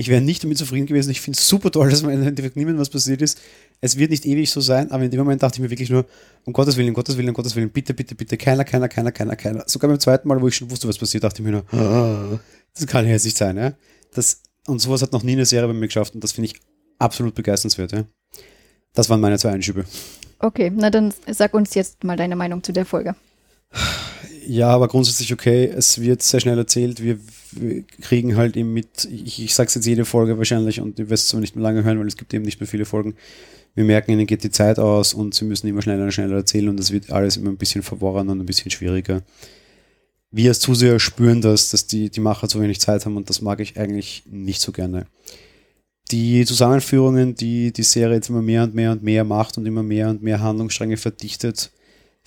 ich 0.00 0.08
wäre 0.08 0.22
nicht 0.22 0.42
damit 0.42 0.56
zufrieden 0.56 0.86
gewesen. 0.86 1.10
Ich 1.10 1.20
finde 1.20 1.38
es 1.38 1.46
super 1.46 1.70
toll, 1.70 1.90
dass 1.90 2.02
man 2.02 2.14
im 2.14 2.26
Endeffekt 2.26 2.56
niemandem 2.56 2.80
was 2.80 2.88
passiert 2.88 3.20
ist. 3.20 3.38
Es 3.82 3.98
wird 3.98 4.10
nicht 4.10 4.24
ewig 4.24 4.50
so 4.50 4.62
sein, 4.62 4.90
aber 4.90 5.04
in 5.04 5.10
dem 5.10 5.20
Moment 5.20 5.42
dachte 5.42 5.56
ich 5.56 5.60
mir 5.60 5.68
wirklich 5.68 5.90
nur, 5.90 6.06
um 6.46 6.54
Gottes 6.54 6.78
Willen, 6.78 6.88
um 6.88 6.94
Gottes 6.94 7.18
Willen, 7.18 7.28
um 7.28 7.34
Gottes 7.34 7.54
Willen, 7.54 7.68
bitte, 7.68 7.92
bitte, 7.92 8.14
bitte, 8.14 8.38
keiner, 8.38 8.64
keiner, 8.64 8.88
keiner, 8.88 9.12
keiner, 9.12 9.36
keiner. 9.36 9.64
Sogar 9.66 9.90
beim 9.90 10.00
zweiten 10.00 10.26
Mal, 10.26 10.40
wo 10.40 10.48
ich 10.48 10.56
schon 10.56 10.70
wusste, 10.70 10.88
was 10.88 10.96
passiert, 10.96 11.22
dachte 11.22 11.42
ich 11.42 11.46
mir 11.46 11.52
nur, 11.52 12.40
das 12.72 12.86
kann 12.86 13.04
ja 13.04 13.10
jetzt 13.10 13.26
nicht 13.26 13.36
sein. 13.36 13.58
Ja? 13.58 13.74
Das, 14.14 14.40
und 14.66 14.78
sowas 14.78 15.02
hat 15.02 15.12
noch 15.12 15.22
nie 15.22 15.32
eine 15.32 15.44
Serie 15.44 15.68
bei 15.68 15.74
mir 15.74 15.86
geschafft 15.86 16.14
und 16.14 16.24
das 16.24 16.32
finde 16.32 16.46
ich 16.46 16.58
absolut 16.98 17.34
begeisternswert. 17.34 17.92
Ja? 17.92 18.04
Das 18.94 19.10
waren 19.10 19.20
meine 19.20 19.38
zwei 19.38 19.50
Einschübe. 19.50 19.84
Okay, 20.38 20.72
na 20.74 20.88
dann 20.88 21.12
sag 21.30 21.52
uns 21.52 21.74
jetzt 21.74 22.04
mal 22.04 22.16
deine 22.16 22.36
Meinung 22.36 22.62
zu 22.62 22.72
der 22.72 22.86
Folge. 22.86 23.16
Ja, 24.46 24.68
aber 24.68 24.88
grundsätzlich 24.88 25.32
okay. 25.32 25.66
Es 25.66 26.00
wird 26.00 26.22
sehr 26.22 26.40
schnell 26.40 26.58
erzählt. 26.58 27.02
Wir, 27.02 27.18
wir 27.52 27.82
kriegen 28.00 28.36
halt 28.36 28.56
eben 28.56 28.72
mit, 28.72 29.04
ich, 29.04 29.42
ich 29.42 29.54
sag's 29.54 29.74
jetzt 29.74 29.86
jede 29.86 30.04
Folge 30.04 30.38
wahrscheinlich 30.38 30.80
und 30.80 30.98
ihr 30.98 31.10
wirst 31.10 31.24
es 31.24 31.28
zwar 31.30 31.40
nicht 31.40 31.56
mehr 31.56 31.62
lange 31.62 31.84
hören, 31.84 31.98
weil 31.98 32.06
es 32.06 32.16
gibt 32.16 32.32
eben 32.32 32.44
nicht 32.44 32.60
mehr 32.60 32.68
viele 32.68 32.84
Folgen. 32.84 33.14
Wir 33.74 33.84
merken, 33.84 34.12
ihnen 34.12 34.26
geht 34.26 34.42
die 34.42 34.50
Zeit 34.50 34.78
aus 34.78 35.14
und 35.14 35.34
sie 35.34 35.44
müssen 35.44 35.68
immer 35.68 35.82
schneller 35.82 36.04
und 36.04 36.12
schneller 36.12 36.36
erzählen 36.36 36.68
und 36.68 36.78
das 36.78 36.90
wird 36.90 37.10
alles 37.10 37.36
immer 37.36 37.50
ein 37.50 37.56
bisschen 37.56 37.82
verworren 37.82 38.28
und 38.28 38.40
ein 38.40 38.46
bisschen 38.46 38.70
schwieriger. 38.70 39.22
Wir 40.32 40.50
als 40.50 40.60
Zuseher 40.60 40.98
spüren 41.00 41.40
das, 41.40 41.70
dass 41.70 41.86
die, 41.86 42.08
die 42.10 42.20
Macher 42.20 42.48
zu 42.48 42.60
wenig 42.60 42.80
Zeit 42.80 43.04
haben 43.04 43.16
und 43.16 43.28
das 43.28 43.42
mag 43.42 43.60
ich 43.60 43.78
eigentlich 43.78 44.24
nicht 44.26 44.60
so 44.60 44.72
gerne. 44.72 45.06
Die 46.10 46.44
Zusammenführungen, 46.44 47.34
die 47.34 47.72
die 47.72 47.82
Serie 47.82 48.16
jetzt 48.16 48.30
immer 48.30 48.42
mehr 48.42 48.64
und 48.64 48.74
mehr 48.74 48.92
und 48.92 49.02
mehr 49.02 49.24
macht 49.24 49.58
und 49.58 49.66
immer 49.66 49.82
mehr 49.82 50.08
und 50.08 50.22
mehr 50.22 50.40
Handlungsstränge 50.40 50.96
verdichtet, 50.96 51.70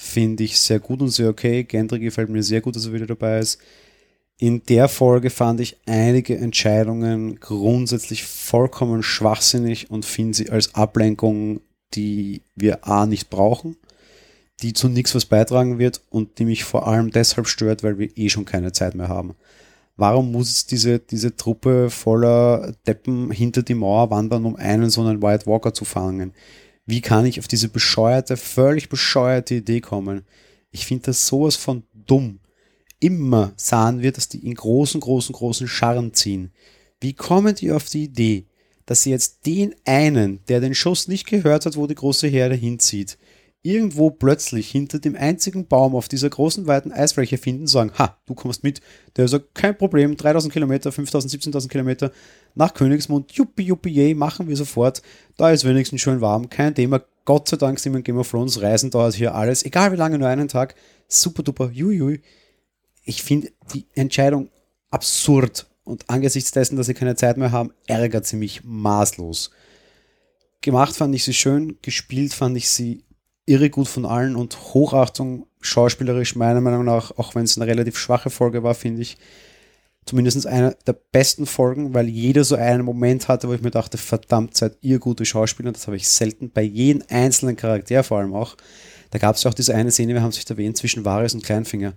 finde 0.04 0.44
ich 0.44 0.60
sehr 0.60 0.80
gut 0.80 1.02
und 1.02 1.10
sehr 1.10 1.30
okay. 1.30 1.64
Gendry 1.64 2.00
gefällt 2.00 2.30
mir 2.30 2.44
sehr 2.44 2.62
gut, 2.62 2.76
dass 2.76 2.86
er 2.86 2.94
wieder 2.94 3.08
dabei 3.08 3.40
ist. 3.40 3.60
In 4.38 4.64
der 4.64 4.90
Folge 4.90 5.30
fand 5.30 5.62
ich 5.62 5.78
einige 5.86 6.38
Entscheidungen 6.38 7.40
grundsätzlich 7.40 8.24
vollkommen 8.24 9.02
schwachsinnig 9.02 9.90
und 9.90 10.06
finde 10.06 10.34
sie 10.34 10.50
als 10.50 10.76
Ablenkung, 10.76 11.62
die 11.94 12.42
wir 12.56 12.88
A 12.88 13.06
nicht 13.06 13.30
brauchen, 13.30 13.78
die 14.62 14.74
zu 14.74 14.90
nichts 14.90 15.16
was 15.16 15.26
beitragen 15.26 15.80
wird 15.80 16.02
und 16.10 16.40
die 16.40 16.46
mich 16.46 16.64
vor 16.64 16.88
allem 16.88 17.12
deshalb 17.12 17.48
stört, 17.48 17.84
weil 17.84 17.98
wir 17.98 18.10
eh 18.18 18.30
schon 18.30 18.46
keine 18.46 18.72
Zeit 18.72 18.96
mehr 18.96 19.08
haben. 19.08 19.36
Warum 19.96 20.32
muss 20.32 20.50
jetzt 20.50 20.72
diese, 20.72 21.00
diese 21.00 21.36
Truppe 21.36 21.90
voller 21.90 22.74
Deppen 22.88 23.30
hinter 23.32 23.62
die 23.62 23.76
Mauer 23.76 24.10
wandern, 24.10 24.46
um 24.46 24.56
einen 24.56 24.90
so 24.90 25.02
einen 25.02 25.22
White 25.22 25.46
Walker 25.46 25.74
zu 25.74 25.86
fangen? 25.86 26.34
Wie 26.86 27.02
kann 27.02 27.26
ich 27.26 27.40
auf 27.40 27.48
diese 27.48 27.70
bescheuerte, 27.70 28.38
völlig 28.38 28.90
bescheuerte 28.90 29.56
Idee 29.56 29.82
kommen? 29.82 30.26
Ich 30.72 30.86
finde 30.86 31.06
das 31.06 31.28
sowas 31.28 31.56
von 31.56 31.84
dumm. 31.94 32.40
Immer 33.00 33.54
sahen 33.56 34.02
wir, 34.02 34.12
dass 34.12 34.30
die 34.30 34.46
in 34.46 34.56
großen, 34.56 35.00
großen, 35.00 35.34
großen 35.34 35.68
Scharren 35.68 36.14
ziehen. 36.14 36.52
Wie 37.00 37.14
kommen 37.14 37.56
die 37.56 37.72
auf 37.72 37.90
die 37.90 38.06
Idee, 38.06 38.46
dass 38.86 39.04
sie 39.04 39.12
jetzt 39.12 39.46
den 39.46 39.76
einen, 39.86 40.40
der 40.48 40.60
den 40.60 40.76
Schuss 40.76 41.08
nicht 41.08 41.28
gehört 41.28 41.66
hat, 41.66 41.76
wo 41.78 41.88
die 41.88 41.96
große 41.96 42.28
Herde 42.28 42.56
hinzieht, 42.56 43.18
irgendwo 43.64 44.12
plötzlich 44.12 44.70
hinter 44.70 45.00
dem 45.00 45.16
einzigen 45.16 45.68
Baum 45.68 45.96
auf 45.96 46.10
dieser 46.10 46.30
großen, 46.30 46.68
weiten 46.68 46.92
Eisfläche 46.92 47.38
finden, 47.38 47.66
sagen, 47.66 47.94
ha, 47.98 48.18
du 48.26 48.36
kommst 48.36 48.62
mit. 48.62 48.82
Der 49.16 49.28
sagt, 49.30 49.56
kein 49.56 49.78
Problem, 49.78 50.18
3000 50.18 50.52
Kilometer, 50.52 50.92
5000, 50.92 51.34
17.000 51.34 51.70
Kilometer 51.70 52.12
nach 52.56 52.74
Königsmund, 52.74 53.32
juppie, 53.32 53.64
juppie, 53.64 53.90
je, 53.90 54.14
machen 54.14 54.50
wir 54.50 54.58
sofort. 54.58 55.02
Da 55.38 55.50
ist 55.50 55.64
wenigstens 55.64 56.02
schön 56.02 56.20
warm, 56.20 56.50
kein 56.50 56.76
Thema. 56.76 57.02
Gott 57.24 57.48
sei 57.48 57.56
Dank 57.56 57.80
sind 57.80 57.94
wir 57.94 58.00
in 58.00 58.04
Game 58.04 58.18
of 58.18 58.30
Thrones, 58.30 58.62
Reisen 58.62 58.92
dauert 58.92 59.16
hier 59.16 59.34
alles, 59.34 59.64
egal 59.64 59.94
wie 59.94 59.98
lange, 59.98 60.20
nur 60.20 60.28
einen 60.28 60.50
Tag. 60.50 60.76
Super 61.08 61.42
duper, 61.42 61.72
jui, 61.72 62.22
Ich 63.06 63.24
finde 63.24 63.50
die 63.74 63.86
Entscheidung 63.96 64.50
absurd 64.92 65.68
und 65.86 66.10
angesichts 66.10 66.52
dessen, 66.52 66.76
dass 66.76 66.88
sie 66.88 66.94
keine 66.94 67.16
Zeit 67.16 67.38
mehr 67.38 67.54
haben, 67.54 67.72
ärgert 67.88 68.26
sie 68.26 68.36
mich 68.36 68.62
maßlos. 68.66 69.52
Gemacht 70.60 70.96
fand 70.96 71.16
ich 71.16 71.24
sie 71.24 71.34
schön, 71.34 71.78
gespielt 71.82 72.34
fand 72.34 72.58
ich 72.58 72.70
sie 72.70 73.04
irre 73.46 73.70
gut 73.70 73.88
von 73.88 74.06
allen 74.06 74.36
und 74.36 74.58
Hochachtung 74.74 75.48
schauspielerisch 75.62 76.36
meiner 76.36 76.62
Meinung 76.62 76.86
nach, 76.86 77.12
auch 77.18 77.36
wenn 77.36 77.44
es 77.44 77.58
eine 77.58 77.68
relativ 77.68 77.98
schwache 77.98 78.30
Folge 78.30 78.64
war, 78.64 78.76
finde 78.76 79.02
ich 79.02 79.18
zumindest 80.06 80.46
eine 80.48 80.76
der 80.86 80.94
besten 80.94 81.46
Folgen, 81.46 81.94
weil 81.94 82.10
jeder 82.10 82.44
so 82.44 82.56
einen 82.56 82.84
Moment 82.84 83.28
hatte, 83.28 83.48
wo 83.48 83.54
ich 83.54 83.62
mir 83.62 83.72
dachte, 83.72 83.98
verdammt, 83.98 84.58
seid 84.58 84.78
ihr 84.82 85.00
gute 85.00 85.26
Schauspieler. 85.26 85.72
Das 85.72 85.88
habe 85.88 85.96
ich 85.96 86.08
selten 86.08 86.52
bei 86.52 86.62
jedem 86.62 87.04
einzelnen 87.10 87.56
Charakter 87.56 88.04
vor 88.04 88.20
allem 88.20 88.34
auch. 88.34 88.56
Da 89.12 89.20
gab 89.20 89.36
es 89.36 89.44
ja 89.44 89.52
auch 89.52 89.56
diese 89.56 89.76
eine 89.76 89.92
Szene, 89.92 90.14
wir 90.14 90.22
haben 90.22 90.30
es 90.30 90.36
nicht 90.36 90.50
erwähnt, 90.50 90.76
zwischen 90.76 91.06
Varys 91.06 91.34
und 91.34 91.44
Kleinfinger. 91.44 91.94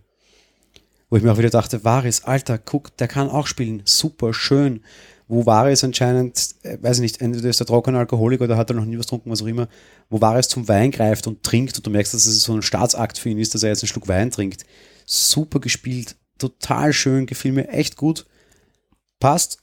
Wo 1.09 1.17
ich 1.17 1.23
mir 1.23 1.33
auch 1.33 1.39
wieder 1.39 1.51
dachte, 1.51 1.85
Varys, 1.85 2.25
Alter, 2.25 2.59
guck, 2.59 2.97
der 2.97 3.09
kann 3.09 3.29
auch 3.29 3.47
spielen. 3.47 3.83
Super, 3.85 4.35
schön 4.35 4.83
wo 5.29 5.45
Vares 5.45 5.83
anscheinend, 5.83 6.55
äh, 6.63 6.79
weiß 6.81 6.99
ich 6.99 7.03
nicht, 7.03 7.21
entweder 7.21 7.49
ist 7.49 7.61
der 7.61 7.67
trockene 7.67 7.99
Alkoholiker 7.99 8.45
oder 8.45 8.57
hat 8.57 8.71
er 8.71 8.77
noch 8.77 8.85
nie 8.85 8.99
was 8.99 9.07
getrunken, 9.07 9.31
was 9.31 9.43
auch 9.43 9.47
immer, 9.47 9.69
wo 10.09 10.21
Vares 10.21 10.49
zum 10.49 10.69
Wein 10.69 10.91
greift 10.91 11.27
und 11.27 11.43
trinkt 11.43 11.77
und 11.77 11.87
du 11.87 11.91
merkst, 11.91 12.15
dass 12.15 12.27
es 12.27 12.43
so 12.43 12.55
ein 12.55 12.63
Staatsakt 12.63 13.19
für 13.19 13.29
ihn 13.29 13.39
ist, 13.39 13.55
dass 13.55 13.63
er 13.63 13.71
jetzt 13.71 13.83
einen 13.83 13.89
Schluck 13.89 14.09
Wein 14.09 14.31
trinkt. 14.31 14.65
Super 15.05 15.61
gespielt, 15.61 16.17
total 16.39 16.93
schön, 16.93 17.27
gefiel 17.27 17.53
mir 17.53 17.69
echt 17.69 17.97
gut. 17.97 18.27
Passt. 19.21 19.59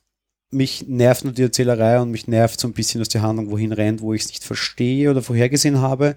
Mich 0.51 0.87
nervt 0.87 1.23
nur 1.23 1.33
die 1.33 1.41
Erzählerei 1.41 1.99
und 1.99 2.11
mich 2.11 2.27
nervt 2.27 2.59
so 2.59 2.67
ein 2.67 2.73
bisschen, 2.73 2.99
dass 2.99 3.09
die 3.09 3.21
Handlung 3.21 3.49
wohin 3.49 3.71
rennt, 3.71 4.01
wo 4.01 4.13
ich 4.13 4.21
es 4.21 4.27
nicht 4.27 4.43
verstehe 4.43 5.09
oder 5.09 5.23
vorhergesehen 5.23 5.81
habe. 5.81 6.15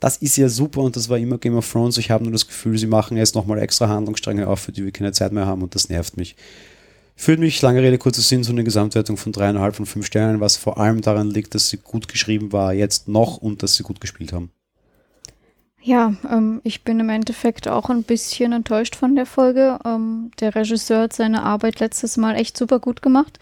Das 0.00 0.16
ist 0.16 0.36
ja 0.36 0.48
super 0.48 0.80
und 0.80 0.96
das 0.96 1.08
war 1.08 1.18
immer 1.18 1.38
Game 1.38 1.56
of 1.56 1.70
Thrones. 1.70 1.96
Ich 1.96 2.10
habe 2.10 2.24
nur 2.24 2.32
das 2.32 2.48
Gefühl, 2.48 2.76
sie 2.78 2.88
machen 2.88 3.16
jetzt 3.16 3.36
nochmal 3.36 3.60
extra 3.60 3.88
Handlungsstränge 3.88 4.48
auf, 4.48 4.58
für 4.58 4.72
die 4.72 4.84
wir 4.84 4.90
keine 4.90 5.12
Zeit 5.12 5.30
mehr 5.30 5.46
haben 5.46 5.62
und 5.62 5.76
das 5.76 5.88
nervt 5.88 6.16
mich. 6.16 6.34
Führt 7.18 7.40
mich, 7.40 7.62
lange 7.62 7.80
Rede, 7.80 7.96
kurzer 7.96 8.20
Sinn, 8.20 8.44
so 8.44 8.52
eine 8.52 8.62
Gesamtwertung 8.62 9.16
von 9.16 9.32
dreieinhalb 9.32 9.74
von 9.74 9.86
fünf 9.86 10.04
Sternen, 10.04 10.40
was 10.40 10.58
vor 10.58 10.78
allem 10.78 11.00
daran 11.00 11.30
liegt, 11.30 11.54
dass 11.54 11.70
sie 11.70 11.78
gut 11.78 12.08
geschrieben 12.08 12.52
war, 12.52 12.74
jetzt 12.74 13.08
noch 13.08 13.38
und 13.38 13.62
dass 13.62 13.74
sie 13.74 13.82
gut 13.82 14.02
gespielt 14.02 14.34
haben. 14.34 14.50
Ja, 15.80 16.14
ähm, 16.30 16.60
ich 16.62 16.84
bin 16.84 17.00
im 17.00 17.08
Endeffekt 17.08 17.68
auch 17.68 17.88
ein 17.88 18.02
bisschen 18.02 18.52
enttäuscht 18.52 18.96
von 18.96 19.16
der 19.16 19.24
Folge. 19.24 19.78
Ähm, 19.84 20.30
der 20.40 20.54
Regisseur 20.54 21.02
hat 21.02 21.14
seine 21.14 21.42
Arbeit 21.42 21.80
letztes 21.80 22.18
Mal 22.18 22.34
echt 22.34 22.56
super 22.58 22.80
gut 22.80 23.00
gemacht. 23.00 23.38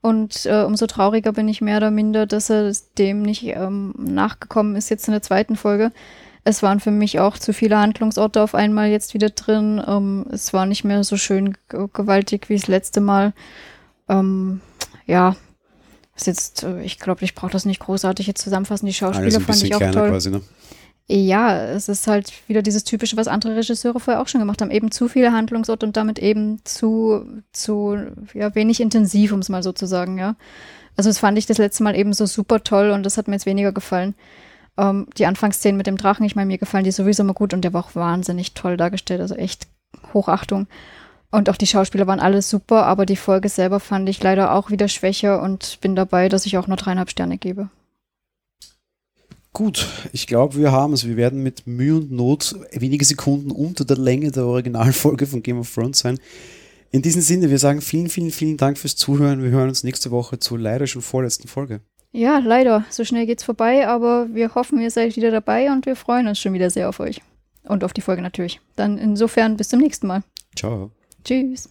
Und 0.00 0.46
äh, 0.46 0.62
umso 0.62 0.86
trauriger 0.86 1.32
bin 1.32 1.48
ich 1.48 1.60
mehr 1.60 1.78
oder 1.78 1.90
minder, 1.90 2.24
dass 2.24 2.50
er 2.50 2.72
dem 2.96 3.22
nicht 3.22 3.44
ähm, 3.44 3.92
nachgekommen 3.98 4.76
ist 4.76 4.88
jetzt 4.90 5.08
in 5.08 5.12
der 5.12 5.22
zweiten 5.22 5.56
Folge 5.56 5.92
es 6.48 6.62
waren 6.62 6.80
für 6.80 6.90
mich 6.90 7.20
auch 7.20 7.36
zu 7.36 7.52
viele 7.52 7.78
Handlungsorte 7.78 8.42
auf 8.42 8.54
einmal 8.54 8.88
jetzt 8.88 9.12
wieder 9.12 9.28
drin. 9.28 9.82
Ähm, 9.86 10.24
es 10.30 10.54
war 10.54 10.64
nicht 10.64 10.82
mehr 10.82 11.04
so 11.04 11.18
schön 11.18 11.54
gewaltig 11.68 12.48
wie 12.48 12.56
das 12.56 12.68
letzte 12.68 13.02
Mal. 13.02 13.34
Ähm, 14.08 14.62
ja, 15.06 15.36
ist 16.16 16.26
jetzt, 16.26 16.62
äh, 16.62 16.80
ich 16.82 16.98
glaube, 16.98 17.22
ich 17.24 17.34
brauche 17.34 17.50
das 17.50 17.66
nicht 17.66 17.80
großartig 17.80 18.26
jetzt 18.26 18.40
zusammenfassen. 18.40 18.86
Die 18.86 18.94
Schauspieler 18.94 19.40
fand 19.40 19.62
ich 19.62 19.74
auch 19.74 19.90
toll. 19.90 20.08
Quasi, 20.08 20.30
ne? 20.30 20.40
Ja, 21.06 21.64
es 21.66 21.90
ist 21.90 22.06
halt 22.06 22.32
wieder 22.48 22.62
dieses 22.62 22.82
typische, 22.84 23.18
was 23.18 23.28
andere 23.28 23.54
Regisseure 23.56 24.00
vorher 24.00 24.22
auch 24.22 24.28
schon 24.28 24.40
gemacht 24.40 24.62
haben. 24.62 24.70
Eben 24.70 24.90
zu 24.90 25.08
viele 25.08 25.32
Handlungsorte 25.32 25.84
und 25.84 25.98
damit 25.98 26.18
eben 26.18 26.60
zu, 26.64 27.26
zu 27.52 27.98
ja, 28.32 28.54
wenig 28.54 28.80
intensiv, 28.80 29.32
um 29.32 29.40
es 29.40 29.50
mal 29.50 29.62
so 29.62 29.72
zu 29.72 29.84
sagen, 29.84 30.16
ja. 30.16 30.34
Also 30.96 31.10
das 31.10 31.18
fand 31.18 31.36
ich 31.36 31.44
das 31.44 31.58
letzte 31.58 31.82
Mal 31.82 31.94
eben 31.94 32.14
so 32.14 32.24
super 32.24 32.64
toll 32.64 32.90
und 32.90 33.04
das 33.04 33.18
hat 33.18 33.28
mir 33.28 33.34
jetzt 33.34 33.46
weniger 33.46 33.72
gefallen. 33.72 34.14
Ähm, 34.78 35.08
die 35.18 35.26
Anfangsszenen 35.26 35.76
mit 35.76 35.88
dem 35.88 35.98
Drachen, 35.98 36.24
ich 36.24 36.36
meine, 36.36 36.46
mir 36.46 36.58
gefallen 36.58 36.84
die 36.84 36.92
sowieso 36.92 37.24
immer 37.24 37.34
gut 37.34 37.52
und 37.52 37.62
der 37.62 37.72
war 37.74 37.84
auch 37.84 37.94
wahnsinnig 37.94 38.54
toll 38.54 38.76
dargestellt, 38.76 39.20
also 39.20 39.34
echt 39.34 39.66
Hochachtung. 40.14 40.68
Und 41.30 41.50
auch 41.50 41.56
die 41.56 41.66
Schauspieler 41.66 42.06
waren 42.06 42.20
alles 42.20 42.48
super, 42.48 42.86
aber 42.86 43.04
die 43.04 43.16
Folge 43.16 43.48
selber 43.48 43.80
fand 43.80 44.08
ich 44.08 44.22
leider 44.22 44.54
auch 44.54 44.70
wieder 44.70 44.88
schwächer 44.88 45.42
und 45.42 45.78
bin 45.82 45.94
dabei, 45.94 46.28
dass 46.28 46.46
ich 46.46 46.56
auch 46.56 46.68
nur 46.68 46.78
dreieinhalb 46.78 47.10
Sterne 47.10 47.36
gebe. 47.36 47.68
Gut, 49.52 49.88
ich 50.12 50.26
glaube, 50.26 50.56
wir 50.56 50.70
haben 50.70 50.92
es. 50.92 51.06
Wir 51.06 51.16
werden 51.16 51.42
mit 51.42 51.66
Mühe 51.66 51.96
und 51.96 52.12
Not 52.12 52.54
wenige 52.72 53.04
Sekunden 53.04 53.50
unter 53.50 53.84
der 53.84 53.98
Länge 53.98 54.30
der 54.30 54.46
Originalfolge 54.46 55.26
von 55.26 55.42
Game 55.42 55.58
of 55.58 55.74
Thrones 55.74 55.98
sein. 55.98 56.18
In 56.90 57.02
diesem 57.02 57.20
Sinne, 57.20 57.50
wir 57.50 57.58
sagen 57.58 57.80
vielen, 57.80 58.08
vielen, 58.08 58.30
vielen 58.30 58.56
Dank 58.56 58.78
fürs 58.78 58.96
Zuhören. 58.96 59.42
Wir 59.42 59.50
hören 59.50 59.68
uns 59.68 59.82
nächste 59.82 60.10
Woche 60.10 60.38
zur 60.38 60.58
leider 60.58 60.86
schon 60.86 61.02
vorletzten 61.02 61.48
Folge. 61.48 61.80
Ja, 62.12 62.38
leider. 62.38 62.84
So 62.90 63.04
schnell 63.04 63.26
geht's 63.26 63.44
vorbei, 63.44 63.86
aber 63.86 64.34
wir 64.34 64.54
hoffen, 64.54 64.80
ihr 64.80 64.90
seid 64.90 65.16
wieder 65.16 65.30
dabei 65.30 65.70
und 65.70 65.86
wir 65.86 65.96
freuen 65.96 66.26
uns 66.26 66.38
schon 66.38 66.52
wieder 66.52 66.70
sehr 66.70 66.88
auf 66.88 67.00
euch. 67.00 67.20
Und 67.64 67.84
auf 67.84 67.92
die 67.92 68.00
Folge 68.00 68.22
natürlich. 68.22 68.60
Dann 68.76 68.96
insofern 68.96 69.56
bis 69.56 69.68
zum 69.68 69.80
nächsten 69.80 70.06
Mal. 70.06 70.22
Ciao. 70.56 70.90
Tschüss. 71.24 71.68